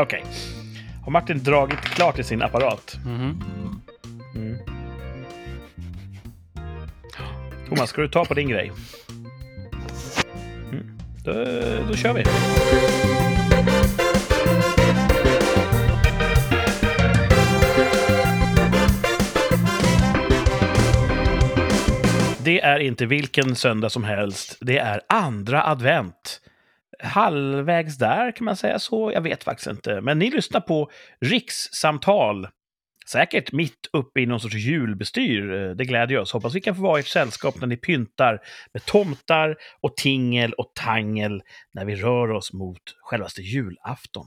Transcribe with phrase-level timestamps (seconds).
[0.00, 0.24] Okej.
[1.04, 2.98] Har Martin dragit klart i sin apparat?
[3.04, 3.42] Mhm.
[4.34, 4.58] Mm.
[7.68, 8.72] Thomas, ska du ta på din grej?
[10.72, 10.98] Mm.
[11.24, 11.32] Då,
[11.88, 12.24] då kör vi.
[22.44, 24.58] Det är inte vilken söndag som helst.
[24.60, 26.40] Det är andra advent.
[27.02, 29.12] Halvvägs där, kan man säga så?
[29.12, 30.00] Jag vet faktiskt inte.
[30.00, 30.90] Men ni lyssnar på
[31.20, 32.48] rikssamtal.
[33.10, 35.52] Säkert mitt uppe i någon sorts julbestyr.
[35.52, 36.32] Eh, Det glädjer oss.
[36.32, 38.40] Hoppas vi kan få vara ert sällskap när ni pyntar
[38.72, 41.42] med tomtar och tingel och tangel
[41.74, 44.26] när vi rör oss mot självaste julafton.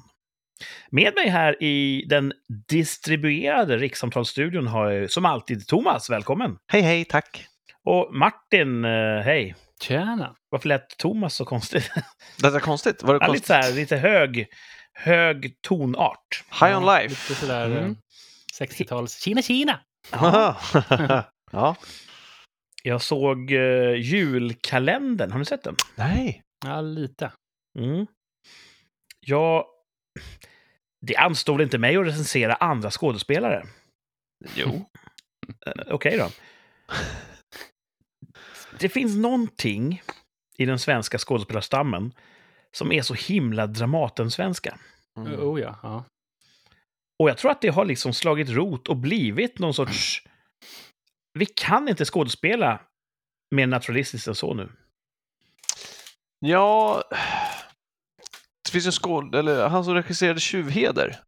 [0.91, 2.33] Med mig här i den
[2.69, 6.57] distribuerade rikssamtalsstudion har jag som alltid Thomas, välkommen!
[6.67, 7.45] Hej, hej, tack.
[7.83, 9.55] Och Martin, eh, hej!
[9.81, 10.35] Tjena!
[10.49, 11.91] Varför lät Thomas så konstigt?
[12.41, 13.03] Det är konstigt.
[13.03, 13.47] Var det Ja, lite konstigt?
[13.47, 14.47] så här, lite hög,
[14.93, 16.43] hög tonart.
[16.61, 17.09] High on Ja, life.
[17.29, 17.77] Lite sådär Mm.
[17.77, 17.97] mm.
[18.59, 19.19] 60-tals...
[19.21, 19.79] Kina, Kina!
[21.51, 21.75] ja.
[22.83, 25.75] Jag såg uh, julkalendern, har ni sett den?
[25.95, 26.41] Nej.
[26.65, 27.31] Ja, lite.
[27.79, 28.05] Mm.
[29.19, 29.67] Ja,
[31.01, 33.65] det anstod inte mig att recensera andra skådespelare.
[34.55, 34.85] Jo.
[35.65, 36.29] Eh, Okej då.
[38.81, 40.01] Det finns någonting
[40.57, 42.13] i den svenska skådespelarstammen
[42.71, 44.77] som är så himla Dramaten-svenska.
[45.17, 45.39] Mm.
[45.39, 45.79] Oh ja.
[45.83, 46.03] ja.
[47.19, 50.23] Och jag tror att det har liksom slagit rot och blivit någon sorts...
[51.39, 52.79] Vi kan inte skådespela
[53.55, 54.69] mer naturalistiskt än så nu.
[56.39, 57.03] Ja,
[58.63, 61.19] det finns en skåd, eller han som regisserade Tjuvheder.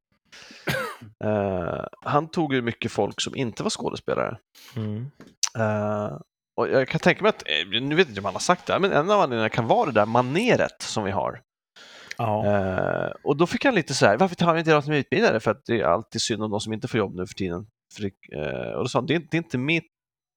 [1.23, 4.37] Eh, han tog ju mycket folk som inte var skådespelare.
[5.57, 6.17] Eh,
[6.55, 8.73] och jag kan tänka mig att, eh, nu vet inte om han har sagt det,
[8.73, 11.41] här, men en av anledningarna kan vara det där maneret som vi har.
[12.17, 12.45] Ja.
[12.45, 14.97] Eh, och då fick han lite så här, varför tar vi inte de som är
[14.97, 15.39] utbildade?
[15.39, 17.67] För att det är alltid synd om de som inte får jobb nu för tiden.
[17.95, 19.81] För det, eh, och då sa han, det är, det är inte min,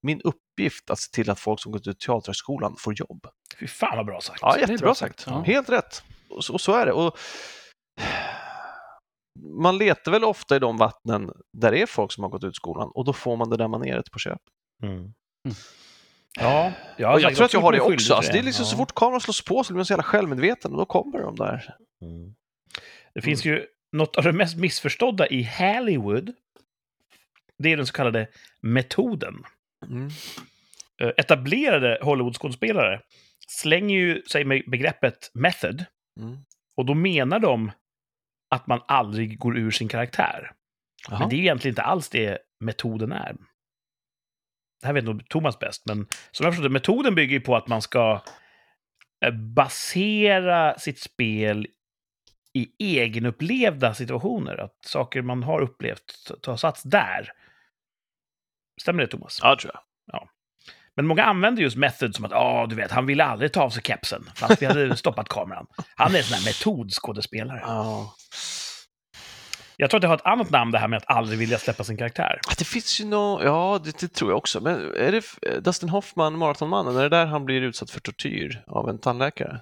[0.03, 3.27] min uppgift att se till att folk som gått ut Teaterhögskolan får jobb.
[3.59, 4.39] Fy fan vad bra sagt.
[4.41, 5.19] Ja, är jättebra bra sagt.
[5.19, 5.53] sagt, ja.
[5.53, 6.03] Helt rätt.
[6.29, 6.91] Och så, och så är det.
[6.91, 7.17] Och
[9.61, 12.55] man letar väl ofta i de vattnen där det är folk som har gått ut
[12.55, 14.41] skolan och då får man det där maneret på köp.
[14.83, 15.13] Mm.
[16.39, 18.13] Ja, jag, och jag tror att jag har det också.
[18.13, 18.69] Alltså, det är liksom Ja.
[18.71, 21.35] så fort kameran slås på så blir man så jävla självmedveten och då kommer de
[21.35, 21.75] där.
[22.01, 22.35] Mm.
[23.13, 26.33] Det finns ju något av det mest missförstådda i Hollywood.
[27.59, 28.27] Det är den så kallade
[28.61, 29.43] metoden.
[29.85, 30.09] Mm.
[31.01, 33.01] Eh, Etablerade Hollywoodskådespelare
[33.47, 35.85] slänger ju sig med begreppet method
[36.19, 36.37] Mm.
[36.77, 37.71] och då menar de
[38.55, 40.51] att man aldrig går ur sin karaktär.
[41.09, 41.19] Jaha.
[41.19, 43.35] Men det är egentligen inte alls det metoden är.
[44.81, 47.55] Det här vet nog Thomas bäst, men som jag förstår det, metoden bygger ju på
[47.55, 48.21] att man ska
[49.25, 51.67] eh, basera sitt spel
[52.53, 54.57] i egenupplevda situationer.
[54.57, 57.31] Att saker man har upplevt tar sats där.
[58.81, 59.39] Stämmer det, Thomas?
[59.43, 59.81] Ja, tror jag.
[60.97, 63.69] Men många använder just method som att, ja, du vet, han ville aldrig ta av
[63.69, 65.67] sig kepsen, fast vi hade stoppat kameran.
[65.95, 67.59] Han är en sån här metodskådespelare.
[67.63, 68.15] Ja.
[69.79, 71.83] Jag tror att det har ett annat namn, det här med att aldrig vilja släppa
[71.83, 72.39] sin karaktär.
[72.57, 76.37] Det finns ju nå, ja det, det tror jag också, men är det Dustin Hoffman,
[76.37, 79.61] Maratonmannen, är det där han blir utsatt för tortyr av en tandläkare?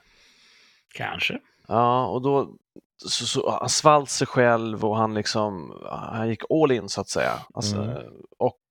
[0.94, 1.40] Kanske.
[1.68, 2.56] Ja, och då
[2.98, 7.10] så, så, han svalt sig själv och han liksom, han gick all in så att
[7.10, 7.40] säga.
[7.54, 8.14] Alltså, Mm.
[8.38, 8.62] Och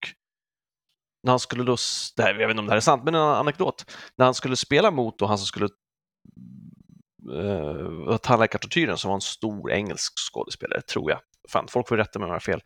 [1.22, 1.76] när han skulle då,
[2.16, 3.84] det här, jag vet inte om det här är sant, men en anekdot.
[4.16, 5.68] När han skulle spela mot då han som skulle
[7.32, 11.20] uh, tandläkartortyren som var en stor engelsk skådespelare, tror jag.
[11.48, 12.60] Fan, folk får rätta mig om jag har fel.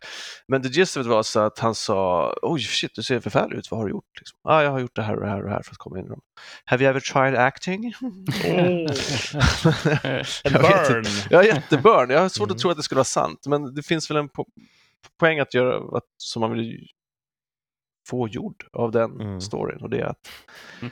[0.47, 3.57] Men det gist of it var så att han sa, oj shit, du ser förfärlig
[3.57, 4.19] ut, vad har du gjort?
[4.19, 5.77] Liksom, ah, jag har gjort det här och det här och det här för att
[5.77, 6.21] komma in i dem.
[6.65, 7.93] Have you ever tried acting?
[10.43, 11.05] Vet burn.
[11.29, 12.09] Ja, jätteburn.
[12.09, 12.55] Jag har svårt Mm.
[12.55, 14.45] att tro att det skulle vara sant, men det finns väl en po
[15.19, 16.87] poäng att göra att, som man vill
[18.09, 19.41] få gjord av den Mm.
[19.41, 20.29] storyn och det är att
[20.81, 20.91] Mm.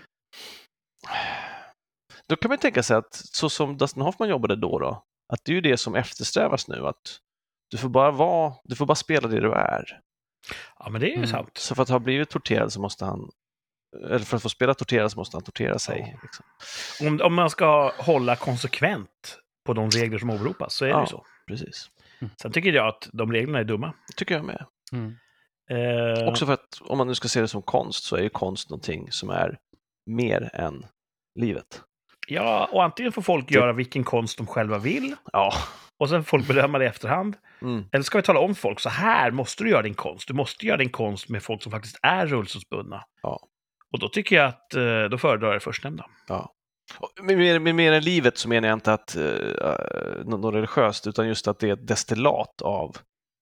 [2.28, 5.52] då kan man tänka sig att så som Dustin Hoffman jobbade då, då att det
[5.52, 7.20] är ju det som eftersträvas nu, att
[7.72, 10.00] du får bara vara, du får bara spela det du är.
[10.80, 11.28] Ja, men det är ju Mm.
[11.28, 11.58] sant.
[11.58, 13.30] Så för att ha blivit torterad så måste han,
[14.06, 16.12] eller för att få spela torterad så måste han tortera sig.
[16.14, 16.20] Ja.
[16.24, 16.46] Liksom.
[17.08, 21.02] Om, om man ska hålla konsekvent på de regler som åberopas så är det Ja.
[21.02, 21.26] ju så.
[21.48, 21.90] Precis.
[22.42, 23.88] Sen tycker jag att de reglerna är dumma.
[24.08, 24.66] Det tycker jag med.
[24.92, 25.16] Mm.
[25.70, 28.30] Eh, Också för att om man nu ska se det som konst så är ju
[28.30, 29.58] konst någonting som är
[30.06, 30.86] mer än
[31.40, 31.82] livet.
[32.28, 35.54] Ja, och antingen får folk göra vilken konst de själva vill Ja.
[35.98, 37.36] Och sen får folk bedöma det i efterhand.
[37.62, 37.86] Mm.
[37.92, 40.28] Eller ska vi tala om för folk, så här måste du göra din konst.
[40.28, 43.04] Du måste göra din konst med folk som faktiskt är rullstolsbundna.
[43.22, 43.40] Ja.
[43.92, 46.06] Och då tycker jag att eh, då föredrar jag det förstnämnda.
[46.28, 46.54] Ja.
[47.22, 51.28] Med mer, med mer än livet så menar jag inte att uh, något religiöst, utan
[51.28, 52.98] just att det är ett destillat av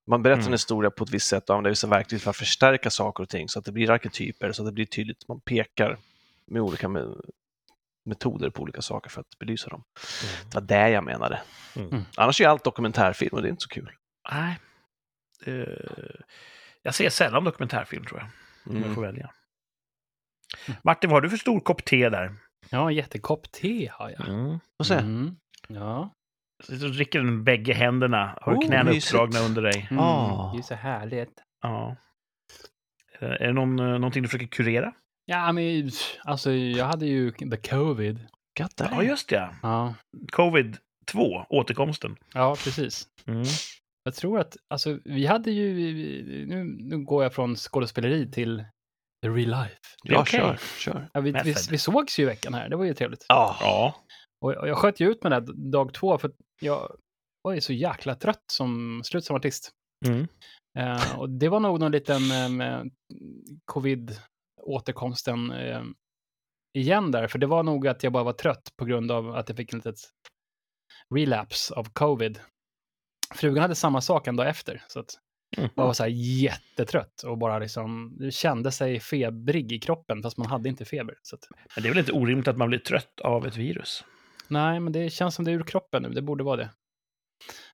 [0.08, 0.48] man berättar mm.
[0.48, 3.30] en historia på ett visst sätt och använder vissa verktyg för att förstärka saker och
[3.30, 5.28] ting så att det blir arketyper, så att det blir tydligt.
[5.28, 5.98] Man pekar
[6.48, 6.90] med olika
[8.06, 9.84] metoder på olika saker för att belysa dem.
[10.24, 10.50] Mm.
[10.50, 11.42] Det var det jag menade.
[11.75, 11.90] Mm.
[11.90, 12.04] mm.
[12.18, 13.92] Annars är allt dokumentärfilm och det är inte så kul.
[14.31, 14.60] Nej.
[15.48, 15.66] Uh,
[16.81, 18.30] jag ser sällan dokumentärfilm tror jag,
[18.66, 18.96] om jag mm.
[18.96, 19.31] får välja.
[20.84, 22.36] Martin, vad har du för stor kopp te där?
[22.69, 24.28] Ja, en jättekopp te har jag.
[24.28, 24.60] Mm.
[24.78, 24.94] Får se.
[24.94, 25.36] Mm.
[25.68, 26.13] Ja.
[26.63, 29.88] Så dricker den bägge händerna, har oh, knäna uppdragna under dig.
[29.92, 30.54] Mm, oh.
[30.54, 31.44] Det är så härligt.
[31.62, 31.96] Ja.
[33.19, 34.94] Är det någon, eh, någonting du försöker kurera?
[35.25, 35.92] Ja, men
[36.24, 38.19] alltså jag hade ju the covid.
[38.77, 39.56] Ja, just det.
[39.62, 39.95] Ja.
[40.31, 40.77] Covid
[41.12, 42.16] 2, återkomsten.
[42.33, 43.07] Ja, precis.
[43.27, 43.44] Mm.
[44.04, 45.74] Jag tror att, alltså vi hade ju,
[46.45, 48.63] nu, nu går jag från skådespeleri till
[49.24, 49.80] the real life.
[50.04, 50.39] Ja, okay.
[50.39, 51.10] kör, kör.
[51.13, 53.25] Ja, vi, vi, vi sågs ju i veckan här, det var ju trevligt.
[53.27, 53.57] Ja.
[53.62, 53.95] ja.
[54.42, 56.31] Och jag sköt ju ut med det dag två för
[56.62, 56.98] jag
[57.42, 59.72] var ju så jäkla trött som slut som artist.
[60.07, 60.27] Mm.
[60.80, 62.22] Uh, och det var nog någon liten
[62.62, 62.83] uh,
[64.65, 65.83] covid-återkomsten uh,
[66.73, 69.50] igen där, för det var nog att jag bara var trött på grund av att
[69.50, 70.00] jag fick en litet
[71.15, 72.39] relapse av covid.
[73.35, 75.09] Frugan hade samma sak en dag efter, så att
[75.57, 75.69] mm.
[75.75, 80.47] jag var så här jättetrött och bara liksom kände sig febrig i kroppen, fast man
[80.47, 81.15] hade inte feber.
[81.21, 81.47] Så att...
[81.75, 84.03] Men det är väl inte orimligt att man blir trött av ett virus?
[84.47, 86.09] Nej, men det känns som det är ur kroppen nu.
[86.09, 86.69] Det borde vara det.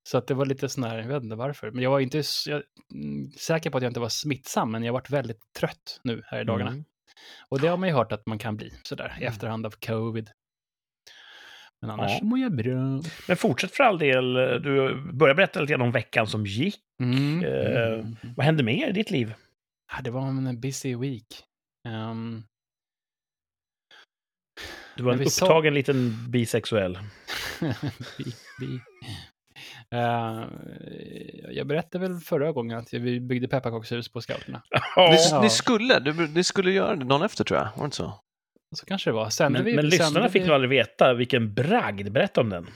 [0.03, 1.71] Så att det var lite sån här, jag vet inte varför.
[1.71, 2.63] Men jag var inte jag,
[2.94, 6.41] mm, säker på att jag inte var smittsam, men jag varit väldigt trött nu här
[6.41, 6.71] i dagarna.
[6.71, 6.85] Mm.
[7.50, 9.33] Och det har man ju hört att man kan bli sådär i mm.
[9.33, 10.29] efterhand av covid.
[11.81, 12.23] Men annars ja.
[12.23, 13.01] mår jag bra.
[13.27, 14.33] Men fortsätt för all del.
[14.33, 16.79] Du börjar berätta lite grann om veckan som gick.
[17.03, 17.44] Mm.
[17.44, 19.33] Eh, vad hände mer i ditt liv?
[19.91, 21.44] Ja, det var en busy week.
[21.88, 22.44] Um,
[24.97, 25.75] du var en upptagen så...
[25.75, 27.00] liten bisexuell.
[28.17, 28.79] bi, bi.
[29.95, 30.45] Uh,
[31.49, 34.61] jag berättade väl förra gången att vi byggde pepparkakshus på scouterna.
[34.95, 35.09] Oh.
[35.09, 38.13] Ni, ni, skulle, ni skulle göra det dagen efter tror jag, var det inte så?
[38.75, 39.29] Så kanske det var.
[39.29, 42.11] Sen men vi, men lyssnarna fick nog aldrig veta vilken bragd.
[42.11, 42.67] Berätta om den.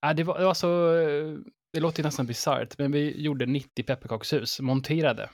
[0.00, 0.92] Ja, det, var, det var så...
[1.72, 5.30] Det låter nästan bisarrt, men vi gjorde 90 pepparkakshus, monterade,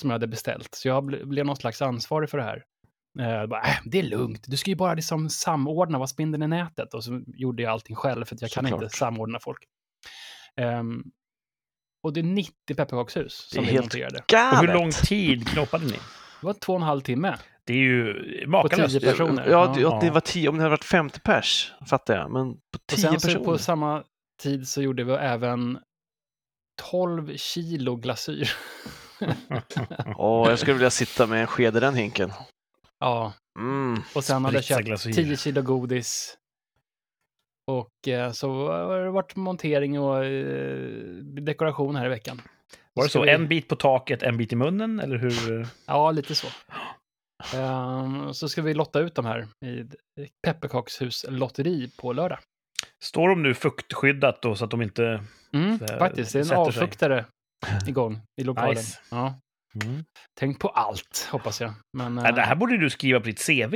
[0.00, 0.74] som jag hade beställt.
[0.74, 2.64] Så jag blev någon slags ansvarig för det här.
[3.18, 6.48] Eh, bara, äh, det är lugnt, du ska ju bara liksom samordna vad spindeln i
[6.48, 6.94] nätet.
[6.94, 9.58] Och så gjorde jag allting själv, för jag kan inte samordna folk.
[10.60, 11.04] Um,
[12.02, 14.24] och det är 90 pepparkakshus som vi monterade.
[14.28, 14.60] Galet.
[14.60, 15.98] Och hur lång tid knoppade ni?
[16.40, 17.36] Det var två och en halv timme.
[17.64, 18.14] Det är ju
[18.46, 18.94] makalöst.
[18.94, 19.48] På tio personer.
[19.48, 19.98] Ja, det, ja.
[20.02, 22.30] det var tio, om det hade varit 50 pers, fattar jag.
[22.30, 23.44] Men på tio och sen personer.
[23.44, 24.04] på samma
[24.42, 25.78] tid så gjorde vi även
[26.90, 28.50] 12 kilo glasyr.
[30.16, 32.32] Åh, oh, jag skulle vilja sitta med en sked i den hinken.
[33.00, 33.32] Ja.
[33.58, 34.02] Mm.
[34.14, 36.36] Och sen hade jag köpt 10 kilo godis.
[37.70, 40.88] Och eh, så har det varit montering och eh,
[41.22, 42.42] dekoration här i veckan.
[42.94, 43.22] Var det så?
[43.22, 43.30] Vi...
[43.30, 45.66] En bit på taket, en bit i munnen, eller hur?
[45.86, 46.46] Ja, lite så.
[47.56, 49.84] Um, så ska vi lotta ut de här i
[50.46, 52.38] pepparkakshus-lotteri på lördag.
[53.04, 55.24] Står de nu fuktskyddat då så att de inte...
[55.52, 57.24] Mm, faktiskt, det är en avfuktare
[57.64, 57.88] sig.
[57.90, 58.74] igång i lokalen.
[58.74, 58.98] Nice.
[59.10, 59.40] Ja.
[59.84, 60.04] Mm.
[60.40, 61.72] Tänk på allt, hoppas jag.
[61.98, 63.74] Men, det här borde du skriva på ditt CV.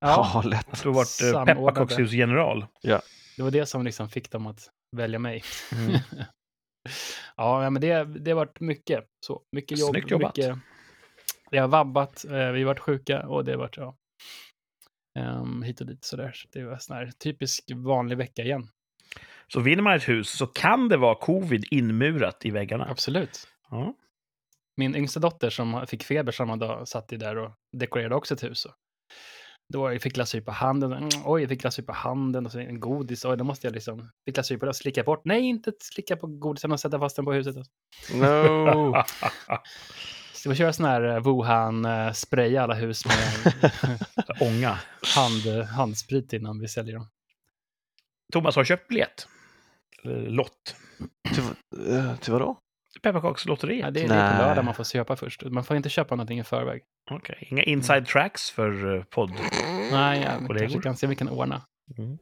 [0.00, 0.42] Ja.
[0.82, 2.66] Du har varit eh, pepparkakshusgeneral.
[2.80, 3.02] Ja.
[3.36, 5.42] Det var det som liksom fick dem att välja mig.
[5.72, 5.92] Mm.
[7.36, 9.04] ja, men det, det har varit mycket.
[9.26, 9.90] Så, mycket jobb.
[9.90, 10.36] Snyggt jobbat.
[10.36, 10.58] Mycket,
[11.50, 13.96] det har vabbat, eh, vi har varit sjuka och det har varit ja,
[15.18, 16.32] um, hit och dit sådär.
[16.34, 18.68] Så det var en sån här typisk vanlig vecka igen.
[19.52, 22.86] Så vinner man ett hus så kan det vara covid inmurat i väggarna?
[22.90, 23.48] Absolut.
[23.70, 23.94] Ja.
[24.76, 28.42] Min yngsta dotter som fick feber samma dag satt ju där och dekorerade också ett
[28.42, 28.66] hus.
[29.72, 30.92] Då jag fick glasyr på handen.
[30.92, 33.24] Mm, oj, jag fick glasyr på handen och så en godis.
[33.24, 34.10] Oj, då måste jag liksom...
[34.24, 35.22] Fick glasyr på det och slicka bort.
[35.24, 37.56] Nej, inte slicka på godisen och sätta fast den på huset.
[38.14, 38.94] No!
[40.32, 43.52] Ska vi köra sån här eh, Wuhan, uh, spraya alla hus med
[44.40, 44.78] ånga.
[45.16, 47.08] Hand, handsprit innan vi säljer dem.
[48.32, 49.28] Thomas har köpt biljett.
[50.26, 50.76] Lott.
[51.34, 51.44] Till,
[51.88, 52.58] uh, till vadå?
[53.02, 53.84] Pepparkakslotteriet?
[53.84, 55.42] Ja, det är det på lördag man får köpa först.
[55.42, 56.82] Man får inte köpa någonting i förväg.
[57.10, 57.48] Okej, okay.
[57.50, 59.30] inga inside tracks för uh, podd?
[59.92, 61.62] Nej, jag kanske kan se om vi kan ordna.
[61.98, 62.18] Mm.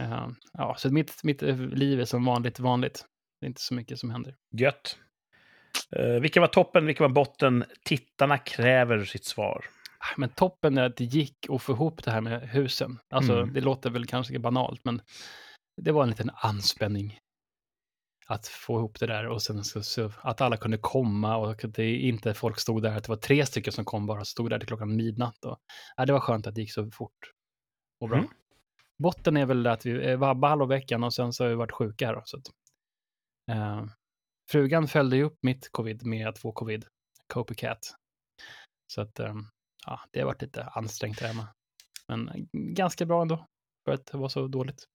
[0.00, 3.04] Uh, ja, så mitt, mitt liv är som vanligt vanligt.
[3.40, 4.34] Det är inte så mycket som händer.
[4.58, 4.98] Gött.
[5.98, 7.64] Uh, vilka var toppen, vilka var botten?
[7.84, 9.64] Tittarna kräver sitt svar.
[9.98, 12.98] Ah, men toppen är att det gick att få ihop det här med husen.
[13.10, 13.52] Alltså, mm.
[13.52, 15.02] det låter väl kanske banalt, men
[15.82, 17.18] det var en liten anspänning
[18.26, 21.74] att få ihop det där och sen så, så, att alla kunde komma och att
[21.74, 24.58] det inte folk stod där, att det var tre stycken som kom bara, stod där
[24.58, 25.44] till klockan midnatt.
[25.44, 25.58] Och,
[25.96, 27.32] ja, det var skönt att det gick så fort
[28.00, 28.18] och bra.
[28.18, 28.30] Mm.
[28.98, 32.06] botten är väl att vi vabbar halva veckan och sen så har vi varit sjuka
[32.06, 32.22] här.
[32.24, 32.46] Så att,
[33.50, 33.84] eh,
[34.50, 36.86] frugan följde ju upp mitt covid med att få covid,
[37.26, 37.94] copycat.
[38.92, 39.34] Så att eh,
[39.86, 41.48] ja, det har varit lite ansträngt hemma.
[42.08, 43.46] Men ganska bra ändå
[43.84, 44.88] för att det var så dåligt.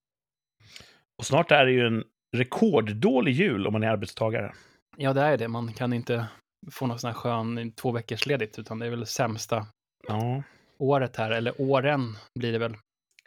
[1.18, 2.04] Och snart är det ju en
[2.36, 4.52] rekorddålig jul om man är arbetstagare.
[4.96, 5.48] Ja, det är det.
[5.48, 6.26] Man kan inte
[6.70, 9.66] få någon sån här skön två veckors ledigt, utan det är väl sämsta
[10.08, 10.42] ja.
[10.78, 12.76] året här, eller åren blir det väl.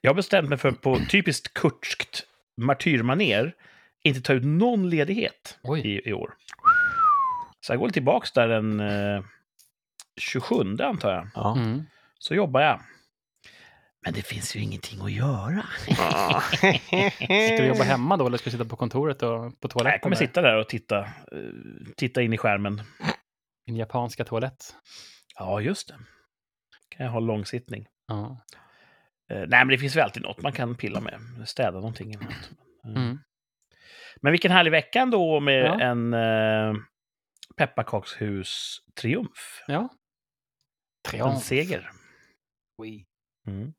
[0.01, 2.27] Jag har bestämt mig för på typiskt kurtskt
[2.62, 3.53] martyrmaner
[4.03, 6.33] inte ta ut någon ledighet i, i, år.
[7.62, 9.24] Så jag går tillbaka där den eh,
[10.19, 11.27] 27 antar jag.
[11.35, 11.57] Ja.
[11.57, 11.83] Mm.
[12.19, 12.79] Så jobbar jag.
[14.05, 15.62] Men det finns ju ingenting att göra.
[17.27, 19.91] ska du jobba hemma då eller ska du sitta på kontoret och på toaletten?
[19.91, 21.07] Jag kommer sitta där och titta, eh,
[21.97, 22.81] titta in i skärmen.
[23.65, 24.75] Din japanska toalett?
[25.35, 25.95] Ja, just det.
[26.89, 27.88] kan jag ha långsittning.
[28.07, 28.38] Ja.
[29.33, 31.19] Uh, nej, men det finns väl alltid något man kan pilla med.
[31.45, 32.13] Städa någonting.
[32.13, 32.51] Eller något.
[32.88, 33.03] Uh.
[33.03, 33.19] Mm.
[34.21, 35.79] Men vilken härlig vecka ändå med ja.
[35.79, 36.75] en uh,
[37.57, 39.63] pepparkakshus-triumf.
[39.67, 39.89] Ja.
[41.07, 41.33] Triumf.
[41.33, 41.91] En seger.
[42.77, 43.05] Oui.
[43.47, 43.74] Mm.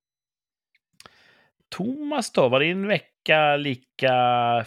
[1.75, 4.13] Thomas då, var din vecka lika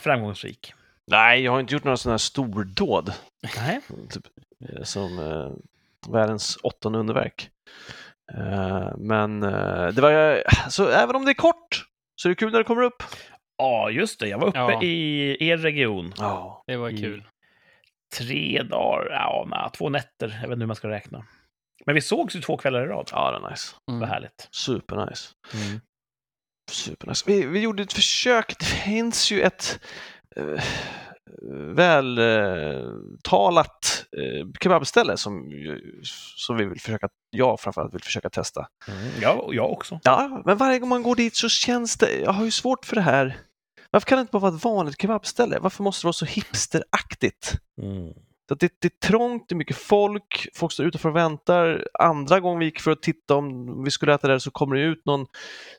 [0.02, 0.74] framgångsrik?
[1.08, 3.14] Nej, jag har inte gjort några sådana här stordåd.
[3.58, 3.82] Nej.
[4.10, 4.24] Typ,
[4.70, 5.52] eh, som eh,
[6.14, 7.50] världens åttonde underverk.
[8.34, 12.52] Eh, men eh, det var, så även om det är kort, så är det kul
[12.52, 13.04] när det kommer upp.
[13.58, 14.28] Ja, just det.
[14.28, 14.84] Jag var uppe ja.
[14.84, 16.14] i er region.
[16.18, 17.24] Ja, det var kul.
[18.18, 20.28] Tre dagar, ja, na, två nätter.
[20.28, 21.26] Jag vet inte hur man ska räkna.
[21.86, 23.10] Men vi sågs ju två kvällar i rad.
[23.12, 23.76] Ja, det var nice.
[23.90, 24.00] Mm.
[24.00, 24.48] Vad härligt.
[24.52, 25.30] Supernice.
[25.54, 25.82] Mm.
[26.70, 27.24] Supernice.
[27.28, 28.60] Vi, vi gjorde ett försök.
[28.60, 29.80] Det finns ju ett
[30.40, 30.60] uh,
[31.76, 32.96] vältalat
[34.18, 35.52] uh, kebabställe som,
[36.36, 38.68] som vi vill försöka, jag framförallt vill försöka testa.
[38.88, 39.12] Mm.
[39.22, 40.00] Ja, jag också.
[40.04, 42.96] Ja, men varje gång man går dit så känns det, jag har ju svårt för
[42.96, 43.38] det här.
[43.92, 45.60] Varför kan det inte bara vara ett vanligt kebabställe?
[45.60, 47.54] Varför måste det vara så hipsteraktigt?
[47.82, 48.14] Mm.
[48.50, 51.88] Så det, det är trångt, det är mycket folk, folk står utanför och väntar.
[52.00, 54.82] Andra gången vi gick för att titta om vi skulle äta där så kommer det
[54.82, 55.26] ut någon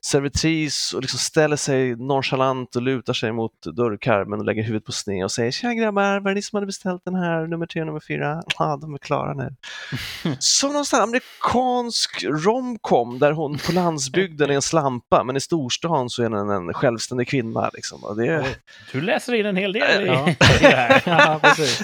[0.01, 4.93] servitris och liksom ställer sig nonchalant och lutar sig mot dörrkarmen och lägger huvudet på
[4.93, 7.81] sned och säger Tjena grabbar, var det ni som hade beställt den här, nummer tre
[7.83, 8.43] och nummer fyra?
[8.59, 9.55] Ja, de är klara nu.
[10.39, 16.11] Som någon sån amerikansk romcom där hon på landsbygden är en slampa men i storstan
[16.11, 17.71] så är den en självständig kvinna.
[17.75, 18.05] Liksom.
[18.05, 18.45] Och det...
[18.93, 20.29] Du läser in en hel del i, ja.
[20.31, 21.03] i det här.
[21.07, 21.83] ja, precis.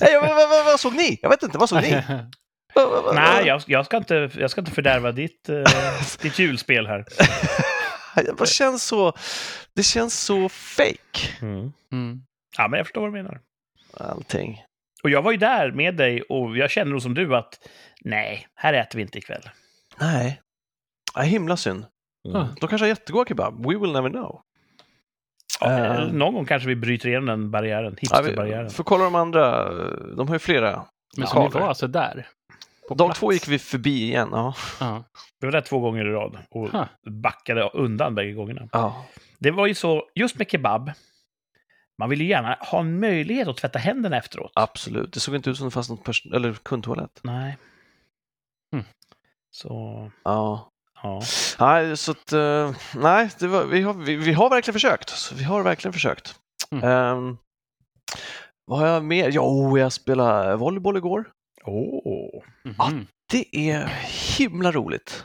[0.76, 1.18] Vad såg ni?
[1.23, 1.90] Jag vet inte, vad såg ni?
[3.14, 5.64] Nej, jag, jag, ska inte, jag ska inte fördärva ditt, uh,
[6.23, 7.04] ditt julspel här.
[8.38, 9.12] det känns så,
[9.75, 11.28] det känns så fake.
[11.42, 11.73] Mm.
[11.92, 12.23] Mm.
[12.59, 13.40] Ja, men jag förstår vad du menar.
[13.95, 14.62] Allting.
[15.02, 17.68] Och jag var ju där med dig och jag känner nog som du att
[18.00, 19.50] nej, här äter vi inte ikväll.
[20.00, 20.40] Nej.
[21.14, 21.87] Ja, himla synd.
[22.28, 22.47] Mm.
[22.61, 23.66] De kanske har jättegoda kebab.
[23.66, 24.40] We will never know.
[25.60, 28.64] Ja, uh, någon gång kanske vi bryter igenom den barriären, hipsterbarriären.
[28.64, 29.75] Ja, för kolla de andra,
[30.14, 30.84] de har ju flera.
[31.16, 32.26] Men så ni var alltså där?
[32.88, 33.20] de plats.
[33.20, 34.54] två gick vi förbi igen, ja.
[34.82, 35.00] Uh.
[35.40, 36.84] Vi var där två gånger i rad och huh.
[37.10, 38.68] backade undan bägge gångerna.
[38.76, 39.02] Uh.
[39.38, 40.92] Det var ju så, just med kebab,
[41.98, 44.52] man vill ju gärna ha en möjlighet att tvätta händerna efteråt.
[44.54, 47.20] Absolut, det såg inte ut som det fanns något eller kundtoalett.
[47.22, 47.56] Nej.
[48.72, 48.84] Mm.
[49.50, 50.10] Så...
[50.25, 50.70] Ja.
[51.06, 51.20] Ja.
[51.58, 55.32] Nej, så att, uh, nej, var, vi, har, vi, vi, har verkligen försökt.
[55.32, 56.34] vi har verkligen försökt.
[56.70, 56.84] Mm.
[56.84, 57.38] Um,
[58.66, 59.30] vad har jag mer?
[59.30, 61.28] Jo, jag spelade volleyboll igår.
[61.64, 62.42] Oh.
[62.64, 62.98] Mm -hmm.
[62.98, 63.86] ja, det är
[64.38, 65.25] himla roligt.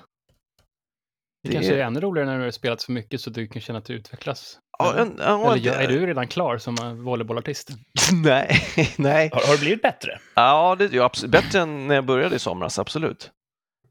[1.43, 1.77] Det, kanske är...
[1.77, 3.93] är ännu roligare när du har spelat så mycket så du kan känna att du
[3.93, 4.59] utvecklas.
[4.79, 7.69] Ja, en, ja, Eller är du redan klar som volleybollartist?
[8.23, 8.61] nej,
[8.97, 9.29] nej.
[9.33, 10.19] Har, har det blivit bättre?
[10.35, 11.31] Ja, det, ja, absolut.
[11.31, 13.31] bättre än när jag började i somras, absolut.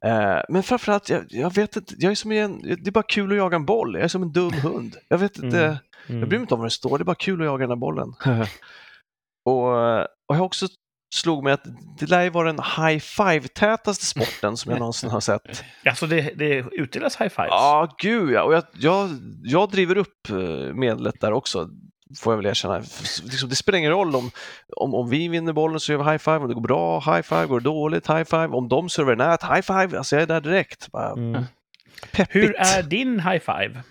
[0.04, 3.30] Eh, men framförallt, jag, jag vet inte, jag är som en, det är bara kul
[3.30, 3.94] att jaga en boll.
[3.94, 4.96] Jag är som en dum hund.
[5.08, 5.78] Jag vet inte, mm.
[6.06, 6.20] Mm.
[6.20, 7.70] jag bryr mig inte om vad det står, det är bara kul att jaga den
[7.70, 8.08] här bollen.
[9.44, 9.68] och,
[10.00, 10.66] och jag också
[11.14, 11.64] slog mig att
[11.98, 15.64] det lär ju vara den high five-tätaste sporten som jag någonsin har sett.
[15.84, 17.48] Alltså det, det utdelas high fives?
[17.50, 18.42] Ja, gud ja.
[18.42, 19.10] Och jag, jag,
[19.42, 21.68] jag driver upp eh, medlet där också
[22.18, 22.78] får jag väl erkänna.
[22.78, 24.30] Liksom, det spelar ingen roll om,
[24.76, 27.22] om, om vi vinner bollen så gör vi high five, om det går bra, high
[27.22, 30.26] five, går det dåligt, high five, om de servar nät, high five, alltså jag är
[30.26, 30.90] där direkt.
[30.92, 31.44] Bara, mm.
[32.12, 33.82] Hur är din high five?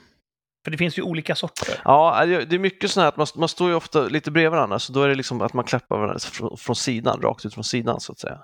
[0.64, 1.82] För det finns ju olika sorter.
[1.84, 4.80] Ja, det är mycket sånt här att man, man står ju ofta lite bredvid varandra,
[4.80, 7.64] så då är det liksom att man klappar varandra från, från sidan, rakt ut från
[7.64, 8.40] sidan så att säga.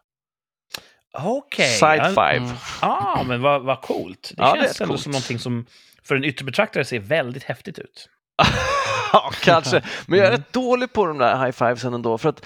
[1.18, 1.38] Okej.
[1.38, 1.68] Okay.
[1.68, 2.38] Side five.
[2.38, 2.56] Mm.
[2.82, 4.32] Ah, men vad, vad coolt.
[4.36, 5.04] Det ja, känns det ändå coolt.
[5.04, 5.66] som någonting som
[6.04, 8.10] för en yttre betraktare ser väldigt häftigt ut.
[9.14, 9.82] ja, kanske.
[10.08, 10.42] Men jag är mm.
[10.42, 12.46] rätt dålig på de där high fivesen ändå, för att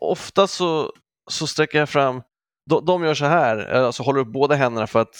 [0.00, 0.92] ofta så,
[1.30, 2.22] så sträcker jag fram
[2.70, 5.16] de, de gör så här, alltså håller upp båda händerna för att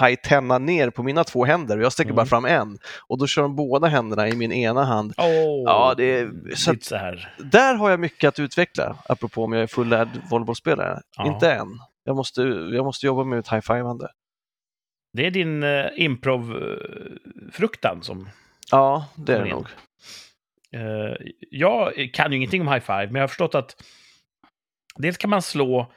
[0.00, 2.16] high-tenna ner på mina två händer och jag sträcker Mm.
[2.16, 2.78] bara fram en.
[3.08, 5.14] Och då kör de båda händerna i min ena hand.
[5.16, 7.34] Åh, Ja, det är- så lite så här.
[7.38, 11.00] Där har jag mycket att utveckla, apropå om jag är fullärd volleybollspelare.
[11.16, 11.26] Ja.
[11.26, 11.68] Inte än.
[12.04, 14.08] Jag måste, jag måste jobba med ett high-fivande.
[15.12, 18.28] Det är din uh, improv-fruktan som...
[18.70, 19.66] Ja, det är det nog.
[20.72, 21.16] eh,
[21.50, 23.82] jag kan ju ingenting om high five, men jag har förstått att
[24.96, 25.92] dels kan man slå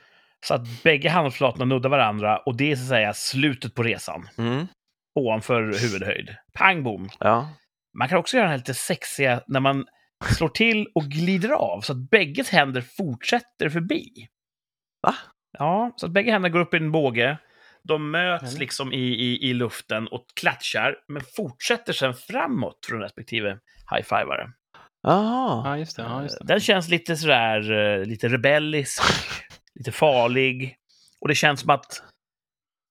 [0.45, 4.29] så att bägge handflatorna nuddar varandra och det är så att säga slutet på resan.
[4.37, 4.67] Mm.
[5.15, 6.35] Ovanför huvudhöjd.
[6.53, 7.09] Pang bom!
[7.19, 7.49] Ja.
[7.97, 9.85] Man kan också göra den här lite sexiga när man
[10.37, 14.09] slår till och glider av så att bägges händer fortsätter förbi.
[15.01, 15.15] Va?
[15.57, 17.37] Ja, så att bägge händer går upp i en båge.
[17.87, 18.59] De möts Mm.
[18.59, 23.59] liksom i, i, i luften och klatschar, men fortsätter sen framåt från respektive
[23.95, 24.49] high-fivare.
[25.03, 25.61] Jaha.
[25.65, 26.03] Ja, just det.
[26.03, 26.45] Ja, just det.
[26.47, 29.01] Den känns lite sådär, eh, lite rebellisk,
[29.79, 30.75] lite farlig.
[31.21, 32.03] Och det känns som att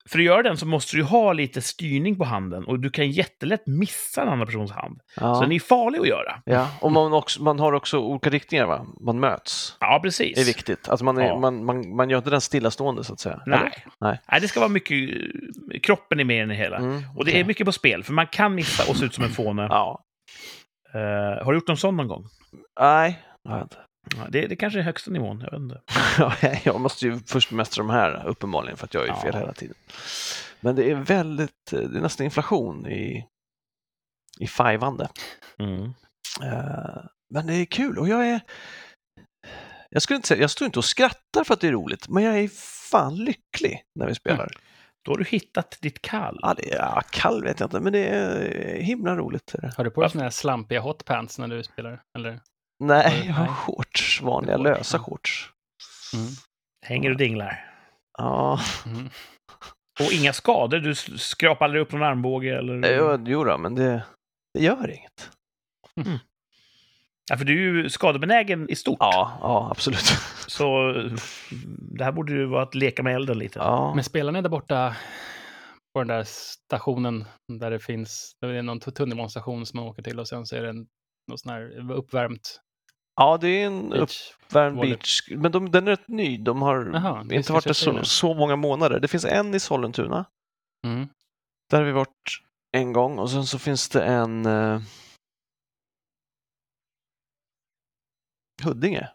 [0.09, 3.11] för att göra den så måste du ha lite styrning på handen och du kan
[3.11, 5.00] jättelätt missa en annan persons hand.
[5.14, 5.40] Så Ja.
[5.40, 6.42] den är farlig att göra.
[6.44, 6.68] ja.
[6.80, 8.87] Och man, också, man har också olika riktningar, va?
[9.00, 9.76] Man möts.
[9.80, 10.35] Ja, precis.
[10.35, 10.88] Det är viktigt.
[10.88, 11.38] Alltså man, är, Ja.
[11.38, 13.40] man, man, man gör inte den stillastående, så att säga.
[13.47, 13.59] Nej.
[13.59, 13.73] Eller?
[14.00, 14.21] Nej.
[14.30, 14.99] Nej, det ska vara mycket...
[15.82, 16.76] Kroppen är med i den hela.
[16.76, 19.25] Mm, Och det är mycket på spel, för man kan missa och se ut som
[19.25, 19.66] en fåne.
[19.71, 20.04] Ja.
[20.94, 22.25] Eh, har du gjort någon sån någon gång?
[22.80, 23.76] Nej, det har jag inte.
[24.16, 25.80] Ja, det, det kanske är högsta nivån, jag vet inte.
[26.18, 29.23] Ja, jag måste ju först bemästra de här uppenbarligen för att jag är Ja.
[29.23, 29.76] fel hela tiden.
[30.61, 33.26] Men det är väldigt, det är nästan inflation i,
[34.40, 35.09] i fivande.
[35.59, 35.85] Mm.
[36.42, 37.04] Eh,
[37.35, 38.40] Men det är kul och jag är,
[39.90, 42.23] jag skulle inte säga, jag står inte och skrattar för att det är roligt, men
[42.23, 42.49] jag är
[42.90, 44.49] fan lycklig när vi spelar.
[45.04, 46.38] Då har du hittat ditt kall.
[46.42, 49.54] Ja, det är, ja, kall vet jag inte, men det är himla roligt.
[49.76, 52.02] Har du på dig såna här slampiga hotpants när du spelar?
[52.18, 52.40] Eller?
[52.82, 55.50] Nej, jag har shorts, vanliga lösa shorts.
[56.14, 56.26] Mm.
[56.86, 57.68] Hänger och dinglar.
[58.18, 59.08] Ja, Mm.
[60.00, 60.78] Och inga skador?
[60.78, 62.58] Du skrapar aldrig upp någon armbåge?
[62.58, 62.96] Eller...
[62.96, 64.04] jo, jo då, men det,
[64.54, 65.30] det gör inget.
[67.30, 68.96] Ja, för du är ju skadebenägen i stort.
[69.00, 70.12] Ja, ja absolut.
[70.46, 71.16] Så mm,
[71.98, 73.59] det här borde ju vara att leka med elden lite.
[73.59, 73.94] Ja.
[73.94, 74.96] Men spelar ni där borta
[75.94, 80.20] på den där stationen där det finns, det är någon tunnelbanestation som man åker till
[80.20, 80.87] och sen så är det en,
[81.30, 82.61] något sån här uppvärmt
[83.16, 84.33] ja, det är en beach.
[84.46, 86.37] uppvärmd beach, men de, den är rätt ny.
[86.38, 89.01] De har det inte varit där så, så många månader.
[89.01, 90.25] Det finns en i Sollentuna,
[90.87, 91.09] Mm.
[91.70, 92.40] där har vi varit
[92.77, 94.81] en gång och sen så finns det en eh,
[98.64, 99.09] Huddinge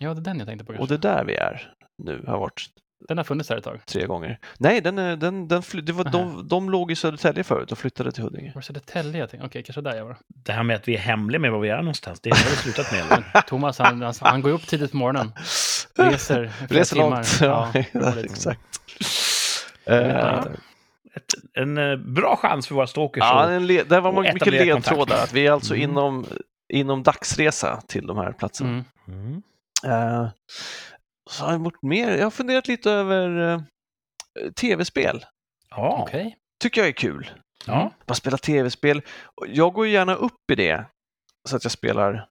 [0.00, 0.72] Ja, det är den jag tänkte på.
[0.72, 0.96] och kanske.
[0.96, 2.70] det är där vi är nu, har varit
[3.08, 3.80] Den har funnits där ett tag.
[3.86, 4.38] tre gånger.
[4.58, 7.78] Nej, den är, den, den fly, det var, de, de låg i Södertälje förut och
[7.78, 8.52] flyttade till Huddinge.
[8.54, 9.46] Var det Södertälje jag tänkte?
[9.46, 10.16] Okej, kanske där jag var.
[10.28, 12.56] Det här med att vi är hemliga med var vi är någonstans, det har vi
[12.56, 13.00] slutat med.
[13.00, 13.40] eller?
[13.48, 15.32] Thomas, han, han, han går upp tidigt på morgonen.
[15.96, 17.10] Reser flera Reser timmar.
[17.10, 17.38] långt.
[17.40, 17.72] Ja,
[18.12, 18.24] roligt.
[18.24, 18.60] exakt.
[19.86, 20.50] Eh, inte.
[21.16, 23.20] Ett, en eh, bra chans för våra stalkers.
[23.24, 25.22] Ja, en le- där var och man mycket ledtrådar.
[25.22, 25.90] Att vi är alltså Mm.
[25.90, 26.26] inom,
[26.68, 28.70] inom dagsresa till de här platserna.
[28.70, 28.84] Mm.
[29.08, 29.42] Mm.
[29.84, 30.28] Eh,
[31.30, 32.16] så har jag gjort mer.
[32.16, 33.60] Jag har funderat lite över eh,
[34.60, 35.24] tv-spel.
[35.70, 35.98] Ja.
[36.02, 36.36] Okej.
[36.62, 37.30] Tycker jag är kul.
[37.66, 37.90] ja.
[38.06, 39.02] Bara spela tv-spel.
[39.46, 40.86] Jag går gärna upp i det.
[41.48, 42.28] Så att jag spelar.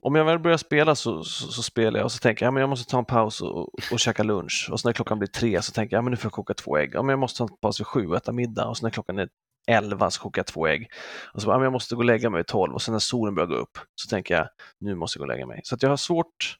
[0.00, 2.50] Om jag väl börjar spela så, så, så spelar jag och så tänker jag ja,
[2.50, 4.68] men jag måste ta en paus och, och käka lunch.
[4.72, 6.54] Och så när klockan blir tre så tänker jag ja, men nu får jag koka
[6.54, 6.90] två ägg.
[6.94, 8.68] Ja, men jag måste ta en paus vid sju och äta middag.
[8.68, 9.28] Och så när klockan är
[9.68, 10.88] elva så kokar jag två ägg.
[11.34, 12.74] Och så bara, ja, men jag måste gå och lägga mig vid tolv.
[12.74, 14.48] Och sen när solen börjar gå upp så tänker jag
[14.80, 15.60] nu måste jag gå och lägga mig.
[15.64, 16.56] Så att jag har svårt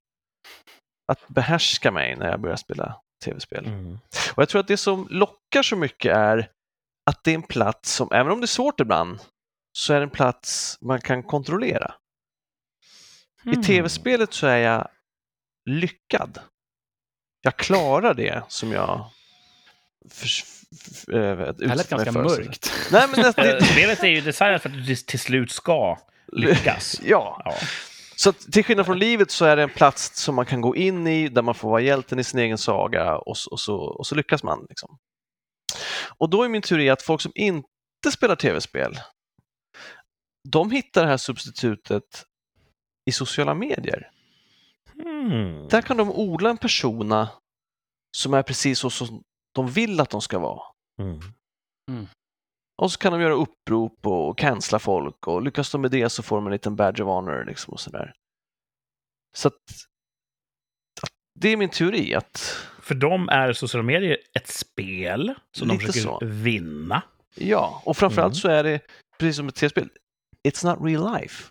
[1.13, 3.67] att behärska mig när jag börjar spela tv-spel.
[3.67, 3.99] Mm.
[4.35, 6.49] Och jag tror att det som lockar så mycket är
[7.11, 9.21] att det är en plats som, även om det är svårt ibland,
[9.73, 11.95] så är det en plats man kan kontrollera.
[13.45, 13.61] Mm.
[13.61, 14.89] I tv-spelet så är jag
[15.71, 16.39] lyckad.
[17.43, 19.11] Jag klarar det som jag
[20.11, 20.29] för,
[21.07, 22.23] för, äh, Det lät ganska för.
[22.23, 22.73] mörkt.
[22.93, 25.99] Nej, men det, Eh, det, Spelet är ju designat för att du till slut ska
[26.33, 27.01] lyckas.
[27.05, 27.55] ja, Ja.
[28.23, 30.77] Så att, till skillnad från livet så är det en plats som man kan gå
[30.77, 33.77] in i där man får vara hjälten i sin egen saga och, så- och, så,
[33.77, 34.67] och så lyckas man.
[34.69, 34.99] Liksom.
[36.19, 37.67] Och då är min teori att folk som inte
[38.13, 38.99] spelar tv-spel,
[40.49, 42.25] de hittar det här substitutet
[43.11, 44.11] i sociala medier.
[45.05, 45.69] Mm.
[45.69, 47.29] Där kan de odla en persona
[48.17, 49.23] som är precis så som
[49.55, 50.63] de vill att de ska vara.
[51.01, 51.21] Mm.
[52.79, 56.23] Och så kan de göra upprop och cancella folk och lyckas de med det så
[56.23, 58.13] får de en liten badge of honor liksom och sådär.
[59.37, 59.55] Så att,
[61.41, 66.01] det är min teori att För dem är sociala medier ett spel som de försöker
[66.01, 66.19] så.
[66.23, 67.03] vinna.
[67.35, 68.41] ja, och framförallt Mm.
[68.41, 68.81] så är det
[69.19, 69.89] precis som ett tv-spel,
[70.49, 71.45] it's not real life.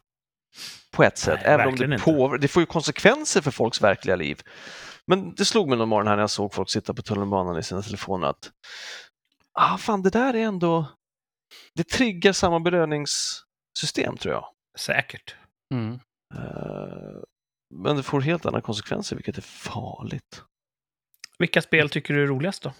[0.91, 4.15] På ett sätt, Nej, även om det, påver- det får ju konsekvenser för folks verkliga
[4.15, 4.41] liv.
[5.07, 7.63] Men det slog mig någon morgon här när jag såg folk sitta på tunnelbanan i
[7.63, 8.51] sina telefoner att
[9.59, 10.85] ah, fan, det där är ändå,
[11.73, 14.45] det triggar samma belöningssystem tror jag.
[14.79, 15.35] Säkert.
[15.73, 15.93] Mm.
[16.35, 17.23] Uh,
[17.73, 20.43] men det får helt andra konsekvenser, vilket är farligt.
[21.39, 22.73] Vilka spel tycker du är roligast då?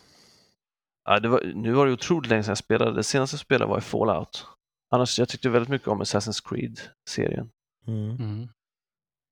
[1.03, 2.93] Ja, det var, nu var det otroligt länge sedan jag spelade.
[2.93, 4.47] Det senaste jag spelade var i Fallout.
[4.89, 7.49] Annars, jag tyckte väldigt mycket om Assassin's Creed-serien.
[7.87, 8.15] Mm.
[8.15, 8.47] Mm.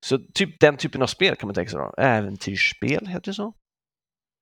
[0.05, 1.93] Så typ den typen av spel kan man tänka sig då.
[1.97, 3.53] Äventyrsspel, heter det så?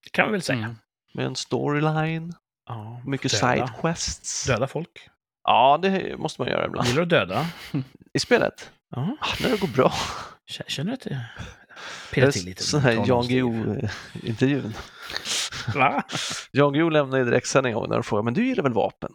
[0.03, 0.59] Det kan man väl säga.
[0.59, 0.75] Mm.
[1.13, 2.33] Med en storyline,
[2.67, 3.53] Ja, mycket döda.
[3.55, 4.45] sidequests.
[4.45, 5.09] Döda folk.
[5.43, 6.87] Ja, det måste man göra ibland.
[6.87, 7.45] Gillar du döda?
[8.13, 8.71] I spelet?
[8.95, 9.17] Ja.
[9.21, 9.93] Ah, när det går bra.
[10.67, 11.25] Känner du att det
[12.13, 12.63] pirrar till lite?
[12.63, 13.27] sån här Jan.
[13.27, 14.73] Guillou-intervjun.
[15.75, 16.03] Va?
[16.51, 19.11] Jan Guillou lämnade i direktsändning en gång när de frågade, men du gillar väl vapen?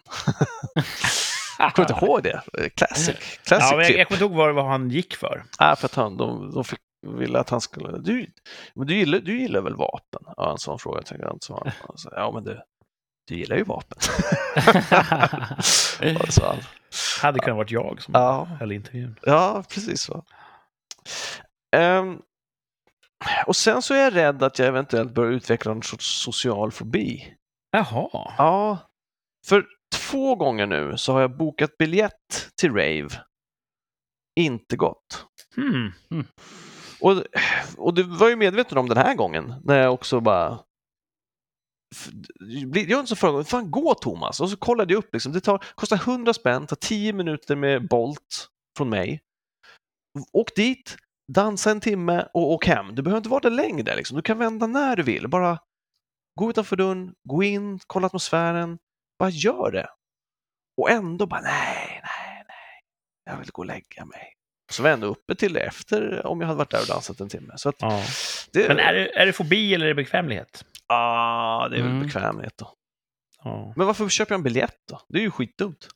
[1.59, 2.43] Jag kommer inte ihåg det.
[2.77, 3.17] Classic.
[3.45, 3.97] Classic Ja, men jag, tip.
[3.99, 5.45] jag kommer inte ihåg vad, han gick för.
[5.59, 6.79] Ja, för att han, de, de fick,
[7.19, 7.99] ville att han skulle...
[7.99, 8.27] Du,
[8.75, 10.23] men du, gillar, du gillar väl vapen?
[10.37, 11.41] Ja, en sån fråga tänkte jag
[11.87, 11.93] på.
[11.97, 12.61] Så, Ja, men du,
[13.33, 13.99] du gillar ju vapen.
[16.01, 16.57] Ja, så han.
[17.23, 18.45] Hade kunnat varit jag som Ja.
[18.61, 19.17] höll intervjun.
[19.23, 20.25] Ja, precis så.
[21.77, 22.19] Ehm,
[23.47, 27.35] och sen så är jag rädd att jag eventuellt börjar utveckla någon sorts social fobi.
[27.71, 28.09] Jaha.
[28.39, 28.79] Ja,
[29.47, 29.65] för
[29.95, 33.09] två gånger nu så har jag bokat biljett till Rave.
[34.41, 35.27] Inte gått.
[35.57, 35.93] Hmm.
[37.01, 37.23] Och,
[37.77, 40.59] och du var ju medveten om den här gången när jag också bara
[42.67, 44.41] Blir- Gör inte som förra gången, fan gå Thomas!
[44.41, 47.89] Och så kollade jag upp, liksom, det tar, kostar 100 spänn, tar 10 minuter med
[47.89, 49.21] Bolt från mig.
[50.33, 50.97] Åk dit,
[51.33, 52.95] dansa en timme och åk hem.
[52.95, 54.17] Du behöver inte vara där längre, liksom.
[54.17, 55.29] du kan vända när du vill.
[55.29, 55.59] Bara
[56.41, 58.79] gå utanför dörren, gå in, kolla atmosfären,
[59.19, 59.89] bara gör det.
[60.81, 62.83] Och ändå bara nej, nej, nej,
[63.25, 64.33] jag vill gå och lägga mig.
[64.73, 67.29] Så var jag ändå uppe till efter om jag hade varit där och dansat en
[67.29, 67.53] timme.
[67.57, 68.03] Så att Ja.
[68.53, 70.65] det, Men är det, är det fobi eller är det bekvämlighet?
[70.93, 72.03] Ah, det är väl Mm.
[72.07, 72.73] bekvämlighet då.
[73.45, 73.73] Ja.
[73.77, 75.01] Men varför köper jag en biljett då?
[75.09, 75.89] Det är ju skitdumt.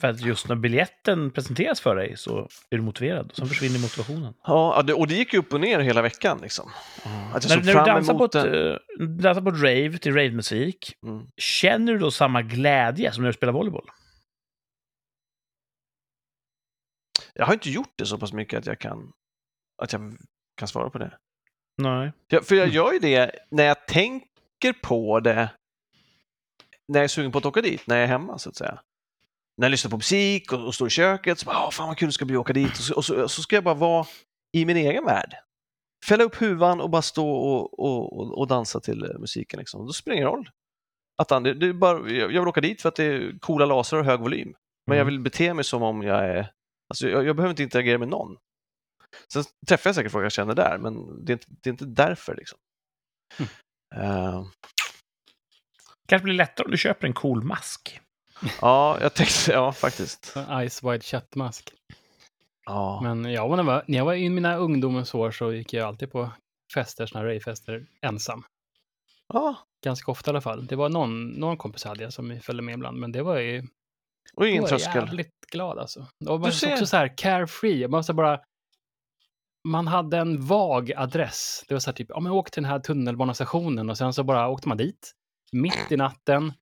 [0.00, 2.38] För att just när biljetten presenteras för dig så
[2.70, 3.32] är du motiverad.
[3.34, 4.34] Sen försvinner motivationen.
[4.44, 6.70] Ja, och det gick ju upp och ner hela veckan liksom.
[7.04, 8.70] Att jag När, såg när du fram dansar på, ett, den.
[8.72, 11.26] eh, dansar på ett rave till ravemusik, Mm.
[11.36, 13.90] känner du då samma glädje som när du spelar volleyboll?
[17.34, 19.12] Jag har inte gjort det så pass mycket att jag kan,
[19.82, 20.16] att jag
[20.56, 21.18] kan svara på det.
[21.82, 22.12] Nej.
[22.28, 25.50] Jag, för jag gör ju det när jag tänker på det
[26.88, 28.80] när jag är sugen på att åka dit, när jag är hemma så att säga.
[29.56, 31.96] När jag lyssnar på musik och, och står i köket så bara, "Åh, fan vad
[31.98, 32.70] kul det ska bli att åka dit.
[32.70, 34.06] Och så, och så, så ska jag bara vara
[34.52, 35.34] i min egen värld.
[36.08, 39.58] Fälla upp huvan och bara stå och, och, och, dansa till eh, musiken.
[39.58, 39.86] Liksom.
[39.86, 40.50] Då spelar det ingen roll.
[41.18, 43.66] Att han, det, det bara, jag jag vill åka dit för att det är coola
[43.66, 44.54] lasrar och hög volym.
[44.86, 45.14] Men jag Mm.
[45.14, 46.50] vill bete mig som om jag är...
[46.90, 48.36] Alltså jag, jag behöver inte interagera med någon.
[49.32, 51.84] Sen träffar jag säkert folk jag känner där, men det är inte, det är inte
[51.84, 52.34] därför.
[52.36, 52.58] Liksom.
[53.96, 54.44] Eh,
[56.08, 58.00] kanske blir lättare om du köper en cool mask.
[58.60, 60.34] ja, jag tänkte, ja faktiskt.
[60.68, 61.72] Ice Wide Chat-mask.
[62.66, 63.00] Ja.
[63.02, 65.86] Men ja, när jag var, när jag var i mina ungdomens år så gick jag
[65.88, 66.30] alltid på
[66.74, 68.44] fester, såna här rejfester, ensam.
[69.32, 69.56] ja.
[69.84, 70.66] Ganska ofta i alla fall.
[70.66, 73.66] Det var någon, någon kompis hade jag som följde med ibland, men det var ju
[74.34, 75.04] Och ingen var jag tröskel.
[75.04, 76.06] jävligt glad alltså.
[76.28, 76.72] Och man ser.
[76.72, 77.80] också så här carefree.
[77.82, 78.40] Man, var så bara,
[79.64, 81.64] man hade en vag adress.
[81.68, 84.24] Det var så här typ, ja men åk till den här tunnelbanestationen och sen så
[84.24, 85.12] bara åkte man dit
[85.52, 86.52] mitt i natten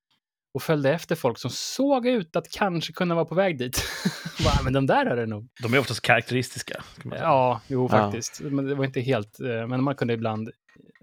[0.54, 3.84] och följde efter folk som såg ut att kanske kunna vara på väg dit.
[4.44, 5.48] bara, men de där är det nog.
[5.62, 6.82] De är oftast karaktäristiska.
[7.04, 7.98] Ja, jo Ja.
[7.98, 8.40] faktiskt.
[8.40, 10.50] Men det var inte helt, eh, men man kunde ibland,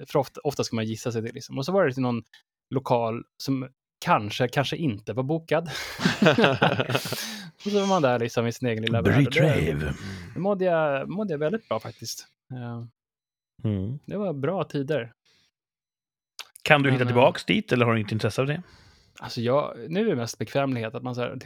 [0.07, 1.57] för ofta, ofta ska man gissa sig till liksom.
[1.57, 2.23] Och så var det till någon
[2.69, 3.69] lokal som
[4.05, 5.69] kanske, kanske inte var bokad.
[7.65, 9.33] och så var man där liksom i sin egen lilla värld.
[9.33, 9.93] Det-.
[10.33, 12.27] Det mådde jag, mådde jag väldigt bra faktiskt.
[12.51, 12.83] Eh,
[13.63, 13.99] Mm.
[14.05, 15.13] Det var bra tider.
[16.61, 18.61] Kan du Men, hitta eh, tillbaks dit eller har du inte intresse av det?
[19.19, 21.39] Alltså jag, nu är det mest bekvämlighet, att man, så här,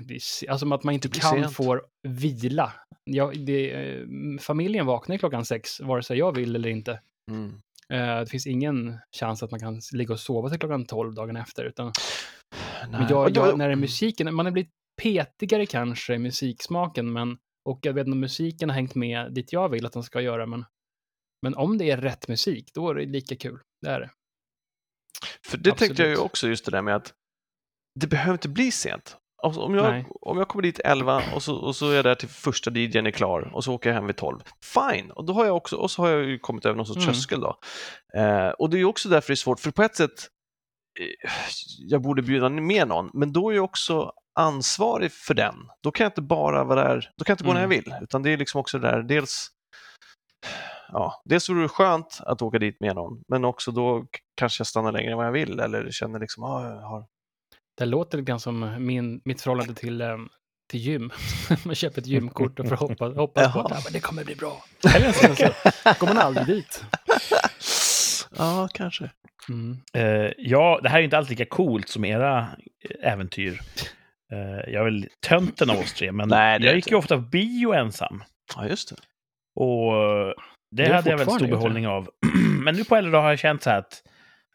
[0.50, 1.54] alltså att man inte kan sent.
[1.54, 2.74] få vila.
[3.04, 4.06] Jag, det, eh,
[4.40, 7.02] familjen vaknar klockan sex, vare sig jag vill eller inte.
[7.32, 7.62] Mm.
[7.90, 11.64] Det finns ingen chans att man kan ligga och sova till klockan 12 dagen efter.
[11.64, 13.00] Utan, Nej.
[13.00, 14.72] men jag, jag, när det är musiken, man har blivit
[15.04, 19.54] petigare kanske i musiksmaken, men, och jag vet inte om musiken har hängt med dit
[19.54, 20.66] jag vill att den ska göra, men,
[21.42, 23.60] men om det är rätt musik, då är det lika kul.
[23.82, 24.10] Det är det.
[25.46, 26.32] För det tänkte jag ju Absolut.
[26.32, 27.14] också, just det där med att
[28.00, 29.18] det behöver inte bli sent.
[29.44, 30.06] Alltså, om, jag, Nej.
[30.22, 33.08] om jag kommer dit 11 och så, och så är jag där till första DJn
[33.08, 34.40] är klar och så åker jag hem vid 12.
[34.64, 35.12] Fine!
[35.12, 37.14] Och då har jag också, och så har jag ju kommit över någon sorts Mm.
[37.14, 37.60] tröskel då.
[38.16, 40.28] Eh, och det är ju också därför det är svårt, för på ett sätt,
[41.00, 41.30] eh,
[41.78, 45.56] jag borde bjuda med någon, men då är jag också ansvarig för den.
[45.84, 47.84] Då kan jag inte bara vara där, då kan jag inte gå när jag Mm.
[47.84, 49.48] vill, utan det är liksom också det där, dels
[50.92, 54.68] ja, dels vore det skönt att åka dit med någon, men också då kanske jag
[54.68, 57.06] stannar längre än vad jag vill eller känner liksom, ah, jag har...
[57.78, 60.18] Det låter lite grann som min, mitt förhållande till, eh,
[60.70, 61.12] till gym.
[61.66, 64.64] man köper ett gymkort och får hoppas, hoppas på att det kommer bli bra.
[64.96, 65.46] Eller så, så
[66.00, 66.84] går man aldrig dit.
[68.38, 69.12] Ja, kanske.
[69.50, 69.78] Mm.
[69.98, 72.48] Uh, ja, det här är inte alls lika coolt som era
[73.04, 73.60] äventyr.
[74.34, 77.22] Uh, jag är väl tönten av oss tre, men Nej, jag gick ju ofta på
[77.22, 78.24] bio ensam.
[78.56, 78.96] Ja, just det.
[79.56, 79.94] Och
[80.72, 82.10] det, det hade jag väldigt stor behållning av.
[82.64, 84.04] men nu på äldre dag har jag känt så här att,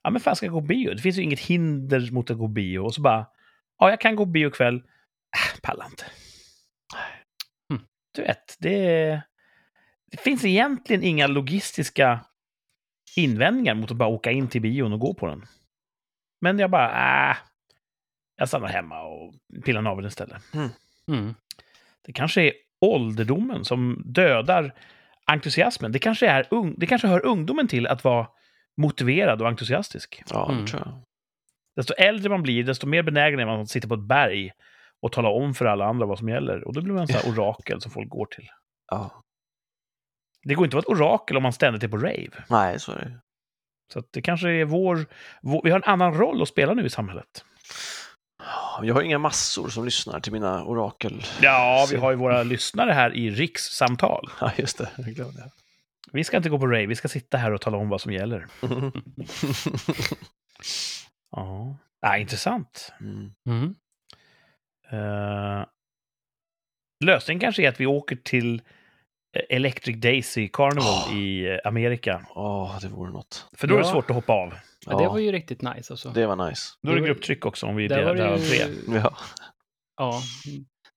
[0.03, 0.95] ja men fan ska jag gå bio?
[0.95, 2.79] Det finns ju inget hinder mot att gå bio.
[2.79, 3.27] Och så bara,
[3.79, 4.77] ja jag kan gå bio ikväll.
[4.77, 6.05] Äh, pallar inte.
[7.73, 7.83] Mm.
[8.15, 9.21] Du vet, det,
[10.11, 12.21] det finns egentligen inga logistiska
[13.17, 15.45] invändningar mot att bara åka in till bion och gå på den.
[16.41, 17.37] Men jag bara, äh,
[18.37, 20.55] jag stannar hemma och pillar naveln istället.
[20.55, 20.69] Mm.
[21.09, 21.35] Mm.
[22.03, 24.75] Det kanske är ålderdomen som dödar
[25.27, 25.93] entusiasmen.
[25.93, 28.29] Det kanske, är ung, det kanske hör ungdomen till att vara
[28.77, 30.23] motiverad och entusiastisk.
[30.31, 30.67] Ja, mm.
[30.67, 30.95] tror jag.
[31.77, 34.53] Desto äldre man blir, desto mer benägen är man att sitta på ett berg
[35.03, 36.65] och tala om för alla andra vad som gäller.
[36.65, 38.49] Och då blir man en sån här orakel som folk går till.
[38.91, 39.23] Ja.
[40.43, 42.45] Det går inte att vara ett orakel om man ständigt är på rave.
[42.51, 43.21] Nej, så är det.
[43.93, 45.07] Så det kanske är vår,
[45.43, 45.61] vår...
[45.65, 47.45] Vi har en annan roll att spela nu i samhället.
[48.83, 51.25] Jag har inga massor som lyssnar till mina orakel.
[51.43, 54.31] Ja, vi har ju våra lyssnare här i rikssamtal.
[54.41, 54.91] Ja, just det.
[54.97, 55.51] Jag glömde det.
[56.13, 58.13] Vi ska inte gå på rave, vi ska sitta här och tala om vad som
[58.13, 58.47] gäller.
[61.31, 62.93] ja, ah, intressant.
[63.01, 63.33] Mm.
[63.49, 63.75] Mm.
[64.93, 65.65] Uh,
[67.05, 68.63] lösningen kanske är att vi åker till
[69.49, 71.17] Electric Daisy Carnival oh.
[71.17, 72.27] i eh, Amerika.
[72.35, 73.47] Ja, oh, det vore något.
[73.53, 74.55] För då är det svårt att hoppa av.
[74.87, 76.11] Ja, det var ju riktigt nice alltså.
[76.11, 76.63] Det var nice.
[76.83, 78.45] Då är det grupptryck också om vi delar där ju...
[78.45, 78.75] tre.
[78.87, 79.17] Ja.
[79.97, 80.23] ja,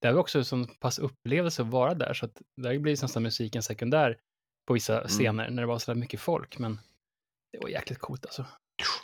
[0.01, 3.23] det var också en sån pass upplevelse att vara där, så att där blir nästan
[3.23, 4.17] musiken sekundär
[4.67, 5.07] på vissa mm.
[5.07, 6.79] scener när det var så mycket folk, men
[7.51, 8.45] det var jäkligt coolt alltså.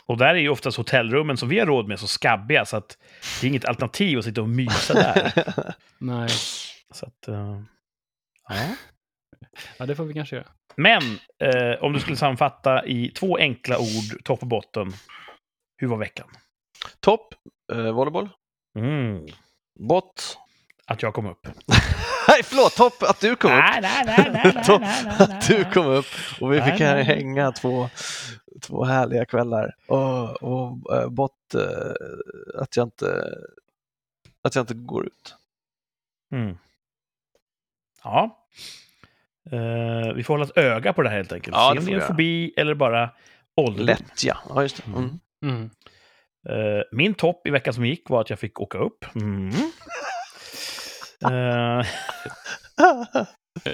[0.06, 2.98] Och där är ju oftast hotellrummen som vi har råd med så skabbiga, så att
[3.40, 5.32] det är inget alternativ att sitta och mysa där.
[5.98, 6.28] Nej.
[6.94, 7.62] Så att, uh,
[8.48, 8.76] ja.
[9.78, 10.48] Ja, det får vi kanske göra.
[10.76, 11.02] Men
[11.38, 14.92] eh, om du skulle sammanfatta i två enkla ord, topp och botten.
[15.76, 16.28] Hur var veckan?
[17.00, 17.34] Topp,
[17.72, 18.28] eh, volleyboll.
[18.78, 19.26] Mm.
[19.80, 20.38] Bott.
[20.86, 21.46] Att jag kom upp.
[22.28, 24.64] nej, förlåt, topp att du kom upp.
[24.66, 26.06] Topp att du kom upp
[26.40, 27.88] och vi fick här hänga två,
[28.62, 29.74] två härliga kvällar.
[29.86, 33.34] Och, och äh, bott äh, att jag inte
[34.42, 35.34] att jag inte går ut.
[36.32, 36.58] Mm.
[38.02, 38.46] Ja,
[39.52, 41.56] Uh, vi får hålla ett öga på det här helt enkelt.
[41.56, 43.10] Ja, Se om det är en fobi eller bara
[43.56, 43.86] ålderdom.
[43.86, 44.36] Lätt, ja.
[44.48, 44.82] ja just det.
[44.86, 45.20] Mm.
[45.44, 45.70] Mm.
[46.50, 49.04] Uh, min topp i veckan som gick var att jag fick åka upp.
[49.14, 49.48] Mm.
[49.48, 49.54] uh,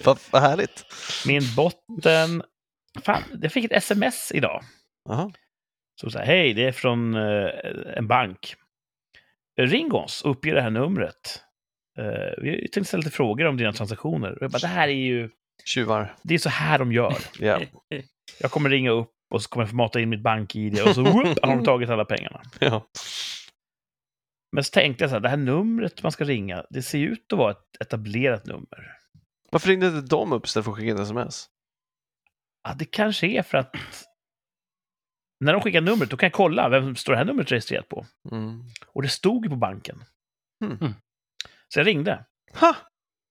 [0.04, 0.86] vad, vad härligt.
[1.26, 2.42] Min botten...
[3.04, 4.62] Fan, jag fick ett sms idag.
[5.08, 5.32] Aha.
[6.00, 8.54] Så sa hej, det är från en bank.
[9.60, 11.42] Ring oss och uppge det här numret.
[12.38, 14.32] vi tänkte ställa lite frågor om dina transaktioner.
[14.32, 15.30] Och jag bara, det här är ju
[15.64, 16.14] Tjuvar.
[16.22, 17.18] Det är så här de gör.
[17.40, 17.62] yeah.
[18.40, 21.02] Jag kommer ringa upp och så kommer jag få mata in mitt bank-id och så
[21.02, 22.42] whoop, har de tagit alla pengarna.
[22.58, 22.86] Ja.
[24.52, 27.32] Men så tänkte jag så här, det här numret man ska ringa, det ser ut
[27.32, 28.96] att vara ett etablerat nummer.
[29.50, 31.46] Varför ringde inte de upp istället för att skicka ett sms?
[32.68, 33.76] Ja, det kanske är för att
[35.44, 38.06] när de skickar numret, då kan jag kolla vem står det här numret registrerat på.
[38.30, 38.62] Mm.
[38.86, 40.04] Och det stod ju på banken.
[40.64, 40.94] Mm.
[41.68, 42.24] Så jag ringde.
[42.54, 42.76] Ha!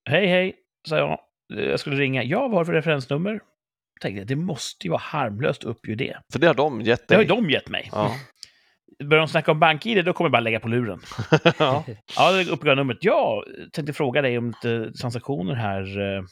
[0.09, 0.55] Hej, hej,
[0.87, 3.31] sa jag jag skulle ringa, ja, vad har för referensnummer?
[3.31, 6.17] Jag tänkte, det måste ju vara harmlöst att uppge det.
[6.31, 7.05] För det har de gett dig?
[7.07, 7.89] Det har ju de gett mig.
[7.91, 8.15] Ja.
[9.03, 10.99] Börjar de snacka om bank-id, då kommer jag bara lägga på luren.
[11.59, 11.83] ja,
[12.15, 12.97] ja uppgav numret.
[13.01, 15.99] Ja, tänkte fråga dig om lite transaktioner här.
[15.99, 16.23] Eh,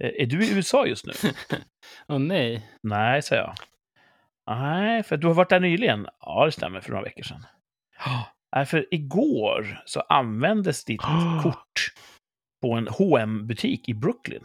[0.00, 1.12] är du i USA just nu?
[2.08, 2.70] Åh oh, nej.
[2.82, 3.54] Nej, sa jag.
[4.50, 6.06] Nej, för du har varit där nyligen.
[6.20, 7.46] Ja, det stämmer, för några veckor sedan.
[8.56, 11.00] Nej, för igår så användes ditt
[11.42, 11.92] kort
[12.60, 14.44] på en hm butik i Brooklyn.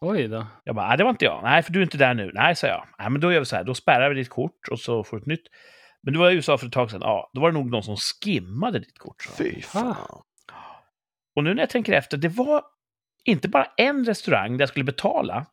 [0.00, 0.46] Oj då.
[0.64, 1.42] Jag bara, nej det var inte jag.
[1.42, 2.30] Nej, för du är inte där nu.
[2.34, 2.86] Nej, sa jag.
[2.98, 5.16] Nej, men då gör vi så här, då spärrar vi ditt kort och så får
[5.16, 5.46] du ett nytt.
[6.02, 7.00] Men du var i USA för ett tag sedan.
[7.04, 9.22] Ja, då var det nog någon som skimmade ditt kort.
[9.22, 9.32] Så.
[9.32, 10.22] Fy fan.
[11.36, 12.62] Och nu när jag tänker efter, det var
[13.24, 15.46] inte bara en restaurang där jag skulle betala.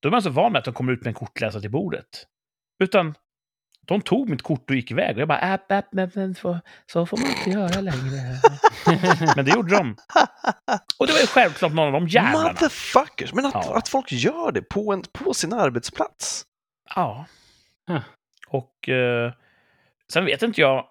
[0.00, 2.26] Då är man så van med att de kommer ut med en kortläsare till bordet.
[2.82, 3.14] Utan
[3.88, 5.16] de tog mitt kort och gick iväg.
[5.16, 6.60] Och jag bara, app, app, app, så,
[6.92, 8.40] så får man inte göra längre.
[9.36, 9.96] men det gjorde de.
[10.98, 12.48] Och det var ju självklart någon av de jävlarna.
[12.48, 13.32] Motherfuckers!
[13.32, 13.76] Men att, ja.
[13.76, 16.44] att folk gör det på, en, på sin arbetsplats.
[16.94, 17.26] Ja.
[17.88, 18.00] Huh.
[18.48, 19.32] Och eh,
[20.12, 20.86] sen vet inte jag.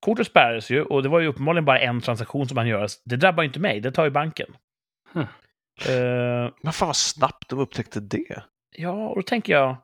[0.00, 2.88] Kortet spärrades ju och det var ju uppenbarligen bara en transaktion som man gör.
[3.04, 4.56] Det drabbar ju inte mig, det tar ju banken.
[5.12, 5.22] Huh.
[5.88, 8.42] Uh, Men fan vad snabbt de upptäckte det.
[8.76, 9.76] Ja, och då tänker jag,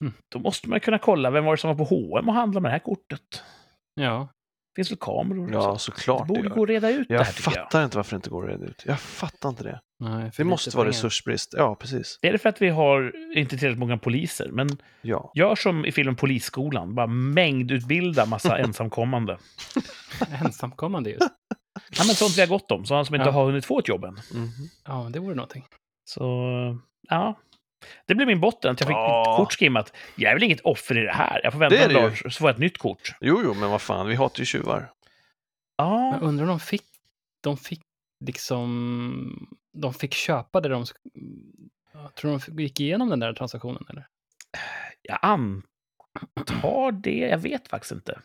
[0.00, 0.12] Mm.
[0.32, 2.68] då måste man kunna kolla vem var det som var på H&M och handlade med
[2.68, 3.42] det här kortet.
[3.94, 4.28] Ja,
[4.74, 5.52] Det finns väl kameror?
[5.52, 5.78] Ja, så.
[5.78, 6.54] såklart det det borde gör.
[6.56, 7.64] gå att reda ut det Jag här, tycker jag.
[7.64, 8.82] fattar inte varför det inte går att reda ut.
[8.86, 9.80] Jag fattar inte det.
[9.98, 10.32] nej.
[10.32, 10.92] för Det måste vara pengar.
[10.92, 11.54] resursbrist.
[11.56, 12.18] Ja, precis.
[12.22, 14.68] Det är det för att vi har inte tillräckligt många poliser, men
[15.02, 15.32] Ja.
[15.34, 19.38] gör som i filmen Polisskolan, bara mängdutbilda massa ensamkommande.
[20.44, 21.22] Ensamkommande just.
[21.90, 23.32] Ja, men sånt vi har gott om, sådana som inte Ja.
[23.32, 24.12] har hunnit få ett jobb än.
[24.34, 24.50] Mhm.
[24.86, 25.64] Ja, det vore någonting.
[26.04, 26.22] Så,
[27.08, 27.38] ja.
[28.06, 29.30] Det blir min botten, att jag fick Ja.
[29.32, 29.96] ett kort skimmat.
[30.16, 31.40] Jag är väl inget offer i det här.
[31.44, 33.12] Jag får vänta Det är en det dag så får jag ett nytt kort.
[33.20, 34.92] Jo, jo, men vad fan, vi hatar ju tjuvar.
[35.76, 36.84] Ja, Jag undrar om de fick,
[37.40, 37.80] de fick
[38.24, 40.84] liksom, de fick köpa det de,
[41.92, 44.06] jag tror de fick- gick igenom den där transaktionen eller?
[45.02, 47.18] jag antar det.
[47.18, 48.20] Jag vet faktiskt inte.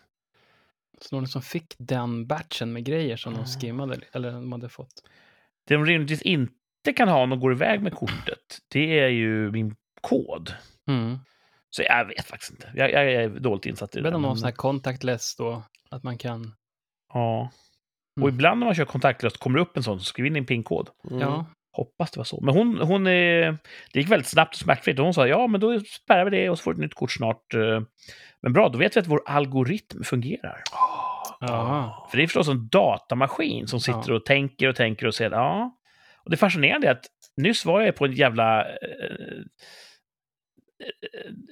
[1.02, 3.38] Så de liksom fick den batchen med grejer som Ah.
[3.38, 4.94] de skimmade, eller de hade fått.
[5.68, 6.54] Det de rimligtvis inte
[6.94, 8.40] kan ha om de går iväg med kortet,
[8.74, 10.54] det är ju min kod.
[10.90, 11.18] Mm.
[11.70, 12.72] Så jag vet faktiskt inte.
[12.76, 14.10] Jag, jag är dåligt insatt i Jag det.
[14.10, 16.54] vet inte om men- sån här contactless då, att man kan,
[17.14, 17.50] Ja.
[18.22, 18.36] Och Mm.
[18.36, 20.90] ibland när man kör kontaktlöst kommer det upp en sån, så skriv in din PIN-kod.
[21.10, 21.20] Mm.
[21.22, 21.46] ja,
[21.78, 22.42] Hoppas det var så.
[22.42, 23.58] Men hon, hon är,
[23.94, 25.00] det gick väldigt snabbt och smärtfritt.
[25.00, 26.94] Och hon sa ja, men då spärrar vi det och så får du ett nytt
[26.94, 27.54] kort snart.
[27.54, 27.82] eh.
[28.42, 30.62] Men bra, då vet vi att vår algoritm fungerar.
[31.40, 35.32] ja, För det är förstås en datamaskin som sitter och tänker och tänker och säger
[35.32, 35.78] ja.
[36.26, 37.06] Och det fascinerande är att
[37.42, 38.66] nyss var jag på en jävla...
[38.70, 39.42] Eh,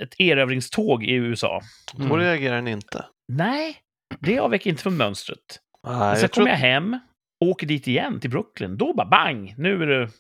[0.02, 1.62] ett erövringståg i USA.
[1.94, 2.18] Då Mm.
[2.18, 3.06] reagerar den inte.
[3.28, 3.78] Nej,
[4.20, 5.40] det avviker inte från mönstret.
[5.88, 7.00] Nej, Men sen jag tror kommer jag hem,
[7.46, 8.78] åker dit igen till Brooklyn.
[8.78, 9.54] Då bara bang!
[9.58, 10.08] Nu är det...
[10.10, 10.16] Så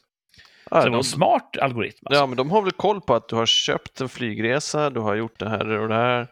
[0.70, 2.08] det var en de, smart algoritm.
[2.08, 2.22] Alltså.
[2.22, 5.16] ja, men de har väl koll på att du har köpt en flygresa, du har
[5.16, 6.28] gjort det här och det här.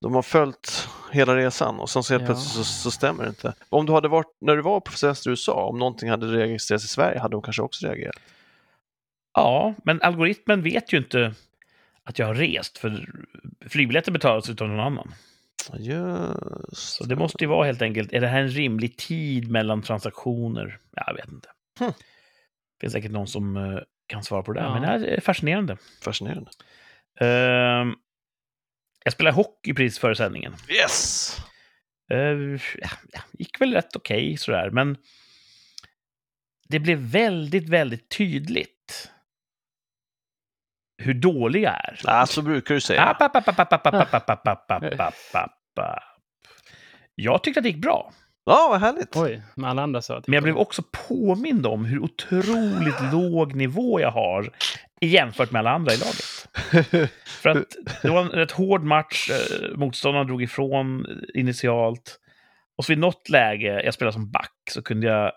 [0.00, 2.26] De har följt hela resan och sen så helt Ja.
[2.26, 3.54] plötsligt så, så stämmer det inte.
[3.68, 6.84] Om du hade varit, när du var på semester i USA, om någonting hade registrerats
[6.84, 8.16] i Sverige hade de kanske också reagerat.
[9.34, 11.34] Ja, men algoritmen vet ju inte
[12.04, 13.08] att jag har rest, för
[13.68, 15.14] flygbiljetten betalas av någon annan.
[15.78, 19.82] Just Så det måste ju vara helt enkelt, är det här en rimlig tid mellan
[19.82, 20.78] transaktioner?
[21.06, 21.48] Jag vet inte.
[21.78, 21.90] Hmm.
[21.90, 24.72] Det finns säkert någon som eh, kan svara på det Ja.
[24.72, 25.76] men det här är fascinerande.
[26.02, 26.50] fascinerande.
[27.20, 27.94] Ehm,
[29.04, 30.54] jag spelade hockey precis före sändningen.
[30.68, 31.36] Yes!
[32.12, 32.88] Uh, ja,
[33.32, 34.96] gick väl rätt okej okay, sådär, men
[36.68, 39.10] det blev väldigt, väldigt tydligt
[41.02, 42.00] hur dålig jag är.
[42.04, 43.00] Ja, så brukar du säga.
[47.14, 48.12] Jag tyckte att det gick bra.
[48.44, 49.16] Ja, vad härligt.
[49.16, 53.54] Oj, men alla andra sa att Men jag blev också påmind om hur otroligt låg
[53.54, 54.50] nivå jag har
[55.00, 56.48] jämfört med alla andra i laget.
[57.24, 62.20] För att det var en rätt hård match, eh, motståndarna drog ifrån initialt.
[62.76, 65.32] Och så vid något läge, jag spelade som back, så kunde jag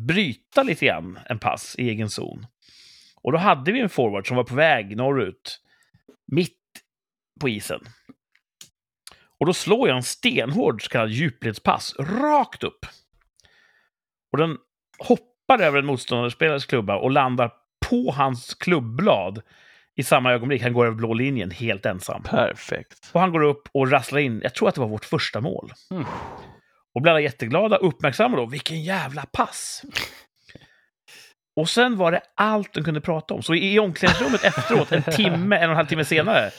[0.00, 2.46] bryta lite grann en pass i egen zon.
[3.22, 5.60] Och då hade vi en forward som var på väg norrut,
[6.26, 6.58] mitt
[7.40, 7.80] på isen.
[9.40, 12.86] Och då slår jag en stenhård så kallad djupledspass rakt upp.
[14.32, 14.56] Och den
[14.98, 17.52] hoppar över en motståndarspelares klubba och landar
[17.90, 19.42] på hans klubblad
[19.96, 20.62] i samma ögonblick.
[20.62, 22.22] Han går över blå linjen helt ensam.
[22.22, 23.10] Perfekt.
[23.12, 24.40] Och han går upp och rasslar in.
[24.42, 25.72] Jag tror att det var vårt första mål.
[25.90, 26.04] Mm.
[26.94, 28.46] Och blir alla jätteglada, uppmärksamma då.
[28.46, 29.82] Vilken jävla pass!
[31.56, 33.42] Och sen var det allt de kunde prata om.
[33.42, 36.50] Så i i omklädningsrummet efteråt, en timme, en och en halv timme senare.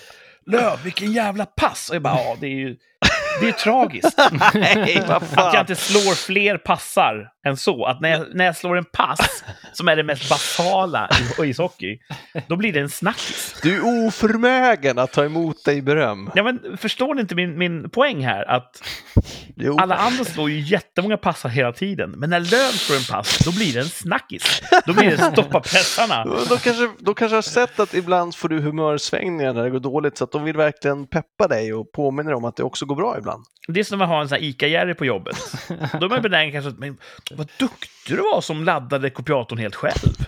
[0.46, 1.90] Löv, vilken jävla pass!
[1.90, 2.78] Och jag bara, ja, det är ju
[3.42, 4.18] det är tragiskt.
[4.54, 7.86] Nej, Att jag inte slår fler passar än så.
[7.86, 11.10] Att när jag, när jag slår en pass, som är det mest basala
[11.40, 12.00] i ishockey,
[12.48, 13.60] då blir det en snackis.
[13.64, 16.32] Du är oförmögen att ta emot dig beröm.
[16.36, 18.50] Ja, men förstår ni inte min, min poäng här?
[18.50, 18.84] Att
[19.56, 19.78] Jo.
[19.80, 22.12] alla andra slår ju jättemånga passar hela tiden.
[22.12, 24.62] Men när Löv slår en pass, då blir det en snackis.
[24.86, 26.26] Då blir det stoppa pressarna.
[26.50, 30.18] De kanske, de kanske har sett att ibland får du humörsvängningar när det går dåligt
[30.18, 32.96] så att de vill verkligen peppa dig och påminna dig om att det också går
[32.96, 33.44] bra ibland.
[33.68, 35.38] Det är som att ha en sån här ICA-Jerry på jobbet.
[36.00, 40.28] Då är man benägen kanske att, vad duktig du var som laddade kopiatorn helt själv.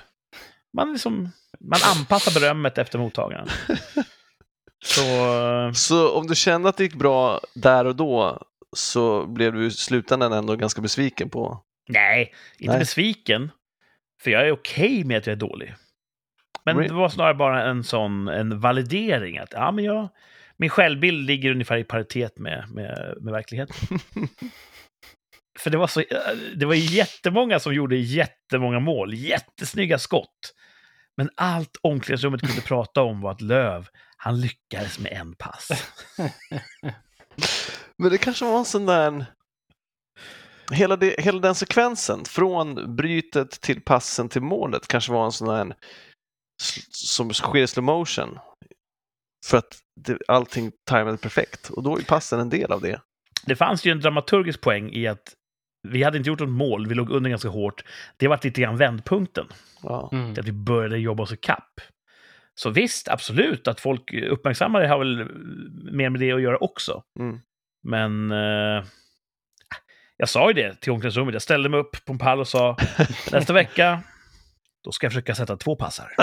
[0.74, 3.47] Man, liksom, man anpassar berömmet efter mottagaren.
[4.84, 5.02] Så...
[5.74, 8.43] Så om du kände att det gick bra där och då
[8.76, 11.64] så blev du i slutändan ändå ganska besviken på...
[11.89, 12.80] Nej, inte Nej.
[12.80, 13.51] besviken.
[14.24, 15.76] För jag är okej med att jag är dålig.
[16.66, 19.38] Men det var snarare bara en sån en validering.
[19.38, 20.09] att ja, men jag,
[20.57, 23.99] Min självbild ligger ungefär i paritet med, med, med verkligheten.
[25.64, 26.03] För det var, så,
[26.55, 30.53] det var jättemånga som gjorde jättemånga mål, jättesnygga skott.
[31.18, 33.88] Men allt omklädningsrummet kunde prata om var att Löv,
[34.18, 35.70] han lyckades med en pass.
[37.97, 39.26] Men det kanske var en sån där...
[40.72, 45.47] Hela, det, hela den sekvensen, från brytet till passen till målet, kanske var en sån
[45.47, 45.76] där
[46.91, 48.39] som sker i slow motion.
[49.45, 53.01] För att det, allting tajmade perfekt och då är passen en del av det.
[53.45, 55.36] Det fanns ju en dramaturgisk poäng i att
[55.84, 57.84] vi hade inte gjort något mål, vi låg under ganska hårt.
[58.18, 59.48] Det var lite grann vändpunkten.
[59.84, 60.10] Ja.
[60.12, 60.32] Mm.
[60.32, 61.82] Att vi började jobba oss ikapp.
[62.56, 65.26] Så visst, absolut, att folk uppmärksammar det har väl
[65.94, 67.04] mer med det att göra också.
[67.20, 67.40] Mm.
[67.84, 68.84] Men eh,
[70.18, 71.34] jag sa ju det till omklädningsrummet.
[71.34, 72.78] Jag ställde mig upp på en pall och sa
[73.32, 74.02] nästa vecka,
[74.84, 76.12] då ska jag försöka sätta två passar.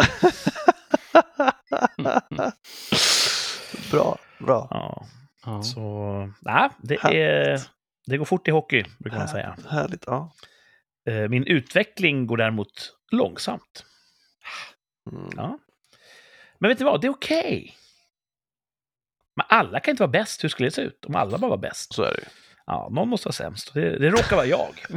[3.91, 4.69] bra, bra.
[4.71, 5.07] Ja,
[5.45, 5.63] Ja.
[5.63, 7.61] så nej, det, är,
[8.09, 9.57] det går fort i hockey, brukar man säga.
[9.69, 10.33] Härligt, ja.
[11.09, 13.85] Eh, Min utveckling går däremot långsamt.
[15.13, 15.31] Mm.
[15.37, 15.59] Ja.
[16.59, 17.77] Men vet du vad, det är okej.
[19.37, 20.45] Men alla kan inte vara bäst.
[20.45, 21.95] Hur skulle det se ut om alla bara var bäst?
[21.95, 22.29] Så är det.
[22.67, 23.75] Ja, någon måste vara sämst.
[23.75, 24.85] Det, det råkar vara jag.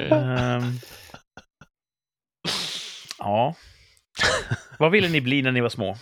[0.00, 0.62] Ehm.
[3.18, 3.54] ja.
[4.78, 5.96] Vad ville ni bli när ni var små?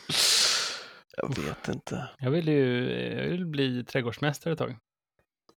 [1.16, 2.08] Jag vet inte.
[2.18, 4.76] Jag vill ju jag vill bli trädgårdsmästare ett tag.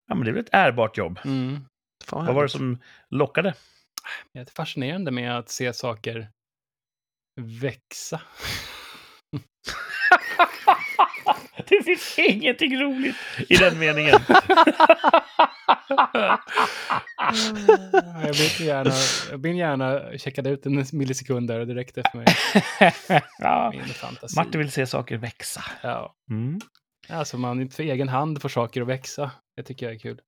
[0.08, 1.20] Ja, men det är väl ett ärbart jobb.
[1.26, 1.66] Mm.
[2.06, 3.53] Fan, Vad var det som lockade?
[4.34, 6.30] Det är fascinerande med att se saker
[7.41, 8.22] växa.
[11.68, 13.16] Det finns ingenting roligt
[13.49, 14.20] i den meningen.
[18.24, 18.91] jag vill gärna,
[19.32, 22.28] jag vill gärna checka ut en millisekund där och det räckte för mig.
[23.39, 23.72] ja.
[23.76, 24.36] Min fantasi.
[24.39, 25.64] Martin vill se saker växa.
[25.82, 26.16] Ja.
[26.30, 26.60] Mm.
[27.10, 29.32] Alltså man inte för egen hand får saker att växa.
[29.56, 30.22] Det tycker jag är kul.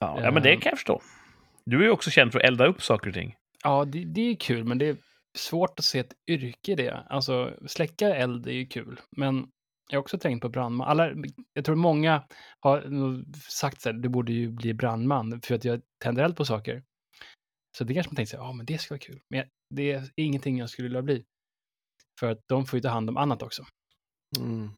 [0.00, 1.02] Ja, ja, men det kan jag förstå.
[1.66, 3.34] Du är ju också känd för att elda upp saker och ting.
[3.62, 4.96] Ja, det, det är kul, men det är
[5.38, 7.06] svårt att se ett yrke i det.
[7.08, 9.46] Alltså, släcka eld är ju kul, men
[9.90, 10.88] jag har också tänkt på brandman.
[10.88, 11.14] Alla,
[11.52, 12.24] jag tror många
[12.60, 12.82] har
[13.50, 16.82] sagt så här, du borde ju bli brandman för att jag tänder eld på saker.
[17.78, 19.20] Så det kanske man tänkte så här, ja men det ska vara kul.
[19.28, 21.24] Men det är ingenting jag skulle vilja bli.
[22.20, 23.64] För att de får ju ta hand om annat också.
[24.38, 24.70] Mm.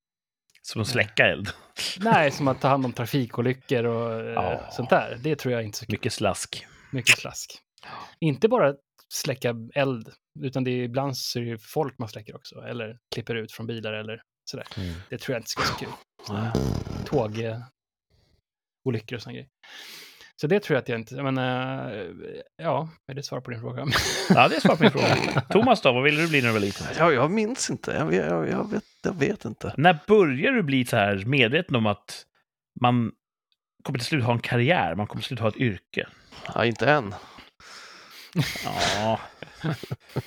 [0.72, 1.48] Som att släcka eld.
[2.00, 4.70] Nej, som att ta hand om trafikolyckor och eh, Ja.
[4.70, 5.18] sånt där.
[5.22, 5.92] Det tror jag inte så kul.
[5.92, 6.66] Mycket slask.
[6.92, 7.58] Mycket slask.
[8.20, 8.74] Inte bara
[9.14, 10.08] släcka eld,
[10.40, 12.54] utan det är ibland så är det folk man släcker också.
[12.60, 14.66] Eller klipper ut från bilar eller sådär.
[15.10, 15.88] Det tror jag inte ska vara så kul.
[16.30, 16.50] Nej.
[17.06, 17.58] Tåg, eh,
[18.84, 18.92] och
[19.22, 19.48] sådana grejer.
[20.40, 22.04] Så det tror jag att jag inte, men eh,
[22.56, 23.86] ja, är det svar på din fråga?
[24.28, 25.40] Ja, det är svar på min fråga.
[25.50, 26.86] Thomas då, vad ville du bli när du var liten?
[26.98, 27.90] Ja, jag minns inte.
[27.90, 29.74] Jag, vet- jag, jag, vet, jag vet inte.
[29.76, 32.26] När började du bli så här medveten om att
[32.80, 33.12] man
[33.82, 36.06] kommer till slut ha en karriär, man kommer till slut ha ett yrke?
[36.54, 37.14] Ja, inte än.
[38.94, 39.20] Ja,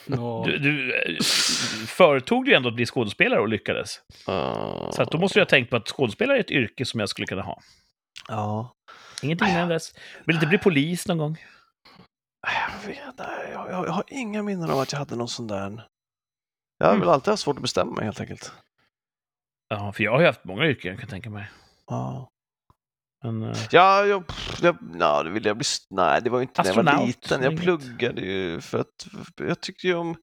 [0.45, 0.93] du, du
[1.87, 4.01] företog ju ändå att bli skådespelare och lyckades.
[4.29, 6.99] Uh, Så att då måste jag ha tänkt på att skådespelare är ett yrke som
[6.99, 7.61] jag skulle kunna ha.
[8.27, 8.75] Ja.
[9.23, 9.93] Ingenting innan dess.
[10.25, 11.37] Vill inte bli polis någon gång?
[12.41, 15.87] Jag vet jag, jag, jag har inga minnen av att jag hade någon sån där...
[16.77, 18.53] Jag har väl alltid haft svårt att bestämma mig helt enkelt.
[19.67, 21.51] Ja, för jag har ju haft många yrken, kan jag tänka mig.
[21.87, 22.29] Ja,
[23.23, 24.23] Men, eh, ja jag,
[24.61, 25.65] jag, nej, det ville jag bli...
[25.89, 27.43] Nej, det var ju inte när jag var liten.
[27.43, 30.17] Jag pluggade ju för att jag tyckte ju om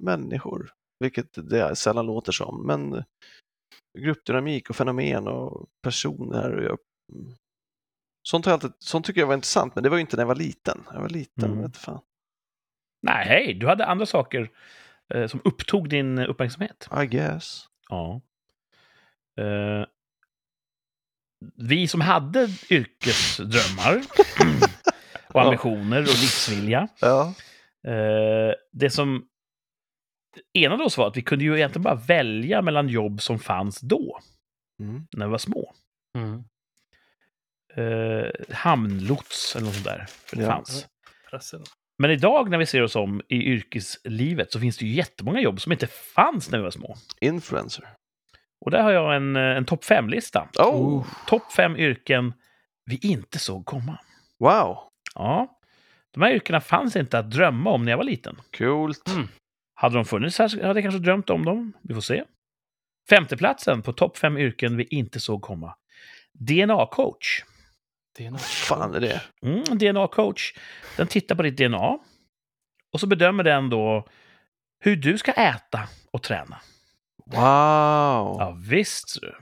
[0.00, 3.04] människor, vilket det sällan låter som, men
[3.98, 6.52] gruppdynamik och fenomen och personer.
[6.56, 6.78] Och jag,
[8.22, 10.28] sånt, har alltid, sånt tycker jag var intressant, men det var ju inte när jag
[10.28, 10.82] var liten.
[10.92, 11.62] Jag var liten, Mm.
[11.62, 12.00] vet fan.
[13.02, 14.50] nej, hej, du hade andra saker
[15.14, 16.88] eh, som upptog din uppmärksamhet.
[17.02, 17.64] I guess.
[17.88, 18.20] Ja.
[19.40, 19.86] Eh,
[21.56, 24.02] vi som hade yrkesdrömmar
[25.34, 26.88] och ambitioner och livsvilja.
[27.00, 27.34] Ja.
[27.86, 29.28] Eh, det som
[30.54, 34.18] enade oss var att vi kunde ju egentligen bara välja mellan jobb som fanns då,
[34.80, 35.06] Mm.
[35.16, 35.72] när vi var små.
[36.18, 36.44] mm.
[37.74, 40.06] Eh, hamnlots eller något sånt där.
[40.08, 40.48] För det Ja.
[40.48, 40.86] fanns.
[41.30, 41.62] Prassel.
[41.98, 45.60] Men idag när vi ser oss om i yrkeslivet så finns det ju jättemånga jobb
[45.60, 46.96] som inte fanns när vi var små.
[47.20, 47.88] Influencer.
[48.64, 50.48] Och där har jag en, eh, en topp fem-lista.
[50.58, 52.32] Oh, Topp fem yrken
[52.84, 53.98] vi inte såg komma.
[54.38, 54.78] wow.
[55.14, 55.60] Ja,
[56.10, 58.36] de här yrkena fanns inte att drömma om när jag var liten.
[58.58, 59.08] Coolt.
[59.08, 59.28] Mm.
[59.82, 61.72] Hade de funnits här hade jag kanske drömt om dem.
[61.82, 62.24] Vi får se.
[63.08, 65.74] Femteplatsen på topp fem yrken vi inte såg komma.
[66.38, 67.44] DNA-coach.
[68.16, 68.40] Det är Vad något.
[68.42, 69.22] fan är det?
[69.42, 70.54] Mm, DNA-coach.
[70.96, 71.98] Den tittar på ditt DNA.
[72.92, 74.06] Och så bedömer den då
[74.80, 76.60] hur du ska äta och träna.
[77.26, 78.36] Wow.
[78.40, 79.18] Ja, visst.
[79.20, 79.34] du.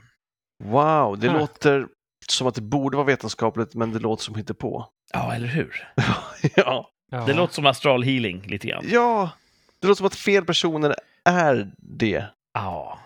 [0.63, 1.33] Wow, det Ah.
[1.39, 1.87] låter
[2.29, 4.87] som att det borde vara vetenskapligt, men det låter som på.
[5.13, 5.87] Ja, eller hur?
[6.55, 6.87] ja.
[7.11, 7.25] Ja.
[7.25, 8.83] Det låter som astral healing lite grann.
[8.87, 9.29] ja,
[9.81, 12.25] det låter som att fel personer är det.
[12.53, 12.99] Ja.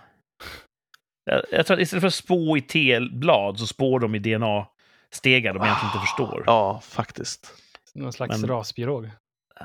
[1.26, 5.54] Jag, jag tror att istället för att spå i T-blad så spår de i DNA-stegar
[5.54, 6.44] de egentligen inte förstår.
[6.46, 7.54] Ja, faktiskt.
[7.94, 9.10] Någon slags Men- rasbiolog.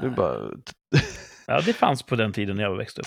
[0.03, 0.51] Nu bara...
[1.47, 3.07] Ja, det fanns på den tiden när jag växte upp.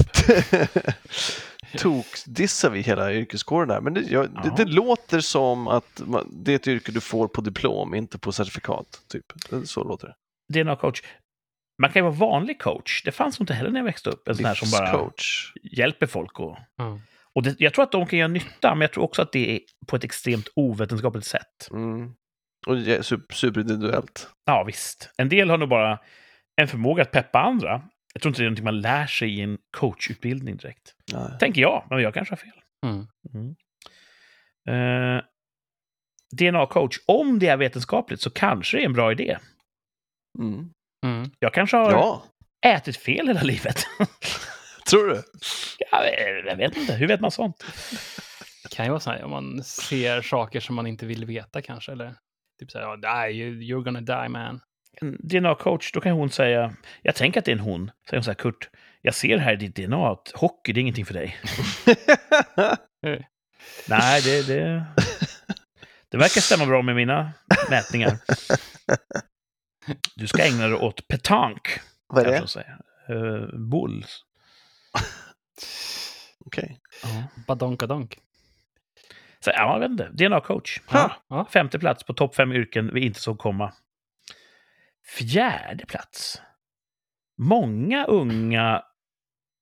[1.78, 4.42] Tokdissar vi hela yrkeskåren där, men det, jag, ja.
[4.42, 8.20] det, det, låter som att man, det är ett yrke du får på diplom, inte
[8.20, 9.02] på certifikat.
[9.08, 9.26] Typ.
[9.66, 10.16] Så låter det.
[10.64, 11.04] DNA-coach.
[11.78, 13.04] Man kan ju vara vanlig coach.
[13.04, 14.28] Det fanns inte heller när jag växte upp.
[14.28, 15.12] En sån här som bara
[15.64, 16.40] hjälper folk.
[16.40, 17.00] Och, mm.
[17.34, 19.56] och det, jag tror att de kan göra nytta, men jag tror också att det
[19.56, 21.70] är på ett extremt ovetenskapligt sätt.
[21.72, 22.14] Mm.
[22.68, 24.30] Och super, superindividuellt.
[24.46, 25.14] Ja, visst.
[25.18, 26.00] En del har nog bara
[26.62, 27.82] en förmåga att peppa andra.
[28.14, 30.96] Jag tror inte det är någonting man lär sig i en coachutbildning direkt.
[31.14, 31.38] Nej.
[31.40, 32.62] Tänker jag, men jag kanske har fel.
[32.86, 33.08] Mm.
[33.34, 33.56] Mm.
[34.70, 35.24] Uh, eh,
[36.34, 39.38] DNA-coach, om det är vetenskapligt så kanske det är en bra idé.
[40.40, 40.70] Mm.
[41.04, 41.32] Mm.
[41.40, 42.24] Jag kanske har ja.
[42.66, 43.84] ätit fel hela livet.
[44.90, 45.24] Tror du?
[45.92, 46.06] Ja,
[46.46, 46.94] jag vet inte.
[46.94, 47.64] Hur vet man sånt?
[48.64, 51.62] Det kan ju vara så här om man ser saker som man inte vill veta
[51.62, 51.92] kanske.
[51.92, 52.16] Eller
[52.60, 54.60] typ så här, die, you're gonna die man.
[55.02, 57.92] En DNA-coach, då kan hon säga, jag tänker att det är en hon.
[58.10, 58.70] Säger hon så här, Kurt,
[59.02, 61.38] jag ser här i ditt DNA att hockey, det är ingenting för dig.
[63.88, 64.86] Nej, det, det,
[66.12, 67.32] det verkar stämma bra med mina
[67.70, 68.18] mätningar.
[70.16, 71.82] Du ska ägna dig åt petanque.
[72.08, 72.42] Vad är
[73.08, 73.14] det?
[73.14, 74.24] Uh, bulls.
[76.46, 76.80] Okej.
[77.04, 77.18] Okay.
[77.18, 77.26] Uh.
[77.48, 78.18] Badonkadonk.
[79.40, 80.10] Så, ja, jag vet inte.
[80.10, 80.82] DNA-coach.
[80.92, 81.48] Ja.
[81.54, 83.74] Femte plats på topp fem yrken vi inte såg komma.
[85.18, 86.42] Fjärde plats.
[87.38, 88.84] Många unga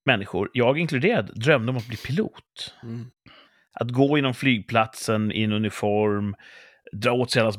[0.06, 2.76] människor, jag inkluderad, drömde om att bli pilot.
[2.84, 3.12] Mm.
[3.74, 6.36] Att gå inom flygplatsen i en uniform,
[6.92, 7.58] dra åt sig allas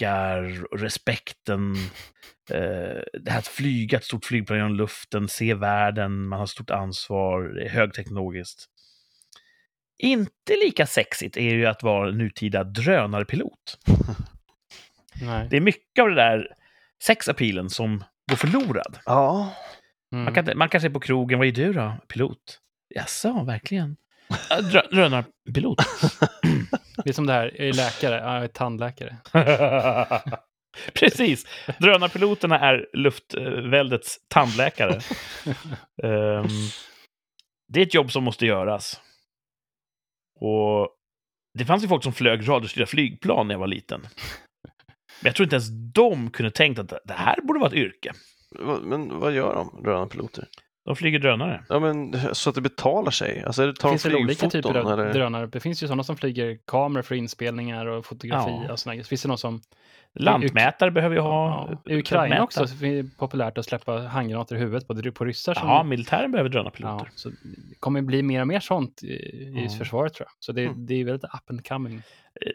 [0.00, 1.74] blickar, respekten.
[2.50, 6.70] Eh, det här att flyga ett stort flygplan genom luften, se världen, man har stort
[6.70, 8.66] ansvar, det är högteknologiskt.
[9.98, 13.78] Inte lika sexigt är ju att vara nutida drönarpilot.
[15.22, 15.48] Nej.
[15.50, 16.48] Det är mycket av det där
[17.02, 18.98] sexappealen som går förlorad.
[19.04, 19.54] Ja.
[20.12, 20.24] Mm.
[20.24, 21.96] Man, kan, man kan säga på krogen, vad är du då?
[22.08, 22.60] Pilot?
[22.94, 23.96] Jaså, verkligen?
[24.70, 25.78] Drö drönarpilot.
[27.04, 29.16] det är som det här, jag är läkare, jag är tandläkare.
[30.94, 31.46] Precis.
[31.78, 35.00] Drönarpiloterna är luftväldets tandläkare.
[36.02, 36.48] um,
[37.72, 39.00] det är ett jobb som måste göras.
[40.40, 40.88] Och
[41.58, 44.00] det fanns ju folk som flög radiostyrda flygplan när jag var liten.
[44.00, 48.12] Men jag tror inte ens de kunde tänkt att det här borde vara ett yrke.
[48.82, 50.48] Men vad gör de, drönarpiloter?
[50.84, 51.64] De flyger drönare.
[51.68, 53.44] Ja, men så att det betalar sig?
[53.46, 55.12] Alltså, det, tar det finns väl olika typer av eller?
[55.12, 55.46] drönare.
[55.46, 58.62] Det finns ju sådana som flyger kameror för inspelningar och fotografi.
[58.66, 58.72] Ja.
[58.72, 59.02] Och såna.
[59.02, 59.60] Finns det någon som
[60.14, 61.68] Lantmätare behöver vi ha.
[61.70, 65.24] Ja, I Ukraina också så är det populärt att släppa handgranater i huvudet på, på
[65.24, 65.54] ryssar.
[65.54, 65.68] Som...
[65.68, 67.04] Ja, militären behöver drönarpiloter.
[67.04, 69.14] Ja, så det kommer bli mer och mer sånt i,
[69.64, 70.32] i försvaret tror jag.
[70.40, 70.86] Så det, mm.
[70.86, 72.02] det är väldigt up and coming.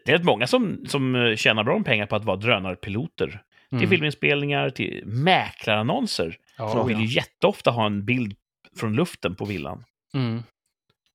[0.05, 3.41] Det är rätt många som, som tjänar bra med pengar på att vara drönarpiloter.
[3.71, 3.79] Mm.
[3.79, 6.37] Till filminspelningar, till mäklarannonser.
[6.57, 8.35] Ja, de vill ju jätteofta ha en bild
[8.75, 9.83] från luften på villan.
[10.13, 10.43] Mm.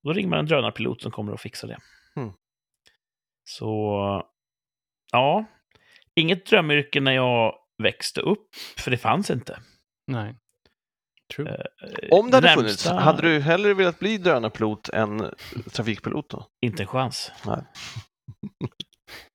[0.03, 1.79] Då ringer man en drönarpilot som kommer och fixar det.
[2.17, 2.33] Mm.
[3.45, 4.25] Så,
[5.13, 5.45] ja,
[6.15, 9.61] inget drömyrke när jag växte upp, för det fanns inte.
[10.07, 10.37] Nej.
[11.37, 11.51] True.
[11.51, 12.63] Eh, Om det hade närmsta...
[12.63, 15.35] funnits, hade du hellre velat bli drönarpilot än
[15.73, 16.47] trafikpilot då?
[16.61, 17.33] Inte en chans.
[17.47, 17.65] Nej.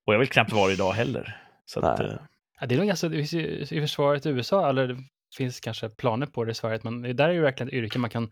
[0.07, 1.41] Och jag vill knappt vara idag heller.
[1.65, 2.17] Så att, eh...
[2.59, 4.97] ja, det är nog ganska, i försvaret i USA, eller
[5.38, 8.09] finns kanske planer på det i Sverige, men där är ju verkligen ett yrke man
[8.09, 8.23] kan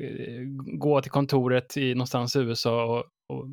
[0.00, 0.42] eh,
[0.78, 3.04] gå till kontoret i någonstans i USA och,
[3.36, 3.46] och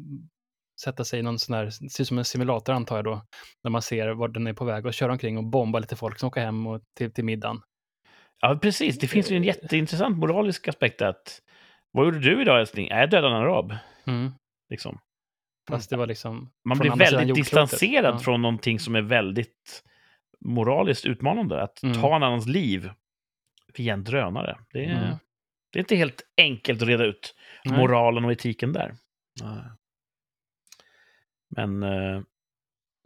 [0.84, 3.26] sätta sig i någon sån här, det ser ut som en simulator antar jag då,
[3.64, 6.20] när man ser var den är på väg och köra omkring och bomba lite folk
[6.20, 7.62] som åker hem och till, till middagen.
[8.40, 9.00] Ja, precis.
[9.00, 11.42] Det finns ju en jätteintressant moralisk aspekt att
[11.92, 12.88] vad gjorde du idag älskling?
[12.88, 13.76] Jag dödade en arab.
[14.06, 14.32] Mm.
[14.70, 15.00] Liksom.
[15.70, 16.52] Fast det var liksom...
[16.66, 18.20] Man blir väldigt distanserad ja.
[18.20, 19.84] från någonting som är väldigt
[20.46, 21.64] moraliskt utmanande.
[21.64, 22.02] Att mm.
[22.02, 22.90] ta en annans liv
[23.78, 24.58] via en drönare.
[24.74, 25.18] Det är, mm.
[25.72, 27.36] det är inte helt enkelt att reda ut
[27.66, 28.96] moralen och etiken där.
[29.42, 29.64] Nej.
[31.56, 32.22] Men eh,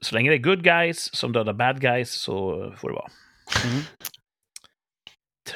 [0.02, 3.12] så länge det är good guys som dödar bad guys så får det vara.
[3.66, 3.82] Mm.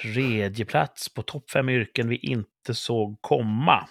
[0.01, 3.87] Tredje plats på topp fem yrken vi inte såg komma.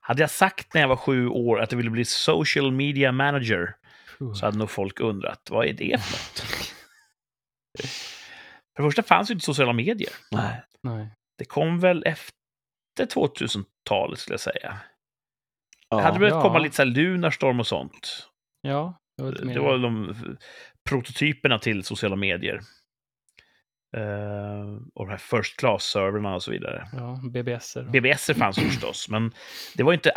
[0.00, 3.76] Hade jag sagt när jag var sju år att jag ville bli social media manager
[4.34, 6.74] så hade nog folk undrat, vad är det för något?
[8.76, 10.10] för det första fanns ju inte sociala medier.
[10.30, 10.62] Nej.
[10.82, 11.14] Nej.
[11.38, 12.34] Det kom väl efter
[13.00, 14.78] 2000-talet skulle jag säga.
[15.88, 16.42] Ja, hade behövt ja.
[16.42, 18.28] komma lite så här Lunarstorm och sånt.
[18.60, 20.14] Ja, det, det var de
[20.88, 22.60] prototyperna till sociala medier.
[23.96, 26.88] Uh, och de här First Class-servrarna och så vidare.
[26.92, 27.76] Ja, BBS.
[27.92, 29.32] BBS fanns förstås, men
[29.74, 30.12] det, var inte,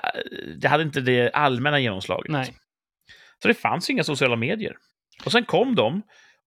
[0.58, 2.32] det hade inte det allmänna genomslaget.
[2.32, 2.56] Nej.
[3.42, 4.78] Så det fanns inga sociala medier.
[5.26, 6.02] Och sen kom de,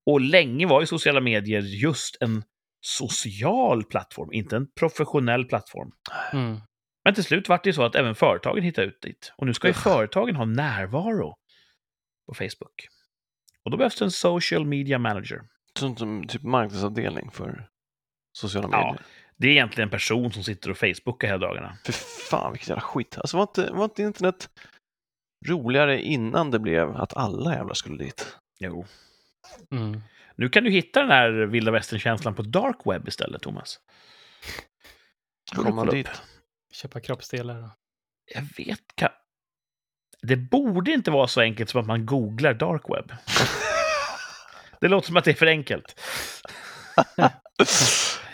[0.06, 2.44] och länge var ju sociala medier just en
[2.80, 5.92] social plattform, inte en professionell plattform.
[6.32, 6.60] Mm.
[7.04, 9.32] Men till slut var det ju så att även företagen hittade ut dit.
[9.36, 11.34] Och nu ska ju företagen ha närvaro
[12.28, 12.88] på Facebook.
[13.64, 15.40] Och då behövs det en social media manager.
[15.78, 17.68] Som typ marknadsavdelning för
[18.32, 18.84] sociala Ja.
[18.86, 19.02] medier.
[19.36, 21.78] Det är egentligen en person som sitter och Facebookar hela dagarna.
[21.84, 21.92] För
[22.30, 23.18] fan vilket jävla skit.
[23.18, 24.48] Alltså var inte, var inte internet
[25.46, 28.36] roligare innan det blev att alla jävlar skulle dit?
[28.58, 28.86] Jo.
[29.70, 30.00] Mm.
[30.36, 33.80] Nu kan du hitta den här vilda västern-känslan på dark web istället, Thomas.
[35.54, 36.08] Kolla dit?
[36.08, 36.14] upp.
[36.72, 37.70] Köpa kroppsdelar.
[38.34, 39.08] Jag vet kan...
[40.22, 43.12] Det borde inte vara så enkelt som att man googlar dark web.
[44.80, 46.00] Det låter som att det är för enkelt.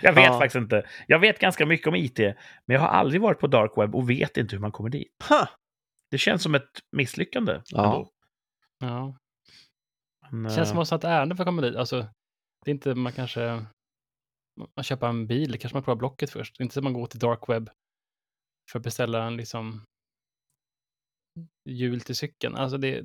[0.02, 0.38] Jag vet Ja.
[0.38, 0.86] faktiskt inte.
[1.06, 2.34] Jag vet ganska mycket om IT, men
[2.74, 5.12] jag har aldrig varit på dark web och vet inte hur man kommer dit.
[5.28, 5.48] Ha!
[6.16, 7.60] Det känns som ett misslyckande.
[7.66, 7.84] Ja.
[7.84, 8.10] ändå.
[8.78, 9.18] Ja.
[10.30, 11.76] Men, Det känns som eh, att man har ett ärende för att komma dit.
[11.76, 11.96] Alltså,
[12.64, 13.66] det är inte man kanske...
[14.76, 16.58] Man köper en bil, kanske man provar Blocket först.
[16.58, 17.70] Det är inte så att man går till dark web
[18.72, 19.84] för att beställa en liksom
[21.68, 22.56] hjul till cykeln.
[22.56, 23.04] Alltså det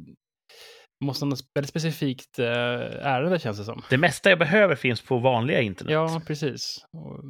[1.04, 3.82] måste ha något väldigt specifikt eh, ärende känns det som.
[3.90, 5.94] Det mesta jag behöver finns på vanliga internet.
[5.94, 6.86] Ja, precis.
[6.92, 7.24] Och,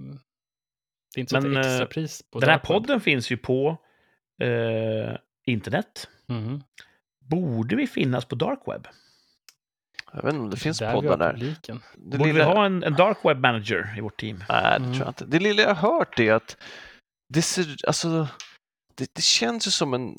[1.13, 2.63] det är inte så att Men, det är eh, extra pris på Den här dark
[2.63, 2.67] web.
[2.67, 3.77] podden finns ju på
[4.41, 6.07] eh, internet.
[6.27, 6.63] Mhm.
[7.29, 8.87] Borde vi finnas på dark web?
[10.13, 11.31] Jag vet inte om det finns Där poddar där.
[11.33, 11.81] publiken.
[11.97, 12.45] Det Borde lilla...
[12.49, 14.43] vi ha en, en dark web manager i vårt team?
[14.49, 14.91] Nej, det Mm.
[14.93, 15.25] tror jag inte.
[15.25, 16.57] Det lilla jag har hört är att
[17.33, 18.27] det ser, alltså,
[18.95, 20.15] det, det känns ju som en,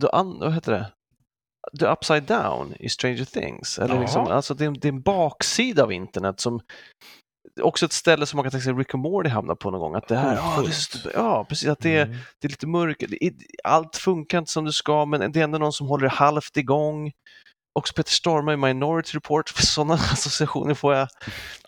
[0.00, 0.92] the un, vad heter det?
[1.80, 3.78] The upside down i Stranger Things.
[3.78, 6.60] Eller liksom, alltså det, är, det är en baksida av internet som
[7.60, 9.94] också ett ställe som man kan tänka sig Rick and Morty hamnar på någon gång.
[9.94, 10.68] Att det här, Hotfullt.
[10.68, 12.16] just, ja precis, att det är, Mm.
[12.40, 13.04] det är lite mörkt.
[13.08, 13.32] Det
[13.64, 16.56] Allt funkar inte som det ska, men det är ändå någon som håller det halvt
[16.56, 17.12] igång.
[17.72, 21.08] Också Peter Stormare i Minority Report, sådana associationer får jag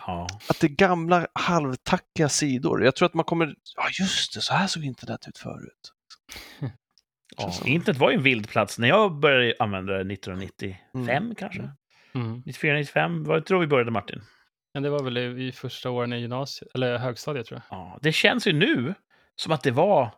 [0.07, 0.27] Ja.
[0.49, 2.85] att det är gamla halvtackiga sidor.
[2.85, 5.93] Jag tror att man kommer, ja just det, så här såg internet ut förut.
[7.37, 11.35] Ja, internet var ju en vild plats när jag började använda det 1995 Mm.
[11.35, 11.71] kanske.
[12.15, 12.43] Mm.
[12.47, 14.21] 94, 95, vad tror vi började Martin?
[14.79, 17.79] Men det var väl i, i första åren i gymnasiet, eller högstadiet tror jag.
[17.79, 18.95] Ja, det känns ju nu
[19.37, 20.15] som att det var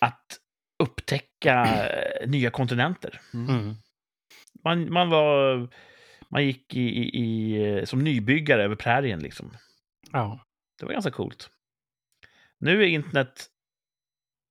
[0.00, 0.38] att
[0.82, 3.20] upptäcka eh, nya kontinenter.
[3.34, 3.74] Mm.
[4.64, 5.68] Man, man var...
[6.28, 9.56] Man gick i, i, i, som nybyggare över prärien liksom.
[10.12, 10.44] Ja.
[10.78, 11.50] Det var ganska coolt.
[12.58, 13.46] Nu är internet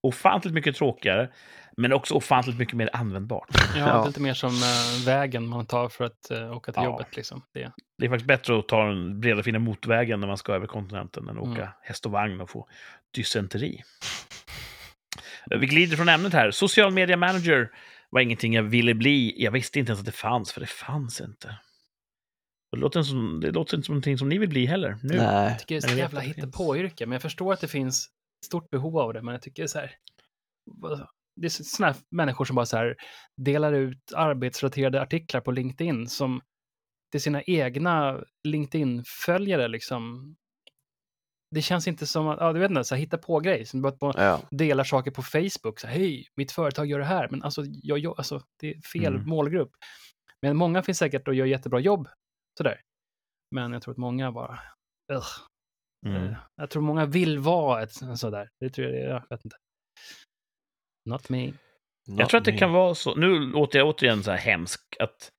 [0.03, 1.29] ofantligt mycket tråkigare,
[1.77, 3.47] men också ofantligt mycket mer användbart.
[3.75, 4.05] Ja, Ja.
[4.07, 6.89] lite mer som eh, vägen man tar för att eh, åka till Ja.
[6.89, 7.15] jobbet.
[7.15, 7.41] Liksom.
[7.53, 7.71] Det.
[7.97, 11.23] Det är faktiskt bättre att ta den breda fina motorvägen när man ska över kontinenten
[11.29, 11.51] än att Mm.
[11.53, 12.67] åka häst och vagn och få
[13.15, 13.83] dysenteri.
[15.59, 16.51] Vi glider från ämnet här.
[16.51, 17.69] Social media manager
[18.09, 19.43] var ingenting jag ville bli.
[19.43, 21.55] Jag visste inte ens att det fanns, för det fanns inte.
[22.71, 24.97] Det låter, inte som, det låter inte som någonting som ni vill bli heller.
[25.03, 25.17] Nu.
[25.17, 25.49] Nej.
[25.49, 28.09] Jag tycker det är ett jävla hittepåyrke, men jag förstår att det finns
[28.45, 29.91] stort behov av det, men jag tycker så här.
[31.35, 32.95] Det är sådana här människor som bara så här
[33.37, 36.41] delar ut arbetsrelaterade artiklar på LinkedIn som
[37.11, 40.35] till sina egna LinkedIn-följare liksom.
[41.55, 43.65] Det känns inte som att, ja du vet inte, så här, hitta på grej.
[43.65, 44.41] Som bara på, Ja.
[44.51, 45.79] delar saker på Facebook.
[45.79, 47.27] Så här, Hej, mitt företag gör det här.
[47.31, 49.29] Men alltså, jag, jag, alltså det är fel Mm.
[49.29, 49.71] målgrupp.
[50.41, 52.07] Men många finns säkert och gör jättebra jobb.
[52.57, 52.81] Sådär.
[53.51, 54.59] Men jag tror att många bara...
[55.13, 55.25] Ugh.
[56.05, 56.23] Mm.
[56.23, 58.49] Eh, Jag tror många vill vara ett en sådär.
[58.59, 59.09] Det tror jag det är.
[59.09, 59.57] Jag vet inte.
[61.09, 61.53] Not me.
[62.05, 63.15] Jag tror att det kan vara så.
[63.15, 65.31] Nu låter jag återigen så här hemsk att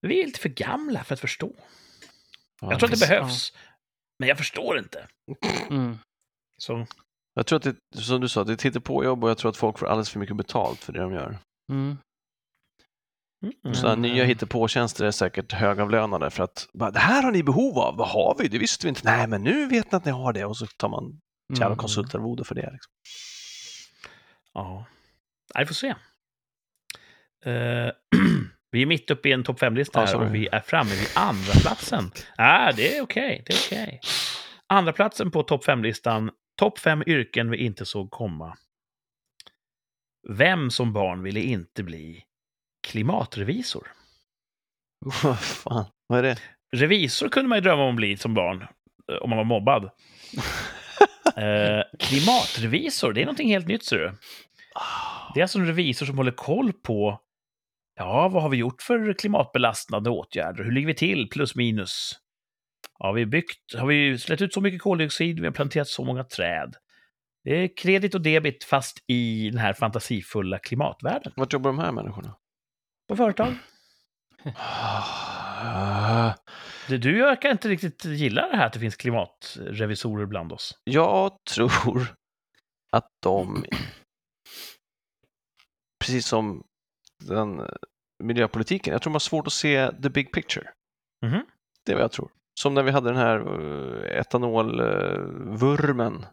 [0.00, 1.52] vi är lite för gamla för att förstå.
[2.60, 3.08] Jag tror att det Ja.
[3.10, 3.52] behövs,
[4.18, 5.08] men jag förstår inte.
[5.70, 5.98] Mm.
[6.58, 6.86] Så,
[7.34, 9.56] Jag tror att det, som du sa, det är ett hittepåjobb och jag tror att
[9.56, 11.38] folk får alldeles för mycket betalt för det de gör.
[11.72, 11.96] Mm.
[13.64, 13.74] Mm.
[13.74, 17.78] Sådana nya eh, hittepåtjänster är säkert högavlönade för att bara, det här har ni behov
[17.78, 18.48] av, vad har vi?
[18.48, 19.00] Det visste vi inte.
[19.04, 21.20] Nej, men nu vet ni att ni har det och så tar man
[21.52, 21.78] jävla Mm.
[21.78, 22.70] konsultarvode för det.
[22.72, 22.92] Liksom.
[24.54, 24.86] Ja,
[25.58, 25.88] vi får se.
[27.44, 27.90] Eh,
[28.70, 31.08] vi är mitt uppe i en topp 5-lista Ja, här och vi är framme vid
[31.16, 32.10] andra platsen.
[32.36, 34.00] Ah, det är okej, det är okej.
[34.66, 38.56] Andra platsen på topp 5-listan, topp 5 yrken vi inte såg komma.
[40.28, 42.24] Vem som barn ville inte bli
[42.84, 43.92] klimatrevisor?
[45.22, 46.38] Vad fan, vad är det?
[46.76, 48.62] Revisor kunde man ju drömma om att bli som barn,
[49.12, 49.90] eh, om man var mobbad.
[51.36, 54.12] Eh, klimatrevisor, det är någonting helt nytt, ser du.
[55.34, 57.20] Det är alltså en revisor som håller koll på
[57.96, 60.64] Ja, vad har vi gjort för klimatbelastande åtgärder?
[60.64, 61.28] Hur ligger vi till?
[61.28, 62.18] Plus minus.
[62.98, 63.74] Har vi byggt?
[63.78, 65.40] Har vi släppt ut så mycket koldioxid?
[65.40, 66.74] Vi har planterat så många träd.
[67.44, 71.32] Det är kredit och debit fast i den här fantasifulla klimatvärlden.
[71.36, 72.36] Vart jobbar de här människorna?
[73.08, 73.54] På företag.
[74.46, 76.34] Uh,
[76.88, 80.78] du, verkar inte riktigt gilla det här att det finns klimatrevisorer bland oss.
[80.84, 82.14] Jag tror
[82.92, 83.64] att de,
[86.04, 86.64] precis som
[87.24, 87.62] den
[88.24, 90.70] miljöpolitiken, jag tror de har svårt att se the big picture.
[91.26, 91.42] Mm -hmm.
[91.84, 92.30] Det är vad jag tror.
[92.60, 96.26] Som när vi hade den här uh, etanolvurmen,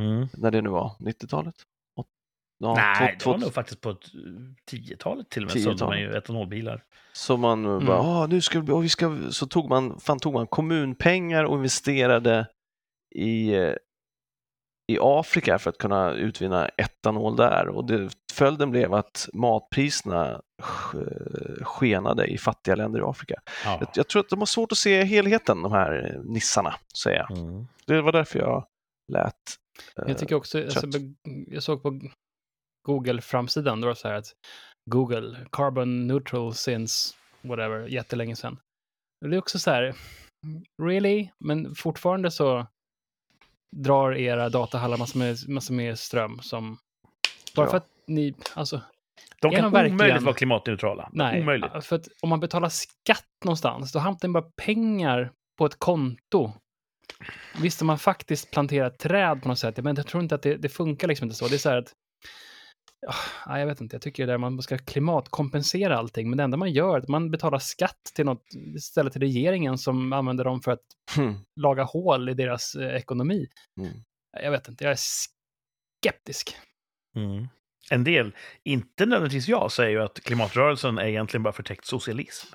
[0.00, 0.28] mm.
[0.32, 1.54] när det nu var, 90-talet?
[2.58, 3.96] Ja, Nej, två, det var nog faktiskt på
[4.70, 6.84] 10-talet till och med, sålde man ju etanolbilar.
[7.12, 7.86] Så man mm.
[7.86, 11.56] bara, ah, nu ska vi, vi ska, så tog man, fan tog man kommunpengar och
[11.56, 12.46] investerade
[13.14, 13.54] i,
[14.92, 20.42] i Afrika för att kunna utvinna etanol där och det, följden blev att matpriserna
[21.62, 23.40] skenade i fattiga länder i Afrika.
[23.64, 23.76] Ja.
[23.80, 27.38] Jag, jag, tror att de har svårt att se helheten, de här nissarna, säger jag.
[27.38, 27.66] Mm.
[27.86, 28.66] Det var därför jag
[29.12, 29.34] lät
[29.94, 30.86] jag tycker också, alltså,
[31.46, 32.00] jag såg på
[32.88, 34.32] Google-framsidan, då var det så här att
[34.90, 38.58] Google, carbon neutral since whatever, jättelänge sedan.
[39.26, 39.94] Det är också så här,
[40.82, 41.28] really?
[41.44, 42.66] Men fortfarande så
[43.76, 46.78] drar era datahallar massor med, massor med ström som...
[47.56, 47.70] Bara ja.
[47.70, 48.80] för att ni, alltså...
[49.40, 51.10] De kan omöjligt vara klimatneutrala.
[51.12, 51.84] Nej, omöjligt.
[51.84, 56.52] för att om man betalar skatt någonstans, då hamnar bara pengar på ett konto.
[57.62, 60.56] Visst, om man faktiskt planterar träd på något sätt, men jag tror inte att det,
[60.56, 61.48] det funkar liksom inte så.
[61.48, 61.92] Det är så här att
[63.46, 66.72] jag vet inte, jag tycker det där man ska klimatkompensera allting, men det enda man
[66.72, 68.44] gör är att man betalar skatt till något,
[68.76, 70.84] istället till regeringen som använder dem för att
[71.16, 71.34] mm.
[71.56, 73.46] laga hål i deras eh, ekonomi.
[73.80, 73.92] Mm.
[74.42, 74.98] Jag vet inte, jag är
[76.00, 76.56] skeptisk.
[77.16, 77.48] Mm.
[77.90, 78.34] En del,
[78.64, 82.46] inte nödvändigtvis jag, säger ju att klimatrörelsen är egentligen bara förtäckt socialism.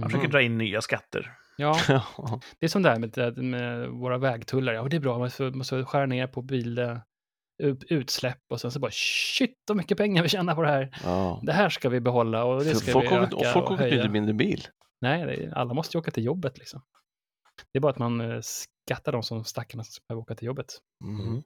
[0.00, 0.32] Man försöker mm.
[0.32, 1.32] dra in nya skatter.
[1.56, 1.80] Ja,
[2.58, 4.72] det är som det här med, med våra vägtullar.
[4.72, 7.00] Ja, det är bra, man måste, måste skära ner på bil,
[7.88, 10.98] utsläpp och sen så bara shit vad mycket pengar vi tjänar på det här.
[11.04, 11.40] Ja.
[11.42, 14.08] Det här ska vi behålla och det ska folk vi öka och, folk åker inte
[14.08, 14.66] mindre bil.
[15.00, 16.82] Nej, är, alla måste ju åka till jobbet liksom.
[17.72, 20.66] Det är bara att man eh, skattar de som stackarna som behöver åka till jobbet.
[21.04, 21.42] Mm.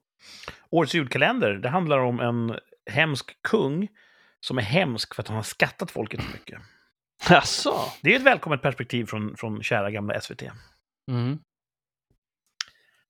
[0.70, 2.58] Årets julkalender, det handlar om en
[2.90, 3.88] hemsk kung
[4.40, 6.60] som är hemsk för att han har skattat folket så mycket.
[7.30, 7.74] Jaså?
[8.02, 10.42] Det är ett välkommet perspektiv från, från kära gamla SVT.
[11.10, 11.38] Mm.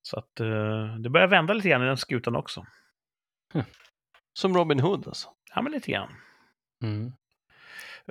[0.02, 2.66] Så att uh, det börjar vända lite grann i den skutan också.
[4.38, 5.28] Som Robin Hood alltså?
[5.55, 6.11] Ja, men lite grann.
[6.82, 7.12] Mm.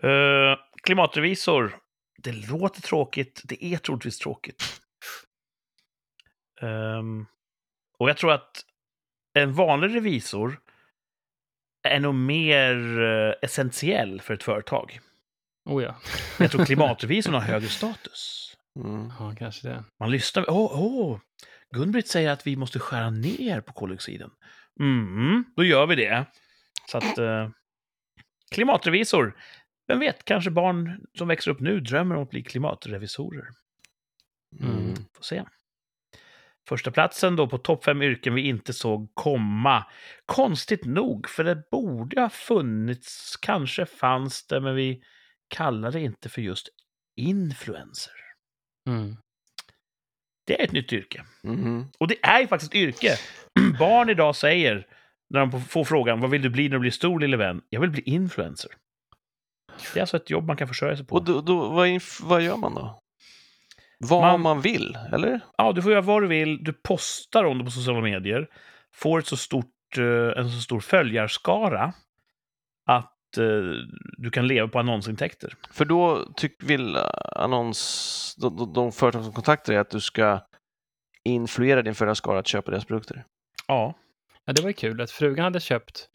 [0.04, 1.78] Uh, klimatrevisor.
[2.18, 3.42] Det låter tråkigt.
[3.44, 4.64] Det är troligtvis tråkigt.
[6.62, 7.28] Um,
[8.00, 8.66] och jag tror att
[9.34, 10.60] en vanlig revisor
[11.88, 15.00] är nog mer uh, essentiell för ett företag.
[15.66, 15.96] Oh ja.
[16.40, 18.54] jag tror klimatrevisorn har högre status.
[18.80, 19.12] Mm.
[19.20, 19.84] Ja, kanske det.
[20.00, 20.50] Man lyssnar.
[20.50, 21.20] Åh, oh, oh.
[21.74, 24.30] Gun-Britt säger att vi måste skära ner på koldioxiden.
[24.80, 26.26] Mm, då gör vi det.
[26.88, 27.18] Så att...
[27.18, 27.50] Eh,
[28.52, 29.38] klimatrevisor.
[29.88, 33.48] Vem vet, kanske barn som växer upp nu drömmer om att bli klimatrevisorer.
[34.62, 34.96] Mm.
[34.96, 35.44] Får se.
[36.70, 39.86] Första platsen då på topp fem yrken vi inte såg komma.
[40.26, 45.04] Konstigt nog, för det borde ha funnits, kanske fanns det, men vi
[45.48, 46.70] kallar det inte för just
[47.16, 48.14] influencer.
[48.88, 49.18] Mm.
[50.46, 51.24] Det är ett nytt yrke.
[51.44, 51.86] Mm.
[52.00, 53.18] Och det är ju faktiskt ett yrke.
[53.80, 54.88] Barn idag säger,
[55.30, 57.62] när de får frågan vad vill du bli när du blir stor lille vän?
[57.70, 58.72] Jag vill bli influencer.
[59.94, 61.16] Det är alltså ett jobb man kan försörja sig på.
[61.16, 61.90] Och då, då vad,
[62.22, 63.00] vad gör man då?
[64.00, 65.40] Vad man, man, vill, eller?
[65.58, 66.64] Ja, du får göra vad du vill.
[66.64, 68.48] Du postar om det på sociala medier.
[68.96, 71.94] Får ett så stort, eh, en så stor följarskara
[74.18, 75.56] du kan leva på annonsintäkter.
[75.72, 76.98] För då tyck, vill
[77.36, 80.40] annons, de, de, de företag som kontaktar dig att du ska
[81.24, 83.26] influera din följarskara att köpa deras produkter.
[83.68, 83.94] Ja.
[84.46, 86.10] Ja, det var ju kul att frugan hade köpt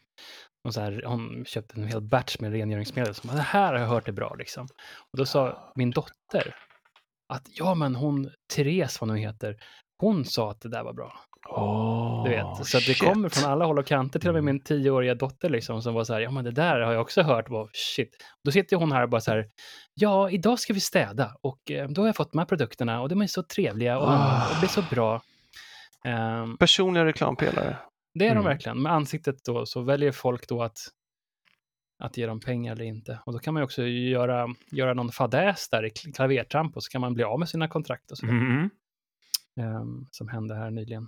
[0.63, 3.13] och så här, hon köpte en hel batch med rengöringsmedel.
[3.13, 4.67] Som, det här har jag hört är bra liksom.
[5.11, 6.55] Och då sa min dotter
[7.33, 9.57] att ja, men hon, Therese vad hon heter,
[9.99, 11.19] hon sa att det där var bra.
[11.47, 14.19] Oh, du vet, så det kommer från alla håll och kanter.
[14.19, 14.55] Till och med mm.
[14.55, 17.21] min tioåriga dotter liksom, som var så här, ja men det där har jag också
[17.21, 17.49] hört.
[17.49, 18.09] Bara, shit.
[18.43, 19.45] Då sitter hon här och bara så här,
[19.93, 23.09] ja idag ska vi städa och eh, då har jag fått de här produkterna och
[23.09, 24.49] de är så trevliga och, oh.
[24.49, 25.21] och det blir så bra.
[26.07, 27.77] Um, Personliga reklampelare.
[28.13, 28.43] Det är mm.
[28.43, 28.81] de verkligen.
[28.81, 30.77] Med ansiktet då så väljer folk då att,
[32.03, 33.19] att ge dem pengar eller inte.
[33.25, 36.89] Och då kan man ju också göra, göra någon fadäs där i klavertramp och så
[36.89, 38.25] kan man bli av med sina kontrakt och så.
[38.25, 38.69] Mm.
[39.59, 41.07] Um, som hände här nyligen.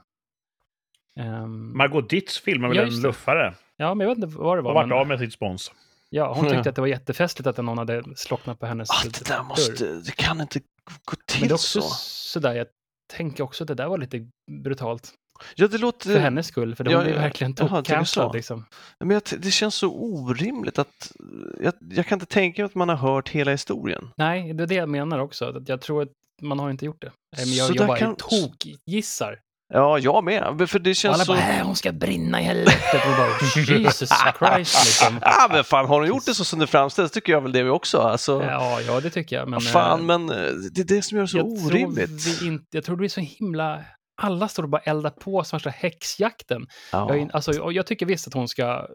[1.19, 3.55] Um, Margot Ditz filmar väl en luffare?
[3.77, 4.69] Ja, men jag vet inte vad det var.
[4.71, 4.97] Och vart men...
[4.97, 5.71] av med sitt spons.
[6.09, 9.27] Ja, hon tyckte att det var jättefestligt att någon hade slocknat på hennes ah, det
[9.27, 11.89] där måste, det kan inte gå till men det är också så.
[11.89, 12.67] sådär, jag
[13.13, 14.27] tänker också att det där var lite
[14.63, 15.13] brutalt.
[15.55, 16.13] Ja, det låter...
[16.13, 18.65] För hennes skull, för de Ja, ja, verkligen tokcancelled liksom.
[18.99, 21.11] Men jag, det känns så orimligt att...
[21.59, 24.09] Jag, jag kan inte tänka mig att man har hört hela historien.
[24.17, 25.45] Nej, det är det jag menar också.
[25.45, 26.09] Att Jag tror att
[26.41, 27.11] man har inte gjort det.
[27.37, 29.39] Nej, Men jag, Så jag där bara kan- tokgissar.
[29.73, 30.69] Ja, jag med.
[30.69, 31.33] För det Och känns alla så...
[31.33, 33.01] bara, äh, hon ska brinna i helvetet.
[33.05, 34.09] Och bara, Jesus
[34.39, 35.19] Christ liksom.
[35.25, 37.69] Ja, men fan, har de gjort det så som det framställs tycker jag väl det
[37.69, 37.97] också.
[37.97, 39.49] Alltså, Ja, ja, det tycker jag.
[39.49, 42.23] Men, vad fan, eh, men eh, det är det som gör det så jag orimligt.
[42.23, 43.83] Tror vi inte, jag tror det blir så himla...
[44.21, 46.67] Alla står och bara eldar på som värsta häxjakten.
[46.91, 47.05] Ja.
[47.09, 48.87] Jag, är alltså, och jag tycker visst att hon ska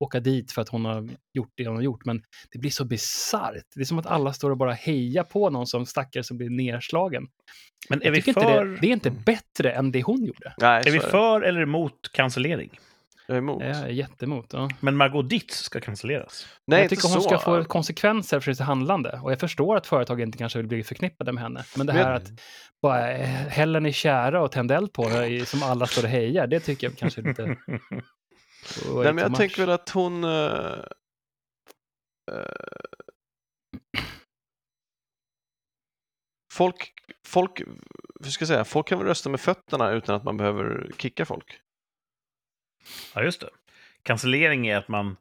[0.00, 2.22] åka dit för att hon har gjort det hon har gjort, men
[2.52, 3.64] det blir så bisarrt.
[3.74, 6.50] Det är som att alla står och bara hejar på någon som stackare som blir
[6.50, 7.26] nedslagen.
[7.88, 10.54] Men är vi för, inte det, det är inte bättre än det hon gjorde.
[10.58, 11.06] Nej, är vi det.
[11.06, 12.70] för eller emot cancellering?
[13.26, 13.62] Jag är emot.
[13.62, 14.46] Jag är jättemot.
[14.52, 14.70] Ja.
[14.80, 16.46] Men Margot Dietz ska cancelleras.
[16.66, 17.28] Nej, jag tycker hon så.
[17.28, 19.20] ska få konsekvenser för sitt handlande.
[19.22, 21.64] Och jag förstår att företag inte kanske vill bli förknippade med henne.
[21.76, 22.30] Men det Men- här att
[22.82, 26.08] bara eh, hälla henne i kära och tända eld på i- som alla står och
[26.08, 27.42] hejar, det tycker jag kanske är lite...
[28.86, 29.38] Nej, men jag much.
[29.38, 30.24] tänker väl att hon...
[30.24, 30.84] eh,
[36.52, 36.92] folk,
[37.26, 37.62] folk,
[38.20, 41.26] hur ska jag säga, folk kan väl rösta med fötterna utan att man behöver kicka
[41.26, 41.60] folk.
[43.14, 43.50] Ja, just det.
[44.02, 45.16] Cancellering är att man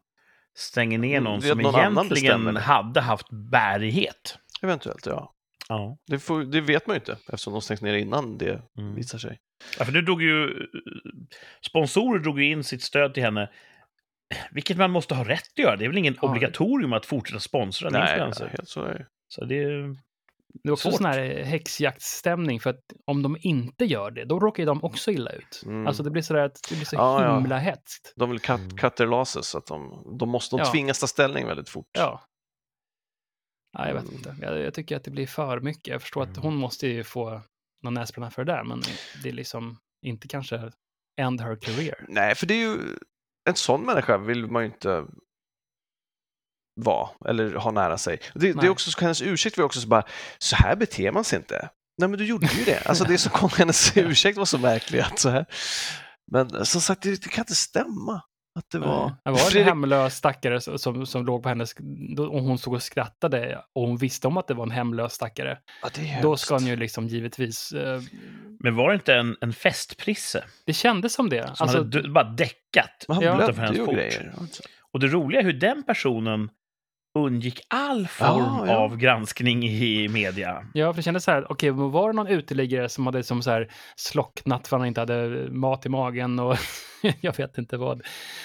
[0.55, 4.37] stänger ner någon Det är som någon annan egentligen hade haft bärighet.
[4.61, 5.32] Eventuellt, ja.
[5.69, 5.97] Ja.
[6.07, 8.95] Det, får, det vet man ju inte eftersom de stängs ner innan det Mm.
[8.95, 9.39] visar sig.
[9.79, 10.67] ja, för nu drog ju...
[11.67, 13.49] Sponsorer drog ju in sitt stöd till henne.
[14.51, 15.75] Vilket man måste ha rätt att göra.
[15.75, 16.27] Det är väl ingen Ja.
[16.29, 18.47] obligatorium att fortsätta sponsra en Nej, influencer.
[18.47, 19.05] helt så är det.
[19.27, 19.95] Så det är...
[20.63, 20.97] Det är också Svårt.
[20.97, 25.11] sån här häxjaktsstämning för att om de inte gör det, då råkar ju de också
[25.11, 25.61] illa ut.
[25.65, 25.87] Mm.
[25.87, 27.37] Alltså det blir sådär att det blir så Ja, ja.
[27.39, 28.13] himla hetskt.
[28.15, 28.77] De vill cut, Mm.
[28.77, 30.71] cut their losses, så att de, de måste, de Ja.
[30.71, 31.87] tvingas ta ställning väldigt fort.
[31.91, 32.21] Ja.
[33.77, 34.15] Nej, jag vet Mm.
[34.15, 34.35] inte.
[34.41, 35.87] Jag, jag tycker att det blir för mycket.
[35.87, 36.41] Jag förstår att Mm.
[36.41, 37.41] hon måste ju få
[37.83, 38.81] någon näsbränna för det där, men
[39.23, 40.71] det är liksom inte kanske
[41.21, 42.05] end her career.
[42.07, 42.77] Nej, för det är ju,
[43.49, 45.05] en sån människa vill man ju inte
[46.81, 48.19] vara eller ha nära sig.
[48.35, 50.03] Det, det är också, hennes ursäkt var också så bara,
[50.37, 51.69] så här beter man sig inte.
[51.97, 52.87] Nej, men du gjorde ju det.
[52.87, 55.45] Alltså det är så konstigt, hennes ursäkt var så märklig att så här.
[56.31, 58.21] Men som sagt, det, det kan inte stämma
[58.55, 59.11] att det var...
[59.23, 61.75] Det var en hemlös stackare som- som, låg på hennes...
[62.17, 65.57] Och hon stod och skrattade och hon visste om att det var en hemlös stackare.
[65.81, 67.71] Ja, det är Då ska hon ju liksom givetvis...
[67.71, 68.01] Eh,
[68.59, 71.43] Men var det inte en, en festprisse det kändes som det.
[71.43, 73.95] som Alltså, hade bara däckat han utanför blödde hennes ju och port?
[73.95, 74.33] grejer.
[74.91, 76.49] Och det roliga är hur den personen
[77.15, 78.75] undgick all form Ja, ja.
[78.75, 80.65] av granskning i media.
[80.73, 83.41] Ja, för det kändes så här, okej, men var det någon uteliggare som hade som
[83.43, 86.57] så här slocknat för att han inte hade mat i magen och
[87.21, 88.01] jag vet inte vad.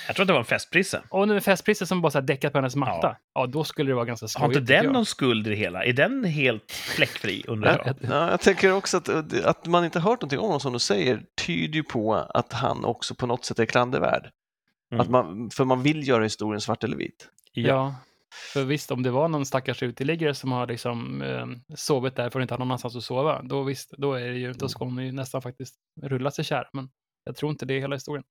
[0.06, 1.02] Jag tror att det var en festprisse.
[1.10, 2.98] Och nu är festpriset som bara så här däckat på hennes matta.
[3.02, 3.16] Ja.
[3.34, 4.56] Ja, då skulle det vara ganska Har skojigt.
[4.56, 5.84] inte tycker den någon skuld i det hela?
[5.84, 7.86] Är den helt fläckfri, undrar jag?
[8.00, 9.08] Ja, ja, jag tänker också att,
[9.44, 12.84] att man inte hört någonting om honom som du säger tyder ju på att han
[12.84, 14.30] också på något sätt är klandervärd.
[14.92, 15.00] Mm.
[15.00, 17.28] Att man, för man vill göra historien svart eller vit.
[17.52, 17.94] Ja.
[18.52, 22.40] För visst, om det var någon stackars uteliggare som har liksom eh, sovit där för
[22.40, 24.84] att inte ha någon annanstans att sova, då visst, då, är det ju, då ska
[24.84, 26.68] hon ju nästan faktiskt rulla sig kär.
[26.72, 26.88] Men
[27.24, 28.24] jag tror inte det är hela historien.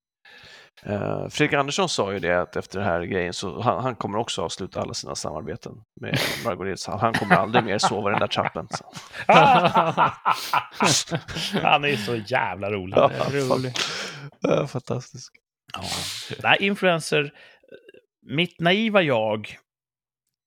[0.88, 4.18] Uh, Fredrik Andersson sa ju det att efter den här grejen så han, han kommer
[4.18, 6.88] också avsluta alla sina samarbeten med Margot Dietz.
[6.88, 8.68] Han kommer aldrig mer sova i den där trappen.
[11.64, 12.98] Han är så jävla rolig.
[12.98, 13.12] Ja.
[14.42, 15.34] Ja, fantastisk.
[15.74, 15.82] Ja.
[16.44, 17.34] Nej, influencer.
[18.22, 19.58] Mitt naiva jag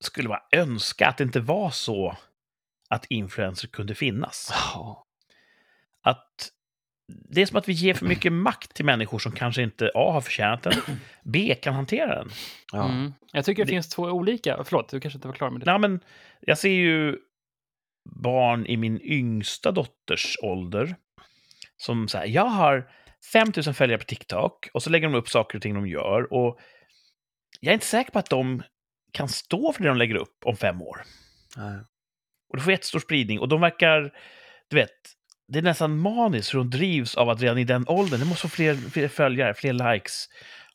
[0.01, 2.17] skulle bara önska att det inte var så
[2.89, 4.49] att influencer kunde finnas.
[4.73, 5.05] Ja.
[6.03, 6.49] Att
[7.29, 10.11] det är som att vi ger för mycket makt till människor som kanske inte A.
[10.11, 10.73] har förtjänat den,
[11.23, 11.55] B.
[11.61, 12.29] kan hantera den.
[12.71, 12.89] Ja.
[12.89, 13.13] Mm.
[13.31, 15.65] Jag tycker det, Det- finns två olika, förlåt, du kanske inte var klar med det.
[15.65, 15.99] Nej, men
[16.39, 17.17] jag ser ju
[18.23, 20.95] barn i min yngsta dotters ålder
[21.77, 22.91] som säger jag har
[23.33, 26.59] 5000 följare på TikTok och så lägger de upp saker och ting de gör och
[27.59, 28.63] jag är inte säker på att de
[29.11, 31.01] kan stå för det de lägger upp om fem år.
[31.57, 31.79] Nej.
[32.49, 34.13] Och det får jättestor spridning och de verkar,
[34.69, 34.89] du vet,
[35.47, 38.41] det är nästan maniskt hur de drivs av att redan i den åldern, det måste
[38.41, 40.25] få fler, fler följare, fler likes.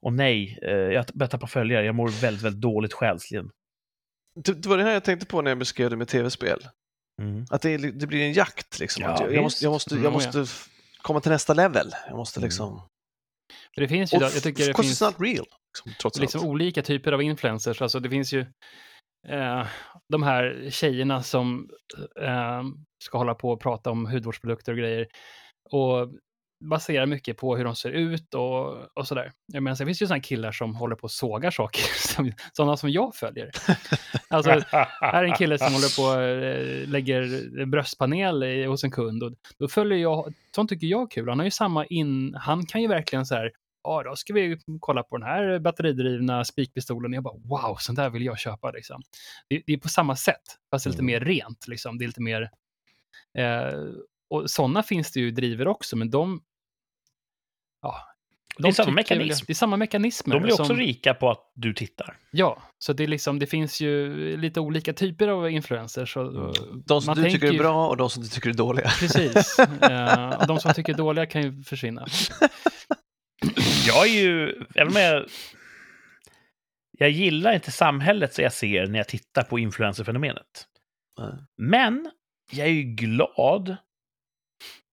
[0.01, 3.51] Och nej, eh, jag börjar tappa följare, jag mår väldigt, väldigt dåligt själsligen.
[4.45, 6.59] Det, det var det här jag tänkte på när jag beskrev det med tv-spel.
[7.22, 7.45] Mm.
[7.51, 9.03] Att det, det blir en jakt liksom.
[9.03, 10.14] Ja, att jag, jag måste, jag måste, Mm, jag ja.
[10.14, 10.68] måste f-
[11.03, 11.91] komma till nästa level.
[12.09, 12.47] Jag måste Mm.
[12.47, 12.82] liksom...
[13.74, 15.47] För det finns ju, Och jag tycker det of course finns it's not real.
[15.84, 17.82] Liksom, liksom olika typer av influencers.
[17.82, 18.40] Alltså det finns ju
[19.28, 19.66] eh,
[20.12, 21.70] de här tjejerna som
[22.20, 22.62] eh,
[23.04, 25.06] ska hålla på och prata om hudvårdsprodukter och grejer.
[25.70, 26.08] Och
[26.64, 29.32] baserar mycket på hur de ser ut och, och sådär.
[29.52, 31.82] Jag menar, sen finns det ju sådana killar som håller på och sågar saker,
[32.14, 33.50] som, sådana som jag följer.
[34.28, 34.50] Alltså,
[35.00, 39.22] här är en kille som håller på och eh, lägger bröstpanel i, hos en kund
[39.22, 41.28] och då följer jag, sånt tycker jag är kul.
[41.28, 43.50] Han har ju samma in, han kan ju verkligen så här,
[43.87, 47.12] ja då ska vi kolla på den här batteridrivna spikpistolen.
[47.12, 49.03] Jag bara wow, sånt där vill jag köpa liksom.
[49.49, 51.12] Det, det är på samma sätt, fast det är lite Mm.
[51.12, 51.99] mer rent liksom.
[51.99, 52.51] Det är lite mer,
[53.39, 53.72] eh,
[54.30, 56.41] och sådana finns det ju driver också, men de,
[57.82, 57.97] ja.
[58.59, 59.45] Det är samma mekanism.
[59.47, 60.34] Det är samma mekanismer.
[60.34, 62.16] De blir också som, rika på att du tittar.
[62.30, 66.12] Ja, så det, är liksom, det finns ju lite olika typer av influencers.
[66.12, 66.53] Så,
[66.87, 68.89] De som du tycker är ju- bra och de som du tycker är dåliga.
[69.01, 69.59] Precis.
[69.82, 72.07] Eh, och de som tycker är dåliga kan ju försvinna.
[73.87, 75.26] Jag är ju, även om jag...
[76.99, 80.66] Jag gillar inte samhället som jag ser när jag tittar på influencerfenomenet.
[81.18, 81.32] Nej.
[81.57, 82.11] Men
[82.53, 83.76] jag är ju glad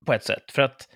[0.06, 0.52] på ett sätt.
[0.52, 0.88] För att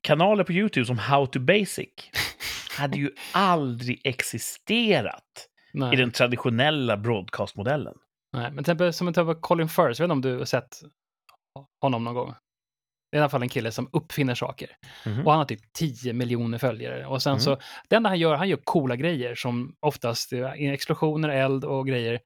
[0.00, 1.88] kanaler på YouTube som How to Basic
[2.78, 7.94] hade ju aldrig existerat i Nej, den traditionella broadcastmodellen.
[8.32, 8.42] nej.
[8.42, 10.80] Men till exempel, som exempel Colin Firth, jag vet inte om du har sett
[11.80, 12.34] honom någon gång.
[13.10, 14.76] Det är i alla fall en kille som uppfinner saker.
[15.06, 15.26] Mhm.
[15.26, 17.06] Och han har typ 10 miljoner följare.
[17.06, 17.40] Och sen Mm.
[17.40, 21.86] så, det enda han gör, han gör coola grejer som oftast är explosioner, eld och
[21.86, 22.20] grejer.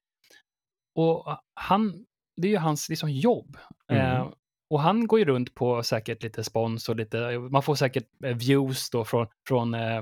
[0.95, 2.05] Och han,
[2.41, 3.57] det är ju hans liksom, jobb.
[3.91, 4.15] Mm.
[4.17, 4.27] Eh,
[4.69, 8.35] och han går ju runt på säkert lite spons och lite, man får säkert eh,
[8.37, 10.01] views då från, från eh,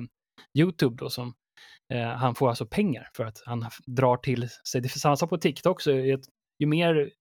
[0.58, 1.34] YouTube då som,
[1.94, 5.30] eh, han får alltså pengar för att han drar till sig, det är samma sak
[5.30, 6.24] på TikTok, så är det,
[6.60, 7.12] ju mer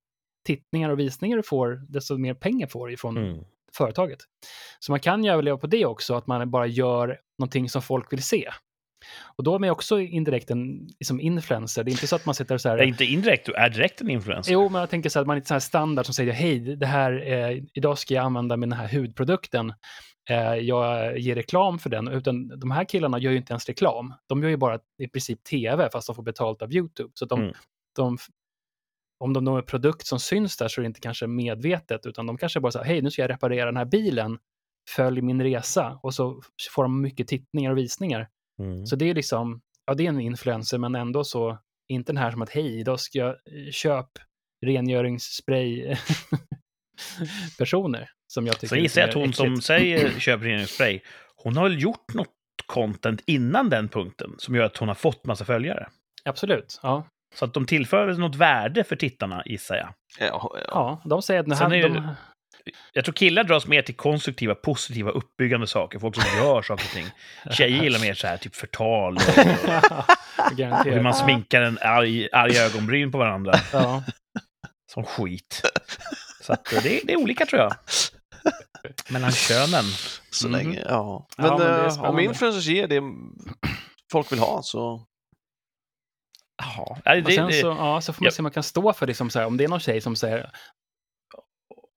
[0.57, 3.45] tittningar och visningar du får, desto mer pengar får du ifrån Mm.
[3.77, 4.19] företaget.
[4.79, 8.13] Så man kan ju överleva på det också, att man bara gör någonting som folk
[8.13, 8.49] vill se.
[9.37, 11.85] Och då är man ju också indirekt en liksom influencer.
[11.85, 12.77] Det är inte så att man sitter så här...
[12.77, 14.53] Det är inte indirekt, du är direkt en influencer.
[14.53, 16.33] Jo, men jag tänker så här att man är inte så här standard som säger
[16.33, 19.73] hej, det här, eh, idag ska jag använda min här hudprodukten.
[20.31, 22.09] Eh, jag ger reklam för den.
[22.09, 24.15] Utan de här killarna gör ju inte ens reklam.
[24.29, 27.11] De gör ju bara i princip tv, fast de får betalt av YouTube.
[27.15, 27.55] Så de, Mm.
[27.97, 28.19] de,
[29.19, 32.27] om de når en produkt som syns där så är det inte kanske medvetet, utan
[32.27, 34.39] de kanske bara säger hej, nu ska jag reparera den här bilen.
[34.97, 36.01] Följ min resa.
[36.03, 36.43] Och så
[36.75, 38.29] får de mycket tittningar och visningar.
[38.59, 38.87] Mm.
[38.87, 41.59] Så det är liksom, ja det är en influencer, men ändå så,
[41.89, 44.09] inte den här som att hej, idag ska jag eh, köp
[44.67, 45.97] rengöringsspray
[47.59, 51.01] personer som jag tycker Så är gissar jag att hon som säger köp reningsspray,
[51.37, 52.35] hon har väl gjort något
[52.67, 55.89] content innan den punkten som gör att hon har fått massa följare.
[56.25, 57.07] Absolut, ja.
[57.35, 59.95] Så att de tillför något värde för tittarna, gissar jag.
[60.19, 60.61] Ja, ja.
[60.69, 62.15] Ja, de säger att nu här, är ju- de,
[62.93, 65.99] Jag tror killar dras mer till konstruktiva, positiva, uppbyggande saker.
[65.99, 67.07] Folk som gör saker och ting.
[67.51, 71.03] Tjejer gillar mer så här, typ förtal och, och hur Garanterat.
[71.03, 73.53] man sminkar en arg, arg ögonbryn på varandra.
[73.73, 74.03] Ja,
[74.93, 75.63] Som skit.
[76.41, 77.73] Så att eh, det, det är olika, tror jag.
[79.11, 79.85] Mellan könen.
[80.31, 81.27] Så länge, ja.
[81.37, 83.03] Ja, Men, men det är eh, om influencers ger det
[84.13, 85.05] folk vill ha så...
[86.59, 88.31] Ja, det, och sen det, så, ja, så får man Ja.
[88.31, 90.01] se om man kan stå för det, som så här, om det är någon tjej
[90.01, 90.51] som säger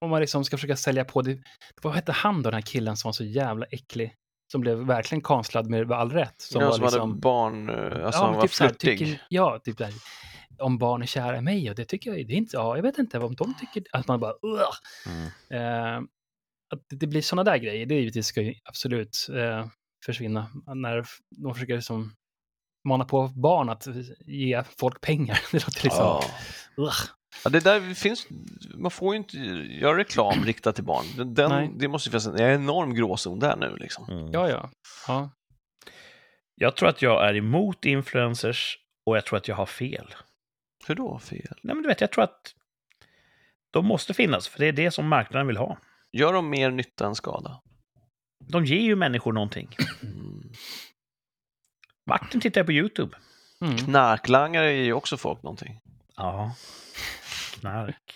[0.00, 1.38] om man liksom ska försöka sälja på det.
[1.82, 4.14] Vad hette han då, den här killen som var så jävla äcklig?
[4.52, 6.34] Som blev verkligen konstad med all rätt.
[6.40, 8.70] Som Som, var som liksom, hade barn, eh, alltså ja, han var typ så här,
[8.70, 8.98] flörtig.
[8.98, 9.92] tycker, ja, typ där,
[10.58, 12.82] om barn är kära i mig och det tycker jag, det är inte, ja, jag
[12.82, 14.32] vet inte om de tycker, att man bara.
[15.06, 15.26] Mm.
[15.50, 16.02] eh,
[16.74, 19.66] att det- det blir sådana där grejer, det givetvis ska ju absolut eh,
[20.06, 21.04] försvinna när
[21.44, 22.12] de försöker liksom
[22.84, 23.86] mana på barn att
[24.26, 25.40] ge folk pengar.
[25.52, 26.20] Det låter liksom,
[26.76, 26.92] Ja.
[27.44, 28.26] Ja, det där finns,
[28.74, 31.34] man får ju inte göra reklam riktad till barn.
[31.34, 31.70] Den, Nej.
[31.76, 33.76] det måste finnas en enorm gråzon där nu.
[33.76, 34.10] Liksom.
[34.10, 34.32] Mm.
[34.32, 34.70] Ja, ja.
[35.06, 35.30] ja.
[36.54, 40.14] Jag tror att jag är emot influencers och jag tror att jag har fel.
[40.86, 41.58] Hur då fel?
[41.62, 42.54] Nej, men du vet, jag tror att
[43.72, 45.78] de måste finnas, för det är det som marknaden vill ha.
[46.12, 47.60] Gör de mer nytta än skada?
[48.48, 49.76] De ger ju människor någonting.
[50.02, 50.52] Mm.
[52.06, 53.16] Martin tittar på YouTube.
[53.60, 53.76] Mm.
[53.76, 55.80] Knarklangare ger ju också folk någonting.
[56.16, 56.54] Ja.
[57.60, 58.14] Knark.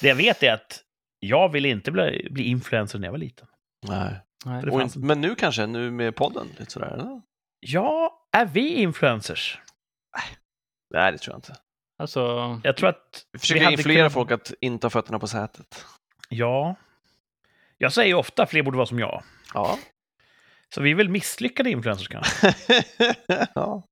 [0.00, 0.82] det jag vet är att
[1.18, 3.46] jag ville inte bli, bli influencer när jag var liten.
[3.88, 4.20] Nej.
[4.44, 4.70] Nej.
[4.70, 6.86] Fanns men nu kanske, nu med podden, lite sådär?
[6.86, 7.22] Eller?
[7.60, 9.58] Ja, är vi influencers?
[10.94, 11.56] Nej, det tror jag inte.
[11.98, 12.20] Alltså,
[12.64, 13.26] Jag tror att...
[13.32, 15.84] Vi försöker hade influera kunnat- folk att inte ha fötterna på sätet.
[16.28, 16.74] Ja.
[17.78, 19.22] Jag säger ofta fler borde vara som jag.
[19.54, 19.78] Ja.
[20.74, 22.54] Så vi är väl misslyckade influencers kanske.
[23.54, 23.82] ja.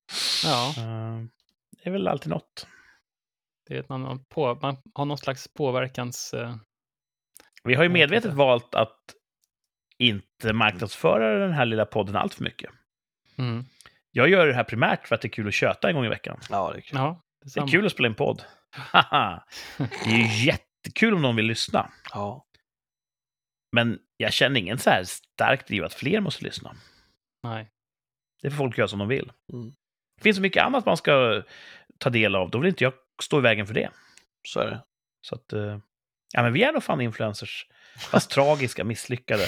[0.44, 1.20] ja, Eh,
[1.70, 2.66] det är väl alltid något.
[3.68, 6.34] det är att man, på, man har någon slags påverkans...
[6.34, 6.54] eh,
[7.64, 8.36] Vi har ju medvetet fattar.
[8.36, 8.98] valt att
[9.98, 12.70] inte marknadsföra den här lilla podden allt för mycket.
[13.38, 13.64] Mm.
[14.10, 16.08] Jag gör det här primärt för att det är kul att köta en gång i
[16.08, 16.40] veckan.
[16.50, 16.98] ja, det är kul.
[16.98, 17.68] Ja, Det är detsamma.
[17.68, 18.42] kul att spela in podd.
[20.04, 21.90] Det är ju jättekul om någon vill lyssna.
[22.12, 22.46] Ja.
[23.74, 26.76] Men jag känner ingen så här starkt driv att fler måste lyssna.
[27.42, 27.70] Nej.
[28.42, 29.32] Det får folk göra som de vill.
[29.52, 29.74] Mm.
[30.16, 31.42] Det finns så mycket annat man ska
[31.98, 32.50] ta del av.
[32.50, 33.90] Då vill inte jag stå i vägen för det.
[34.48, 34.84] Så är det.
[35.26, 35.78] Så att, eh,
[36.34, 37.66] ja men vi är nog fan influencers.
[37.96, 39.46] Fast tragiska, misslyckade.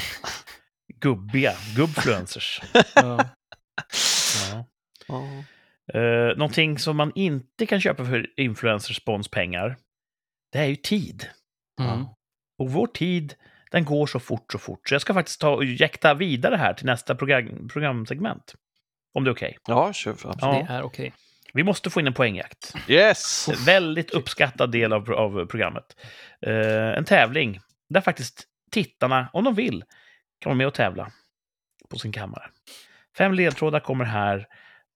[0.95, 2.63] Gubbiga, gubbfluencers.
[2.95, 3.29] Ja.
[4.51, 4.67] Ja.
[5.09, 5.45] Ja.
[6.01, 9.77] Uh, någonting som man inte kan köpa för influencersponspengar,
[10.53, 11.29] det är ju tid.
[11.81, 12.05] Mm.
[12.59, 13.35] Och vår tid,
[13.71, 14.89] den går så fort, så fort.
[14.89, 18.55] Så jag ska faktiskt ta och jäkta vidare här till nästa program, programsegment.
[19.15, 19.59] Om det är okej.
[19.67, 20.57] Ja, kör för absolut.
[20.57, 20.67] Ja.
[20.69, 21.13] Det är okej.
[21.53, 22.75] Vi måste få in en poängjakt.
[22.89, 23.49] Yes!
[23.49, 25.97] En väldigt uppskattad del av, av programmet.
[26.47, 29.85] Eh, en tävling där faktiskt tittarna, om de vill,
[30.41, 31.11] kan vara med och tävla
[31.91, 32.51] på sin kammare.
[33.19, 34.47] Fem ledtrådar kommer här.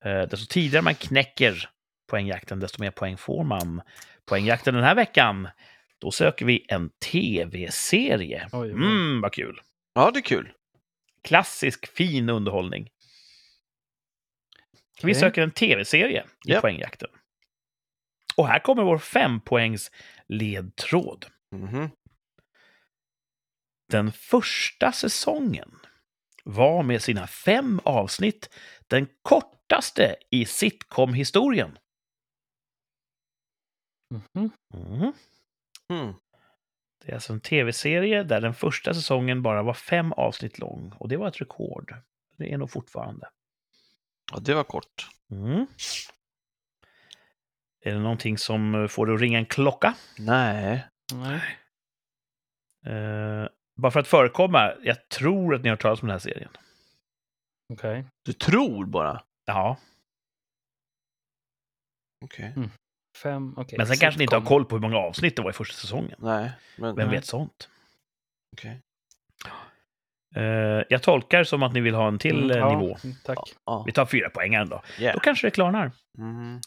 [0.04, 1.68] Eh, desto tidigare man knäcker
[2.10, 3.82] poängjakten, desto mer poäng får man.
[4.28, 5.48] Poängjakten den här veckan,
[6.00, 8.48] då söker vi en tv-serie.
[8.52, 9.60] Mm, vad kul!
[9.94, 10.52] Ja, det är kul.
[11.22, 12.90] Klassisk, fin underhållning.
[15.02, 15.14] Vi Okej.
[15.20, 16.62] söker en tv-serie i Japp.
[16.62, 17.08] poängjakten.
[18.36, 19.90] Och här kommer vår fempoängs
[20.28, 21.26] ledtråd.
[21.52, 21.88] Mhm.
[23.88, 25.70] Den första säsongen
[26.44, 28.50] var med sina fem avsnitt
[28.86, 31.78] den kortaste i sitcom-historien.
[34.14, 34.50] Mhm.
[34.74, 35.12] Mm.
[35.90, 36.14] Mm.
[37.04, 40.92] Det är alltså en tv-serie där den första säsongen bara var fem avsnitt lång.
[40.96, 41.94] Och det var ett rekord.
[42.36, 43.28] Det är nog fortfarande.
[44.32, 45.08] Ja, det var kort.
[45.30, 45.66] Mm.
[47.80, 49.94] Är det någonting som får dig att ringa en klocka?
[50.18, 50.86] Nej.
[51.14, 51.58] Nej.
[52.86, 56.18] Eh, bara för att förekomma, jag tror att ni har hört talas om den här
[56.18, 56.50] serien.
[57.72, 58.04] Okej.
[58.24, 59.22] Du tror bara?
[59.44, 59.76] Ja,
[62.24, 62.54] Okej.
[63.22, 63.78] Fem, okej.
[63.78, 65.76] men sen kanske ni inte har koll på hur många avsnitt det var i första
[65.76, 66.14] säsongen.
[66.18, 66.96] Nej, men...
[66.96, 67.16] Vem Nej.
[67.16, 67.68] vet sånt?
[68.52, 68.80] Okej.
[70.36, 70.42] Eh,
[70.88, 72.96] jag tolkar som att ni vill ha en till Mm, eh, ja, nivå.
[73.04, 73.38] mm, Tack.
[73.66, 73.82] Ja.
[73.86, 74.82] Vi tar fyra poängaren då.
[74.98, 75.14] Yeah.
[75.14, 75.92] Då kanske det klarnar.
[76.18, 76.60] Mhm.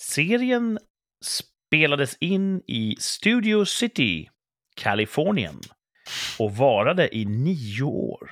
[0.00, 0.78] Serien
[1.24, 4.30] spelades in i Studio City,
[4.76, 5.60] Kalifornien
[6.38, 8.30] och varade i nio år.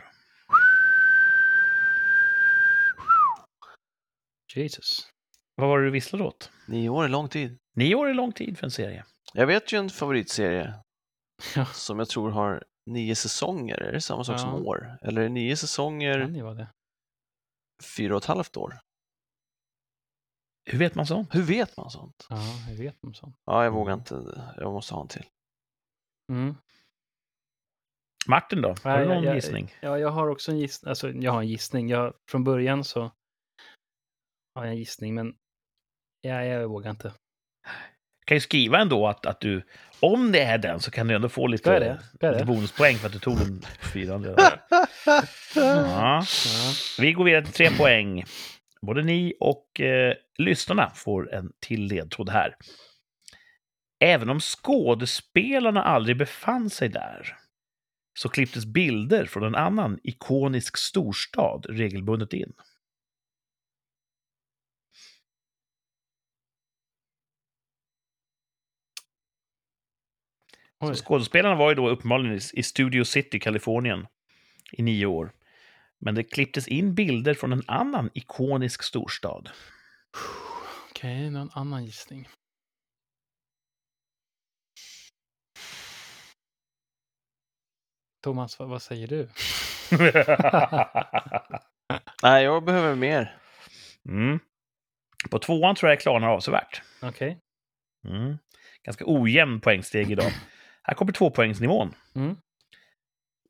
[4.54, 5.10] Jesus.
[5.56, 6.50] Vad var det du visslade åt?
[6.68, 7.58] Nio år är lång tid.
[7.76, 9.04] Nio år är lång tid för en serie.
[9.32, 10.74] Jag vet ju en favoritserie
[11.56, 11.66] Ja.
[11.66, 13.76] som jag tror har nio säsonger.
[13.80, 14.38] Är det samma sak Ja.
[14.38, 14.98] som år?
[15.02, 16.68] Eller är det nio säsonger, Kan ju vara det.
[17.96, 18.78] fyra och ett halvt år?
[20.70, 21.34] Hur vet man sånt?
[21.34, 22.26] Hur vet man sånt?
[22.28, 22.36] Ja,
[22.68, 23.36] jag vet om sånt.
[23.44, 24.14] Ja, jag vågar inte.
[24.56, 25.26] Jag måste ha en till.
[26.32, 26.54] Mm.
[28.28, 28.68] Martin då?
[28.84, 29.74] Har du någon jag- gissning?
[29.82, 30.88] Ja, jag har också en gissning.
[30.88, 31.88] Alltså, jag har en gissning.
[31.88, 33.00] Jag, från början så
[34.54, 35.36] har jag en gissning, men
[36.24, 37.12] ja, jag vågar inte.
[38.24, 39.62] kan ju skriva ändå att, att du,
[40.00, 42.02] om det är den så kan du ändå få lite, det?
[42.14, 42.52] Ska jag lite det?
[42.52, 43.62] bonuspoäng för att du tog den
[43.92, 44.34] fyran.
[44.36, 44.58] Ja.
[45.54, 46.24] Ja.
[46.98, 48.24] Vi går vidare till tre poäng.
[48.82, 52.56] Både ni och eh, lyssnarna får en till ledtråd här.
[54.00, 57.36] Även om skådespelarna aldrig befann sig där
[58.18, 62.52] så klipptes bilder från en annan ikonisk storstad regelbundet in.
[70.86, 74.06] Så skådespelarna var ju då uppenbarligen i- Studio City, Kalifornien,
[74.72, 75.32] i nio år.
[75.98, 79.50] Men det klipptes in bilder från en annan ikonisk storstad.
[80.90, 82.28] Okej, någon annan gissning.
[88.22, 89.28] Thomas, vad, vad säger du?
[92.22, 93.36] Nej, jag behöver mer.
[94.08, 94.38] mm.
[95.30, 96.82] På tvåan tror jag det klarnar avsevärt.
[97.02, 97.38] Okej.
[98.08, 98.38] Mm.
[98.82, 100.32] Ganska ojämn poängsteg idag.
[100.86, 101.94] Här kommer tvåpoängsnivån.
[102.14, 102.36] Mm.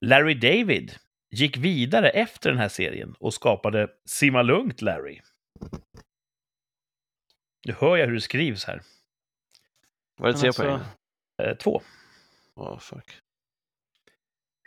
[0.00, 0.96] Larry David
[1.30, 5.20] gick vidare efter den här serien och skapade Simma lugnt Larry.
[7.66, 8.82] Nu hör jag hur det skrivs här.
[10.16, 10.80] Var det tre alltså- poäng?
[11.42, 11.82] Eh, två.
[12.54, 13.20] Åh, fuck.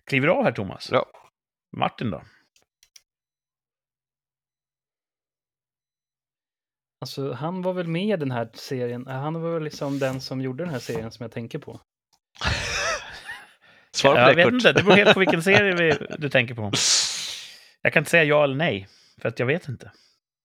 [0.04, 0.90] Kliver av här, Thomas?
[0.92, 1.06] Ja.
[1.78, 2.24] Martin då?
[7.02, 9.08] Alltså, han var väl med i den här serien.
[9.08, 11.80] Han var väl liksom den som gjorde den här serien som jag tänker på.
[13.98, 14.54] Svara på jag det, vet Kurt.
[14.54, 16.72] inte, det beror helt på vilken serie vi, du tänker på.
[17.82, 18.88] Jag kan inte säga ja eller nej,
[19.22, 19.92] för att jag vet inte.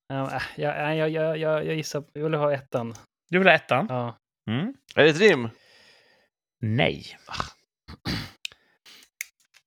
[0.08, 2.94] Ja, äh, jag, jag, jag, jag, gissar, jag vill ha ettan.
[3.30, 3.86] Du vill ha ettan?
[3.88, 4.18] Ja.
[4.50, 4.74] Mm.
[4.94, 5.48] Är det ett rim?
[6.60, 7.18] Nej.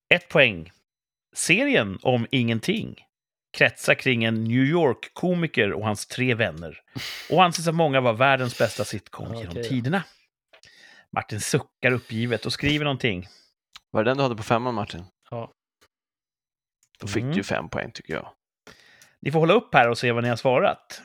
[0.10, 0.72] Ett poäng.
[1.36, 2.96] Serien om ingenting
[3.58, 6.82] kretsar kring en New York-komiker och hans tre vänner
[7.30, 10.04] och anses av många vara världens bästa sitcom Ja, genom tiderna.
[11.12, 13.28] Martin suckar uppgivet och skriver någonting.
[13.96, 15.06] Var det den du hade på femman Martin?
[15.30, 15.52] Ja.
[17.00, 17.32] Då fick Mm.
[17.32, 18.32] du ju fem poäng tycker jag.
[19.22, 21.02] Ni får hålla upp här och se vad ni har svarat.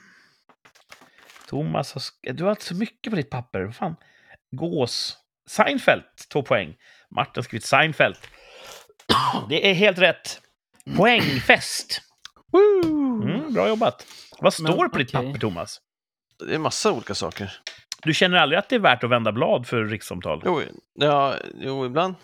[1.49, 3.63] Thomas, har du har inte så mycket på ditt papper.
[3.63, 3.97] Vad fan?
[4.57, 5.19] Gås.
[5.49, 6.03] Seinfeld,
[6.33, 6.77] två poäng.
[7.11, 8.17] Martin har skrivit Seinfeld.
[9.49, 10.41] Det är helt rätt.
[10.97, 12.01] Poängfest.
[12.53, 13.23] Woo!
[13.23, 14.07] Mm, bra jobbat.
[14.39, 15.27] Vad står Men, på ditt okej.
[15.27, 15.81] papper, Thomas?
[16.49, 17.61] Det är massa olika saker.
[18.03, 20.43] Du känner aldrig att det är värt att vända blad för rikssamtal?
[20.45, 20.63] Jo,
[20.95, 22.15] ja, jo ibland.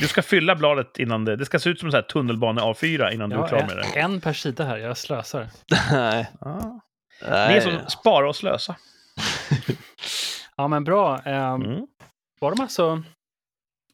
[0.00, 1.36] Du ska fylla bladet innan det...
[1.36, 4.00] Det ska se ut som en tunnelbane A4 innan du är klar med en, det.
[4.00, 5.48] en per sida här, jag slösar.
[5.92, 6.30] Nej.
[7.22, 7.56] Ni Nej.
[7.56, 8.76] är som spara och slösa.
[10.56, 11.18] Ja, men bra.
[11.18, 11.86] Ehm, Mm.
[12.40, 13.02] Var de alltså...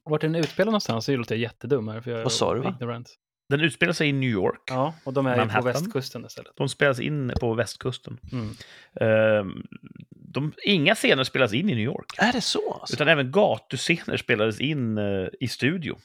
[0.05, 2.01] Vart den utspelad någonstans så låter jag jättedum här.
[2.01, 2.75] För jag Vad sa du, va?
[2.81, 3.15] ignorant.
[3.53, 4.61] Den utspelar sig i New York.
[4.67, 6.53] Ja, och de är på västkusten istället.
[6.57, 8.19] De spelas in på västkusten.
[8.33, 8.55] Mm.
[9.01, 9.67] Ehm,
[10.11, 12.07] de, inga scener spelas in i New York.
[12.19, 12.73] Är det så?
[12.73, 12.95] Alltså?
[12.97, 15.99] Utan även gatuscener spelades in eh, i studio.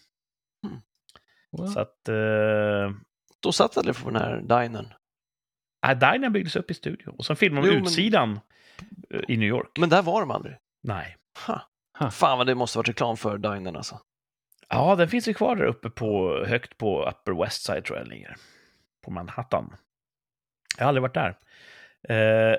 [1.52, 1.68] Wow.
[1.68, 2.10] Så att...
[2.10, 2.95] Uh,
[3.40, 4.94] Då satt jag på den här dinern.
[5.99, 7.15] Dinern byggdes upp i studio.
[7.18, 8.40] Och sen filmade de Jo, men- utsidan
[9.14, 9.78] eh, i New York.
[9.80, 10.56] Men där var de aldrig.
[10.84, 11.18] Nej.
[11.48, 11.61] Ha.
[11.99, 12.11] Ha.
[12.11, 14.02] Fan vad det måste varit reklam för dinern alltså.
[14.69, 18.07] Ja, den finns ju kvar där uppe på, högt på Upper West Side tror jag
[18.07, 18.35] den ligger.
[19.06, 19.76] På Manhattan.
[20.77, 21.38] Jag har aldrig varit där.
[22.10, 22.57] Eh,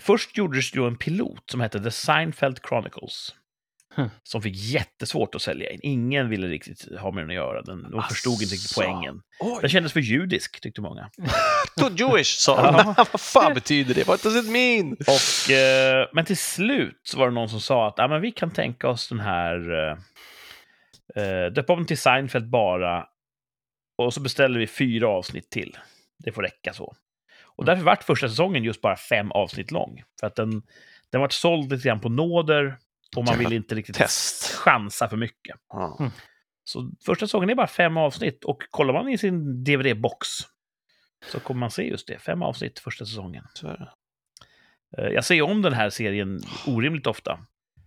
[0.00, 3.34] först gjordes ju en pilot som hette The Seinfeld Chronicles.
[3.94, 4.10] Hm.
[4.22, 5.80] Som fick jättesvårt att sälja in.
[5.82, 7.62] Ingen ville riktigt ha med den att göra.
[7.62, 9.22] Den, de förstod inte riktigt poängen.
[9.40, 11.10] Den Oj, kändes för judisk, tyckte många.
[11.76, 12.94] too Jewish sa de.
[13.12, 14.06] vad fan betyder det?
[14.06, 14.92] What does it mean?
[14.92, 18.30] Och, eh, men till slut så var det någon som sa att ah, men vi
[18.30, 19.88] kan tänka oss den här...
[19.90, 19.96] Eh,
[21.16, 23.06] eh, döpa om till Seinfeld bara.
[23.98, 25.76] Och så beställer vi fyra avsnitt till.
[26.18, 26.96] Det får räcka så.
[27.42, 30.02] Och därför vart första säsongen just bara fem avsnitt lång.
[30.20, 30.62] För att den,
[31.10, 32.78] den vart såld lite grann på nåder.
[33.16, 34.44] Och man ville inte riktigt test.
[34.54, 35.56] chansa för mycket.
[36.00, 36.10] Mm.
[36.64, 38.44] Så första säsongen är bara fem avsnitt.
[38.44, 40.26] Och kollar man i sin DVD-box
[41.32, 42.18] så kommer man se just det.
[42.18, 43.44] Fem avsnitt första säsongen.
[43.54, 43.90] Så är det.
[45.02, 47.38] Eh, Jag ser om den här serien orimligt ofta.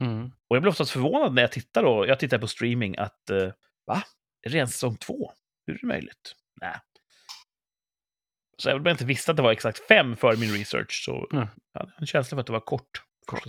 [0.02, 0.26] Mm.
[0.48, 3.52] Och jag blir oftast förvånad när jag tittar då, jag tittar på streaming att eh,
[3.88, 4.04] va?
[4.44, 5.32] Är det redan säsong två?
[5.68, 6.36] Hur är det möjligt?
[6.62, 6.76] Nej.
[8.58, 11.28] Så även om jag inte visste att det var exakt fem för min research så
[11.34, 11.48] Mm.
[11.74, 13.02] jag hade en känsla för att det var kort.
[13.26, 13.46] Kort.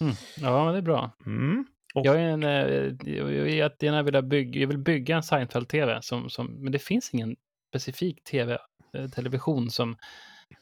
[0.00, 0.14] Mm.
[0.36, 1.16] Ja, men det är bra.
[1.26, 1.66] Mm.
[1.94, 6.00] Och- Jag är en, eh, jag är jättegärna vilja bygga, jag vill bygga en Seinfeld-TV,
[6.02, 7.36] som, som, men det finns ingen
[7.70, 8.58] specifik TV,
[8.94, 9.96] eh, television som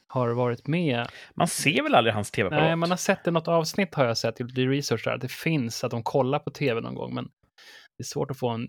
[0.08, 1.06] har varit med.
[1.34, 2.62] Man ser väl aldrig hans tv-apparat?
[2.64, 5.20] Nej, man har sett det, något avsnitt har jag sett, gjort lite research där, att
[5.20, 8.48] det finns, att de kollar på TV någon gång, men det är svårt att få
[8.48, 8.66] en,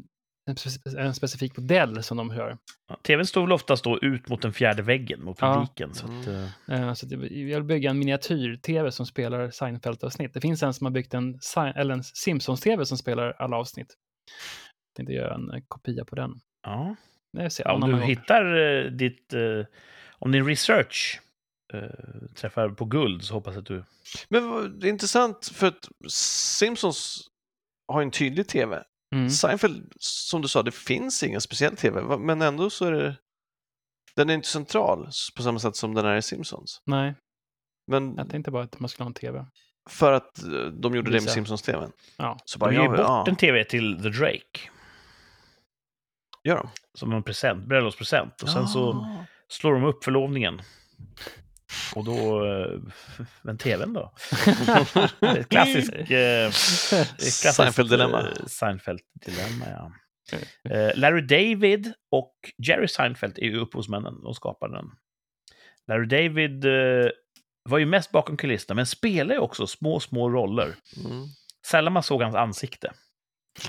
[0.49, 2.57] en, speci- en specifik modell som de gör.
[2.89, 5.53] Ja, TVn står väl oftast då ut mot den fjärde väggen, mot Ja.
[5.53, 5.93] publiken.
[5.93, 6.27] Så att,
[6.67, 6.83] Mm.
[6.89, 10.33] Eh, Så att jag vill bygga en miniatyr-TV som spelar Seinfeld-avsnitt.
[10.33, 11.39] Det finns en som har byggt en,
[11.75, 13.87] eller en Simpsons-TV som spelar alla avsnitt.
[14.93, 16.31] Jag tänkte göra en eh, kopia på den.
[16.67, 16.95] ja.
[17.33, 18.01] Nej, ser Ja, om du gång.
[18.01, 18.43] hittar
[18.89, 19.33] ditt...
[19.33, 19.65] eh,
[20.19, 21.21] om din research
[21.73, 23.83] eh, träffar på guld så hoppas jag att du...
[24.29, 27.27] Men det är intressant för att Simpsons
[27.87, 28.83] har en tydlig tv.
[29.15, 29.29] Mm.
[29.29, 33.15] Seinfeld, som du sa, det finns ingen speciell tv, men ändå så är det...
[34.15, 36.81] Den är inte central på samma sätt som den är i Simpsons.
[36.85, 37.15] Nej,
[37.91, 39.45] Men jag tänkte bara att man skulle ha en TV.
[39.89, 41.29] för att eh, de gjorde det med.
[41.31, 41.91] Simpsons-tvn.
[42.17, 42.37] Ja.
[42.45, 44.59] Så bara, De ger ju ja, bort ja, en tv till The Drake.
[46.43, 46.69] gör de.
[46.93, 48.41] Som en present, bröllopspresent.
[48.43, 49.25] Och sen så Ah.
[49.47, 50.61] slår de upp förlovningen.
[51.95, 52.45] Och då...
[52.45, 52.79] eh,
[53.41, 54.13] Men tvn då?
[55.27, 55.93] Ett klassiskt...
[55.93, 56.51] Eh,
[57.41, 58.21] klassiskt Seinfeld-dilemma.
[58.21, 59.91] eh, Seinfeld-dilemma, ja.
[60.69, 62.33] Eh, Larry David och
[62.67, 64.21] Jerry Seinfeld är ju upphovsmännen.
[64.23, 64.85] De skapade den.
[65.87, 67.09] Larry David eh,
[67.69, 70.75] var ju mest bakom kulisserna, men spelar ju också små, små roller.
[71.05, 71.25] Mm.
[71.67, 72.91] Sällan man såg hans ansikte.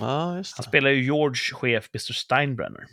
[0.00, 2.12] Ja, just Han spelar ju George chef Mr.
[2.12, 2.84] Steinbrenner.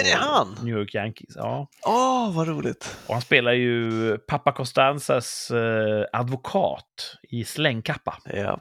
[0.00, 0.56] Är det han?
[0.62, 1.68] New York Yankees, ja.
[1.86, 2.96] Åh, vad roligt.
[3.06, 8.18] Och han spelar ju pappa Costanzas eh, advokat i slängkappa.
[8.24, 8.60] Ja.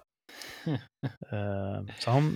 [1.32, 2.34] Eh, så han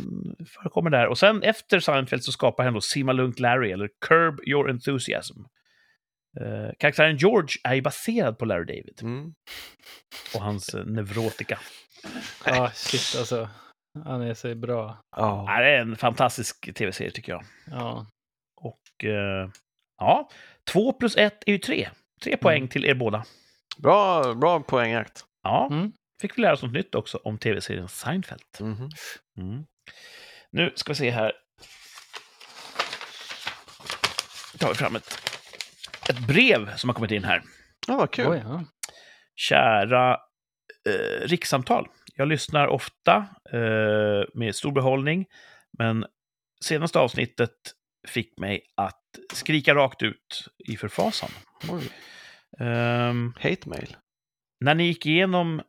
[0.47, 1.07] förekommer där.
[1.07, 5.39] Och sen efter Seinfeld så skapar han då Simma Lugnt Larry, eller Curb Your Enthusiasm.
[6.41, 9.33] Eh, karaktären George är ju baserad på Larry David Mm.
[10.35, 11.59] och hans eh, neurotika.
[12.45, 13.49] Ja, shit alltså.
[14.03, 14.97] Han är så bra.
[15.15, 15.45] Ja.
[15.47, 17.43] Ja, det är en fantastisk tv-serie tycker jag.
[17.71, 18.07] Ja.
[18.61, 19.49] Och eh,
[19.97, 20.29] ja,
[20.71, 21.89] två plus ett är ju tre.
[22.23, 23.25] Tre poäng till er båda.
[23.77, 25.25] Bra, bra poängjakt.
[25.43, 25.91] Ja, Mm.
[26.21, 28.41] fick vi lära oss något nytt också om tv-serien Seinfeld.
[28.59, 28.89] Mhm.
[29.37, 29.65] Mm.
[30.51, 31.31] Nu ska vi se här.
[34.59, 35.19] tar vi fram ett,
[36.09, 37.43] ett brev som har kommit in här.
[37.87, 38.27] Ja, vad kul.
[38.27, 38.63] Oj, ja.
[39.35, 40.17] Kära
[40.89, 41.87] eh, rikssamtal.
[42.15, 43.15] Jag lyssnar ofta
[43.51, 45.25] eh, med stor behållning,
[45.77, 46.05] men
[46.63, 47.51] senaste avsnittet
[48.07, 49.01] fick mig att
[49.33, 51.29] skrika rakt ut i förfasan.
[52.59, 53.97] Um, Hate mail.
[54.59, 55.59] När ni gick igenom,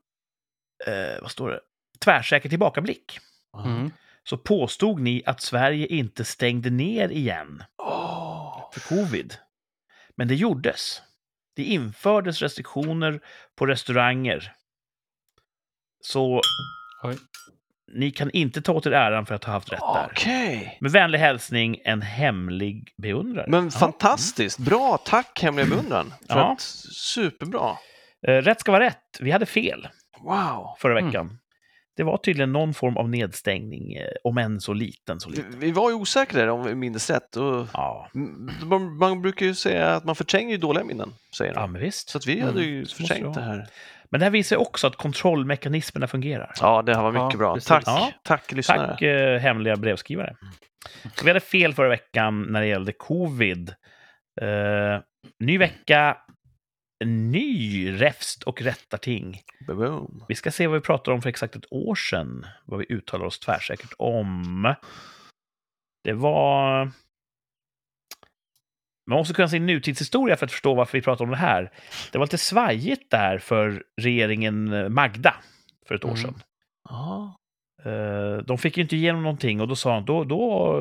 [0.86, 1.60] eh, vad står det,
[2.05, 3.18] tvärsäker tillbakablick,
[3.64, 3.90] Mm.
[4.24, 8.70] så påstod ni att Sverige inte stängde ner igen Oh.
[8.72, 9.34] för covid.
[10.16, 11.02] Men det gjordes.
[11.56, 13.20] Det infördes restriktioner
[13.56, 14.52] på restauranger.
[16.12, 16.40] Så
[17.02, 17.16] Oj.
[17.94, 20.08] ni kan inte ta åt er äran för att ha haft rätt där.
[20.12, 20.78] Okej.
[20.80, 23.46] Med vänlig hälsning, en hemlig beundrare.
[23.48, 23.70] Men Ja.
[23.70, 24.58] fantastiskt.
[24.58, 26.14] Bra, tack hemliga beundran.
[26.28, 26.52] För Ja.
[26.52, 26.60] att,
[27.14, 27.70] superbra.
[28.26, 29.18] Eh, Rätt ska vara rätt.
[29.20, 29.88] Vi hade fel
[30.20, 30.76] Wow.
[30.78, 31.06] förra Mm.
[31.06, 31.38] veckan.
[31.96, 35.20] Det var tydligen någon form av nedstängning, eh, om än så liten.
[35.20, 35.60] Så Vi, liten.
[35.60, 37.36] vi var ju osäkra där om vi minns rätt.
[37.36, 41.54] Och Ja, m- man, man brukar ju säga att man förtränger ju dåliga minnen, säger
[41.54, 41.60] de.
[41.60, 42.08] ja, men visst.
[42.08, 43.66] Så att vi Mm, hade ju så måste förträngt det här.
[44.16, 46.52] Men det här visar också att kontrollmekanismerna fungerar.
[46.60, 47.55] Ja, det här var mycket Ja, bra.
[47.55, 47.68] precis.
[47.68, 48.12] Tack, Ja.
[48.22, 48.86] tack lyssnare.
[48.88, 50.36] Tack, eh, hemliga brevskrivare.
[51.14, 53.74] Så vi hade fel förra veckan när det gällde covid.
[54.40, 55.01] Eh,
[55.40, 56.16] ny vecka,
[57.05, 59.40] ny räfst och rättarting.
[59.66, 60.24] Boom.
[60.28, 62.47] Vi ska se vad vi pratade om för exakt ett år sedan.
[62.64, 64.74] Vad vi uttalar oss tvärsäkert om.
[66.05, 66.90] Det var...
[69.06, 71.72] Man måste kunna se nutidshistoria för att förstå varför vi pratar om det här.
[72.12, 75.34] Det var lite svajigt där för regeringen Magda
[75.88, 76.22] för ett år Mm.
[76.22, 76.42] sedan.
[76.88, 77.36] Ja.
[77.84, 80.72] Eh, De fick ju inte igenom någonting och då sa han då, då,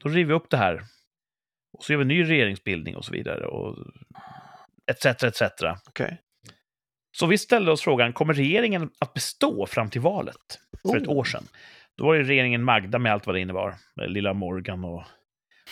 [0.00, 0.82] då river vi upp det här.
[1.78, 3.46] Och så gör vi en ny regeringsbildning och så vidare.
[3.46, 3.76] Och
[4.90, 5.42] etc, etc.
[5.88, 6.20] Okej.
[7.18, 10.58] Så vi ställde oss frågan, kommer regeringen att bestå fram till valet?
[10.82, 11.16] För ett Oh.
[11.16, 11.44] år sedan.
[11.96, 13.74] Då var det regeringen Magda med allt vad det innebar.
[14.06, 15.04] Lilla Morgan och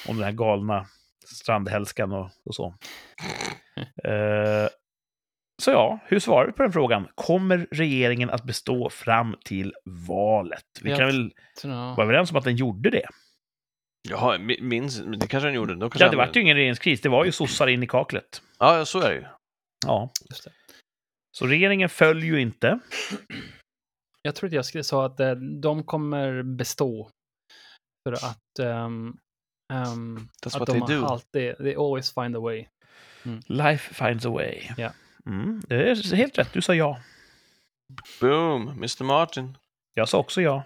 [0.08, 0.86] om den här galna
[1.26, 2.74] strandhälskan och, och så.
[4.04, 4.68] Eh,
[5.62, 7.08] så ja, hur svarar vi på den frågan?
[7.14, 10.64] Kommer regeringen att bestå fram till valet?
[10.82, 11.32] Vi Jag kan väl
[11.96, 13.06] vara överens om att den gjorde det.
[14.08, 15.74] Jaha, mi- minns, det kanske den gjorde.
[15.74, 17.86] Då kanske Ja, det den- var ju ingen regeringskris, det var ju sossar in i
[17.86, 18.42] kaklet.
[18.58, 19.24] Ja, så är det ju.
[19.86, 20.10] Ja.
[20.30, 20.50] Just det.
[21.36, 22.78] Så regeringen föll ju inte.
[24.22, 27.10] Jag tror att jag skulle sa att eh, de kommer bestå.
[28.08, 29.16] För att, ehm,
[29.72, 31.06] ehm, That's what de they do.
[31.06, 32.66] alltid, they always find a way.
[33.46, 34.62] Life finds a way.
[34.76, 34.90] Ja.
[35.26, 36.98] Mm, det är helt rätt, du sa ja.
[38.20, 39.56] Boom, Mr Martin.
[39.94, 40.62] Jag sa också ja.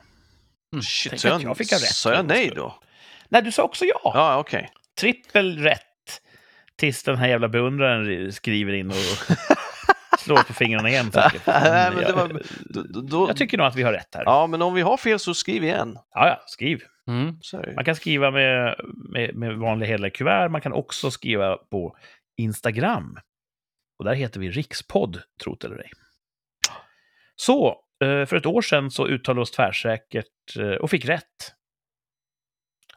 [0.82, 2.78] Shit, Tänk sa att jag fick ha rätt Sa jag nej då?
[3.28, 4.00] Nej, du sa också ja.
[4.04, 4.70] Ja, okej.
[5.00, 5.82] Trippel rätt.
[6.76, 8.96] Tills den här jävla beundraren skriver in och
[10.18, 11.12] slår på fingrarna igen.
[11.12, 11.46] säkert.
[11.46, 14.22] Nej, men det jag, var- då, då, jag tycker nog att vi har rätt här.
[14.26, 15.98] Ja, men om vi har fel så skriv igen.
[16.14, 16.82] Ja, ja, skriv.
[17.08, 17.34] Mm.
[17.74, 18.80] Man kan skriva med,
[19.10, 20.48] med, med vanliga hederliga kuvert.
[20.48, 21.96] Man kan också skriva på
[22.36, 23.18] Instagram.
[23.98, 25.90] Och där heter vi Rikspodd, trot eller ej.
[27.36, 27.68] Så,
[28.04, 31.54] eh, för ett år sedan så uttalade vi oss tvärsäkert eh, och fick rätt.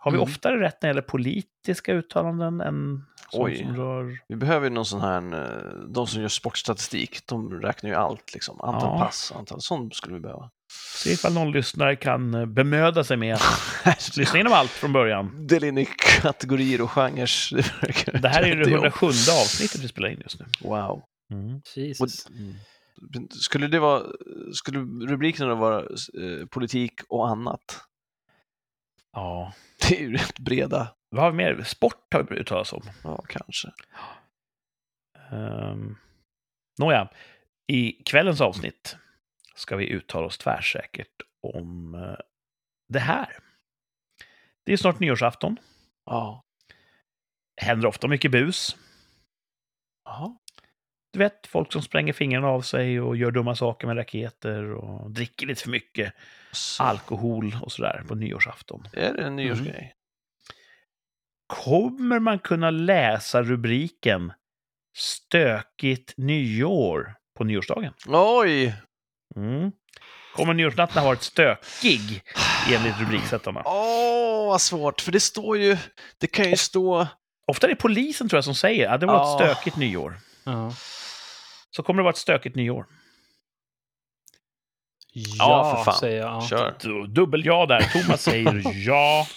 [0.04, 0.24] Har vi Mm.
[0.24, 3.58] oftare rätt när det gäller politiska uttalanden än sånt Oj.
[3.58, 4.18] som rör...
[4.28, 8.34] Vi behöver ju någon sån här, eh, de som gör sportstatistik, de räknar ju allt
[8.34, 8.62] liksom.
[8.62, 9.06] Antal Ja.
[9.06, 10.50] pass, antal, sånt skulle vi behöva.
[10.98, 13.36] Se ifall någon lyssnare kan eh, bemöda sig med
[13.84, 15.48] att lyssna igenom allt från början.
[15.48, 15.88] Dela in i
[16.22, 18.20] kategorier och genrer.
[18.22, 18.84] Det, här är ju det jättejobb.
[18.86, 20.46] 107 avsnittet vi spelar in just nu.
[20.62, 21.02] Wow.
[21.76, 22.28] Jesus.
[23.30, 24.04] Skulle det vara,
[24.54, 24.80] skulle
[25.12, 27.82] rubriken då vara eh, politik och annat?
[29.14, 29.54] Ja.
[29.82, 30.96] Det är ju rätt breda.
[31.10, 31.64] Vad har vi mer?
[31.64, 32.92] Sport har vi uttalat oss om.
[33.04, 33.72] Ja, kanske.
[35.32, 35.98] Um,
[36.80, 37.10] nåja,
[37.68, 38.98] i kvällens avsnitt
[39.56, 42.18] ska vi uttala oss tvärsäkert om eh,
[42.88, 43.38] det här.
[44.66, 45.58] Det är snart nyårsafton.
[46.06, 46.44] Ja.
[47.62, 48.78] Händer ofta mycket bus.
[50.06, 50.38] Jaha.
[51.14, 55.12] Du vet, folk som spränger fingrarna av sig och gör dumma saker med raketer och
[55.12, 56.14] dricker lite för mycket
[56.52, 58.88] Så, alkohol och sådär på nyårsafton.
[58.94, 59.94] är det en nyårsgrej?
[61.48, 64.34] Kommer man kunna läsa rubriken
[64.98, 67.94] Stökigt nyår på nyårsdagen?
[68.08, 68.76] Oj!
[69.36, 69.72] Mm.
[70.36, 72.24] Kommer nyårsnatten ha varit stökig
[72.74, 73.62] enligt rubriksättarna?
[73.66, 75.78] Åh, vad svårt, för det står ju,
[76.18, 77.08] det kan ju stå...
[77.48, 79.54] Ofta är det polisen tror jag som säger att det var ett Ja.
[79.56, 80.18] stökigt nyår.
[80.44, 80.74] Ja.
[81.76, 82.86] Så kommer det vara ett stökigt nyår.
[85.14, 86.00] Ja, för fan.
[86.00, 86.30] säger jag.
[86.32, 86.42] Ja.
[86.48, 86.76] Kör.
[86.82, 87.82] Du- Dubbel ja där.
[87.82, 89.28] Thomas säger ja.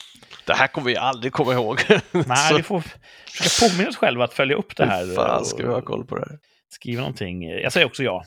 [0.47, 1.81] Det här kommer vi aldrig komma ihåg.
[2.13, 2.83] Nej, vi får
[3.29, 5.07] försöka påminna oss själva att följa upp det här.
[5.07, 6.39] hur fan ska vi ha koll på det här?
[6.69, 7.43] Skriva någonting.
[7.49, 8.25] Jag säger också ja.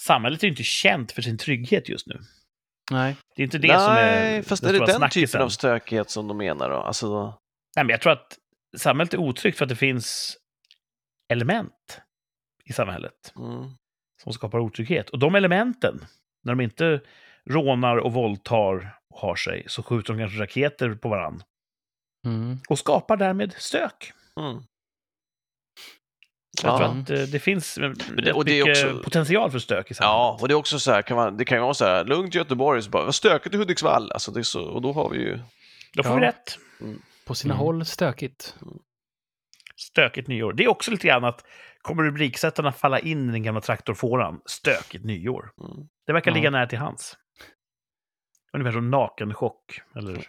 [0.00, 2.20] Samhället är ju inte känt för sin trygghet just nu.
[2.90, 3.16] Nej.
[3.36, 5.26] Det är inte det som är Nej, fast den är det den snackisen.
[5.28, 6.76] typen av stökighet som de menar då?
[6.76, 7.24] Alltså,
[7.76, 8.38] Nej, men jag tror att
[8.76, 10.36] samhället är otryggt för att det finns
[11.32, 12.00] element
[12.68, 13.70] i samhället mm.
[14.22, 15.10] som skapar otrygghet.
[15.10, 16.04] Och de elementen,
[16.44, 17.00] när de inte
[17.50, 21.42] rånar och våldtar och har sig så skjuter de kanske raketer på varann.
[22.26, 22.58] Mm.
[22.68, 24.12] Och skapar därmed stök.
[24.40, 24.62] Mm.
[26.62, 26.78] Jag Ja.
[26.78, 29.94] tror att eh, det finns det- rätt och det är också- potential för stök i
[29.94, 30.42] Ja, samhället.
[30.42, 32.34] och det är också så här, kan man, det kan ju vara så här, lugnt
[32.34, 35.38] Göteborg, så bara, stökigt i Hudiksvall, alltså det är så, och då har vi ju,
[35.94, 36.18] Då får Ja.
[36.18, 36.58] vi rätt.
[37.24, 37.64] På sina Mm.
[37.66, 38.54] håll stökigt.
[39.76, 40.52] Stökigt nyår.
[40.52, 41.44] Det är också lite grann att
[41.88, 44.40] kommer rubriksättarna falla in i den gamla traktorfåran?
[44.46, 45.50] Stökigt nyår.
[45.60, 45.88] mm.
[46.06, 47.16] Det verkar ligga nära till hands.
[48.52, 49.80] Ungefär som nakenchock.
[49.96, 50.28] Eller...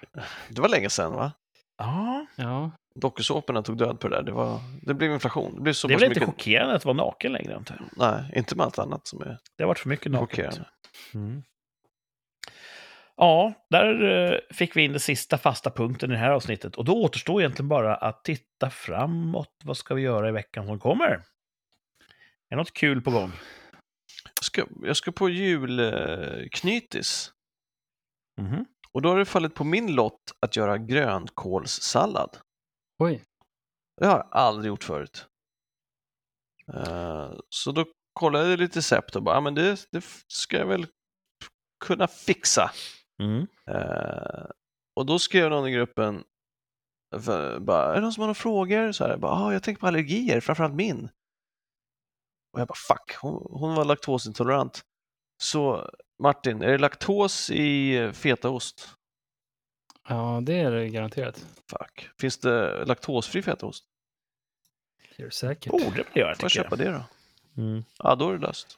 [0.49, 1.31] det var länge sedan va?
[1.77, 5.55] Ja, Ja, Dokusåporna tog död på det där, det, var, det blev inflation.
[5.55, 8.11] Det blev så det är väl inte mycket, chockerande att vara naken längre, antar jag.
[8.11, 10.59] nej, inte med allt annat som är Det har varit för mycket naket.
[11.13, 11.43] Mm.
[13.15, 16.75] Ja, där eh, fick vi in den sista fasta punkten i det här avsnittet.
[16.75, 19.55] Och då återstår egentligen bara att titta framåt.
[19.63, 21.23] Vad ska vi göra i veckan som kommer?
[22.49, 23.31] Är något kul på gång?
[24.35, 27.33] Jag ska, jag ska på julknytis
[28.41, 28.65] Mhm.
[28.91, 32.37] och då har det fallit på min lott att göra grönkålssallad.
[32.99, 33.23] oj.
[33.97, 35.27] Det har jag aldrig gjort förut.
[36.73, 40.65] Eh, så då kollade jag lite recept och bara, ja men det, det ska jag
[40.65, 40.87] väl
[41.85, 42.71] kunna fixa.
[43.21, 43.47] Mm.
[43.67, 44.45] Eh,
[44.95, 46.23] och då skrev någon i gruppen,
[47.21, 48.91] för, bara, är det någon som har några frågor?
[48.91, 51.09] Så här, jag bara, ah, jag tänker på allergier, framförallt min.
[52.53, 54.81] Och jag bara, fuck, hon, hon var laktosintolerant.
[55.41, 55.89] Så
[56.23, 58.89] Martin, är det laktos i fetaost?
[60.07, 61.45] Ja, det är det garanterat.
[61.71, 62.09] Fuck.
[62.19, 63.83] Finns det laktosfri fetaost?
[65.17, 65.71] Det är det säkert.
[65.71, 67.03] Borde det göra, Får jag tycker köpa det då?
[67.61, 67.83] Mm.
[67.97, 68.77] Ja, då är det löst.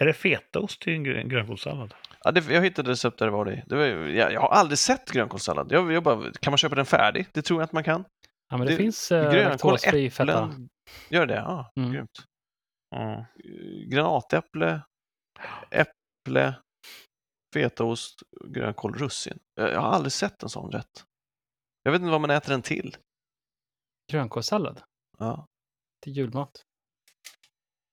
[0.00, 1.94] Är det fetaost i en grön- grönkålssallad?
[2.24, 3.64] Ja, det, jag hittade recept där det var det.
[3.66, 5.72] det var, jag, jag har aldrig sett grönkålssallad.
[5.72, 7.26] Jag, jag bara, kan man köpa den färdig?
[7.32, 8.04] Det tror jag att man kan.
[8.48, 10.68] Ja, men det, det- finns eh, laktosfri äpplen.
[11.10, 11.34] Gör det?
[11.34, 11.92] Ja, Mm.
[11.92, 12.24] grymt.
[12.90, 13.12] Ja.
[13.12, 13.24] Eh,
[13.88, 14.82] Granatäpple,
[15.70, 16.54] äpple,
[17.54, 19.38] fetaost, grönkål, russin.
[19.54, 21.04] Jag, jag har aldrig sett en sån rätt.
[21.82, 22.96] Jag vet inte vad man äter den till.
[24.12, 24.82] Grönkålssallad
[25.18, 25.46] Ja.
[26.04, 26.62] till julmat.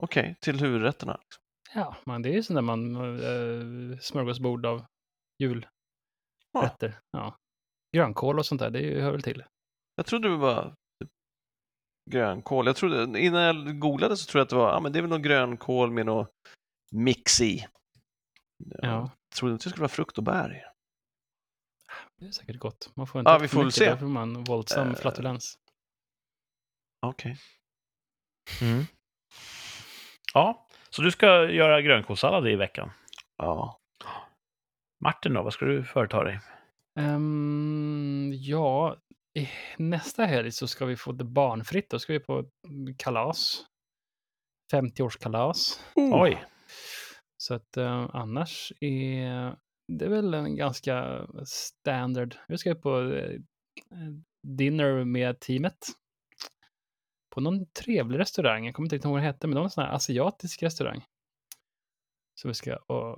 [0.04, 1.20] Okej, till huvudrätterna.
[1.74, 4.86] Ja, men det är ju sånt där man äh, smörgåsbord av
[5.40, 5.70] julrätter.
[6.54, 6.98] Ja.
[7.12, 7.36] Ja.
[7.96, 9.44] Grönkål och sånt där, det hör väl till.
[9.96, 11.10] Jag trodde det var typ
[12.12, 12.66] grönkål.
[12.66, 15.02] Jag trodde, innan jag googlade så trodde jag att det var, ja men det är
[15.02, 16.28] väl någon grönkål med någon
[16.92, 17.68] mix i.
[18.66, 18.88] Ja.
[18.88, 20.70] Jag trodde inte det skulle vara frukt och bär.
[22.20, 22.92] Det är säkert gott.
[22.96, 23.86] Man får inte Ja, vi får mycket, se.
[23.86, 25.58] Där får man våldsam Eh, flatulens.
[27.06, 27.38] Okej.
[28.62, 28.84] Mm.
[30.34, 32.92] Ja, så du ska göra grönkålssallad i veckan.
[33.38, 33.80] Ja.
[35.04, 36.40] Martin då, vad ska du företa dig?
[37.00, 38.98] Ehm, ja,
[39.40, 41.90] i nästa helg så ska vi få det barnfritt.
[41.90, 42.50] Då ska vi på
[42.98, 43.66] kalas.
[44.74, 45.80] 50-årskalas.
[45.96, 46.46] Oj,
[47.38, 49.56] Så att eh, annars är
[49.88, 52.36] det är väl en ganska standard.
[52.48, 53.40] Vi ska på eh,
[54.48, 55.78] dinner med teamet.
[57.36, 58.66] På någon trevlig restaurang.
[58.66, 60.64] Jag kommer inte riktigt ihåg vad det hette, men det var en sån här asiatisk
[60.64, 61.06] restaurang.
[62.42, 63.18] Som vi ska eh,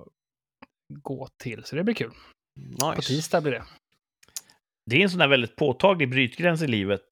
[0.88, 2.12] gå till, så det blir kul.
[2.80, 3.02] På Nice.
[3.08, 3.64] tisdag blir det.
[4.86, 7.02] Det är en sån där väldigt påtaglig brytgräns i livet.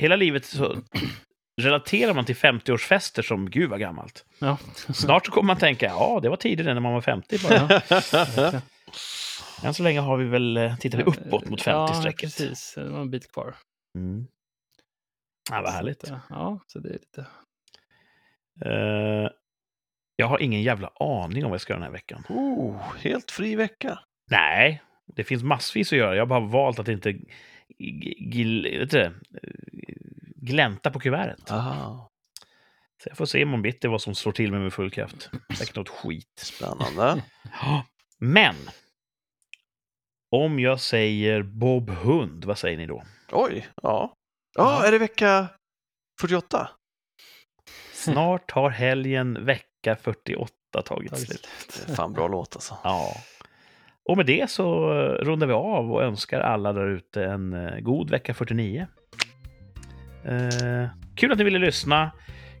[0.00, 0.76] Hela livet så
[1.62, 4.24] relaterar man till 50-årsfester som gud vad gammalt.
[4.38, 4.56] Ja,
[4.94, 7.82] Snart så kommer man tänka, ja, det var tidigare när man var 50 bara.
[9.64, 12.20] Än så länge har vi väl, eh, tittar vi uppåt mot Ja, 50-strecket.
[12.20, 12.72] precis.
[12.74, 13.54] Det var en bit kvar.
[13.98, 14.26] Mm.
[15.50, 16.06] Ja, vad härligt.
[16.06, 17.26] Så att, ja, så det är lite...
[18.64, 19.30] Eh,
[20.16, 22.24] jag har ingen jävla aning om vad jag ska göra den här veckan.
[22.28, 23.98] oh, helt fri vecka.
[24.30, 24.82] Nej,
[25.16, 26.14] det finns massvis att göra.
[26.16, 29.12] Jag har bara valt att inte g- gl- vet du, det,
[30.36, 31.50] glänta på kuvertet.
[31.50, 32.08] Aha,
[33.02, 35.30] Så jag får se imorgon bitti vad som slår till mig med full kraft.
[35.58, 36.38] Säkert något skit.
[36.42, 37.22] spännande.
[38.18, 38.56] Men!
[40.30, 43.02] Om jag säger Bob Hund, vad säger ni då?
[43.32, 44.14] Oj, ja.
[44.56, 45.48] Ja, är det vecka
[46.20, 46.70] 48?
[47.92, 50.52] Snart har helgen vecka 48
[50.84, 51.46] tagit slut.
[51.96, 52.78] Fan bra låt alltså.
[52.84, 53.16] Ja.
[54.10, 57.78] Och med det så eh, rundar vi av och önskar alla där ute en eh,
[57.80, 58.86] god vecka 49.
[60.24, 62.10] Eh, kul att ni ville lyssna.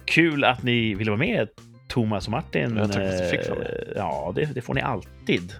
[0.04, 1.48] Kul att ni ville vara med,
[1.88, 2.76] Thomas och Martin.
[2.76, 3.68] Ja, tack för att jag fick vara med.
[3.68, 5.52] Eh, Ja, det, det får ni alltid.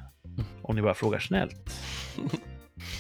[0.62, 1.80] Om ni bara frågar snällt.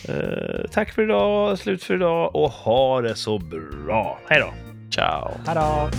[0.08, 4.18] Eh, tack för idag, slut för idag och ha det så bra.
[4.28, 4.52] Hej då!
[4.90, 5.30] Ciao.
[5.46, 5.90] Hej då!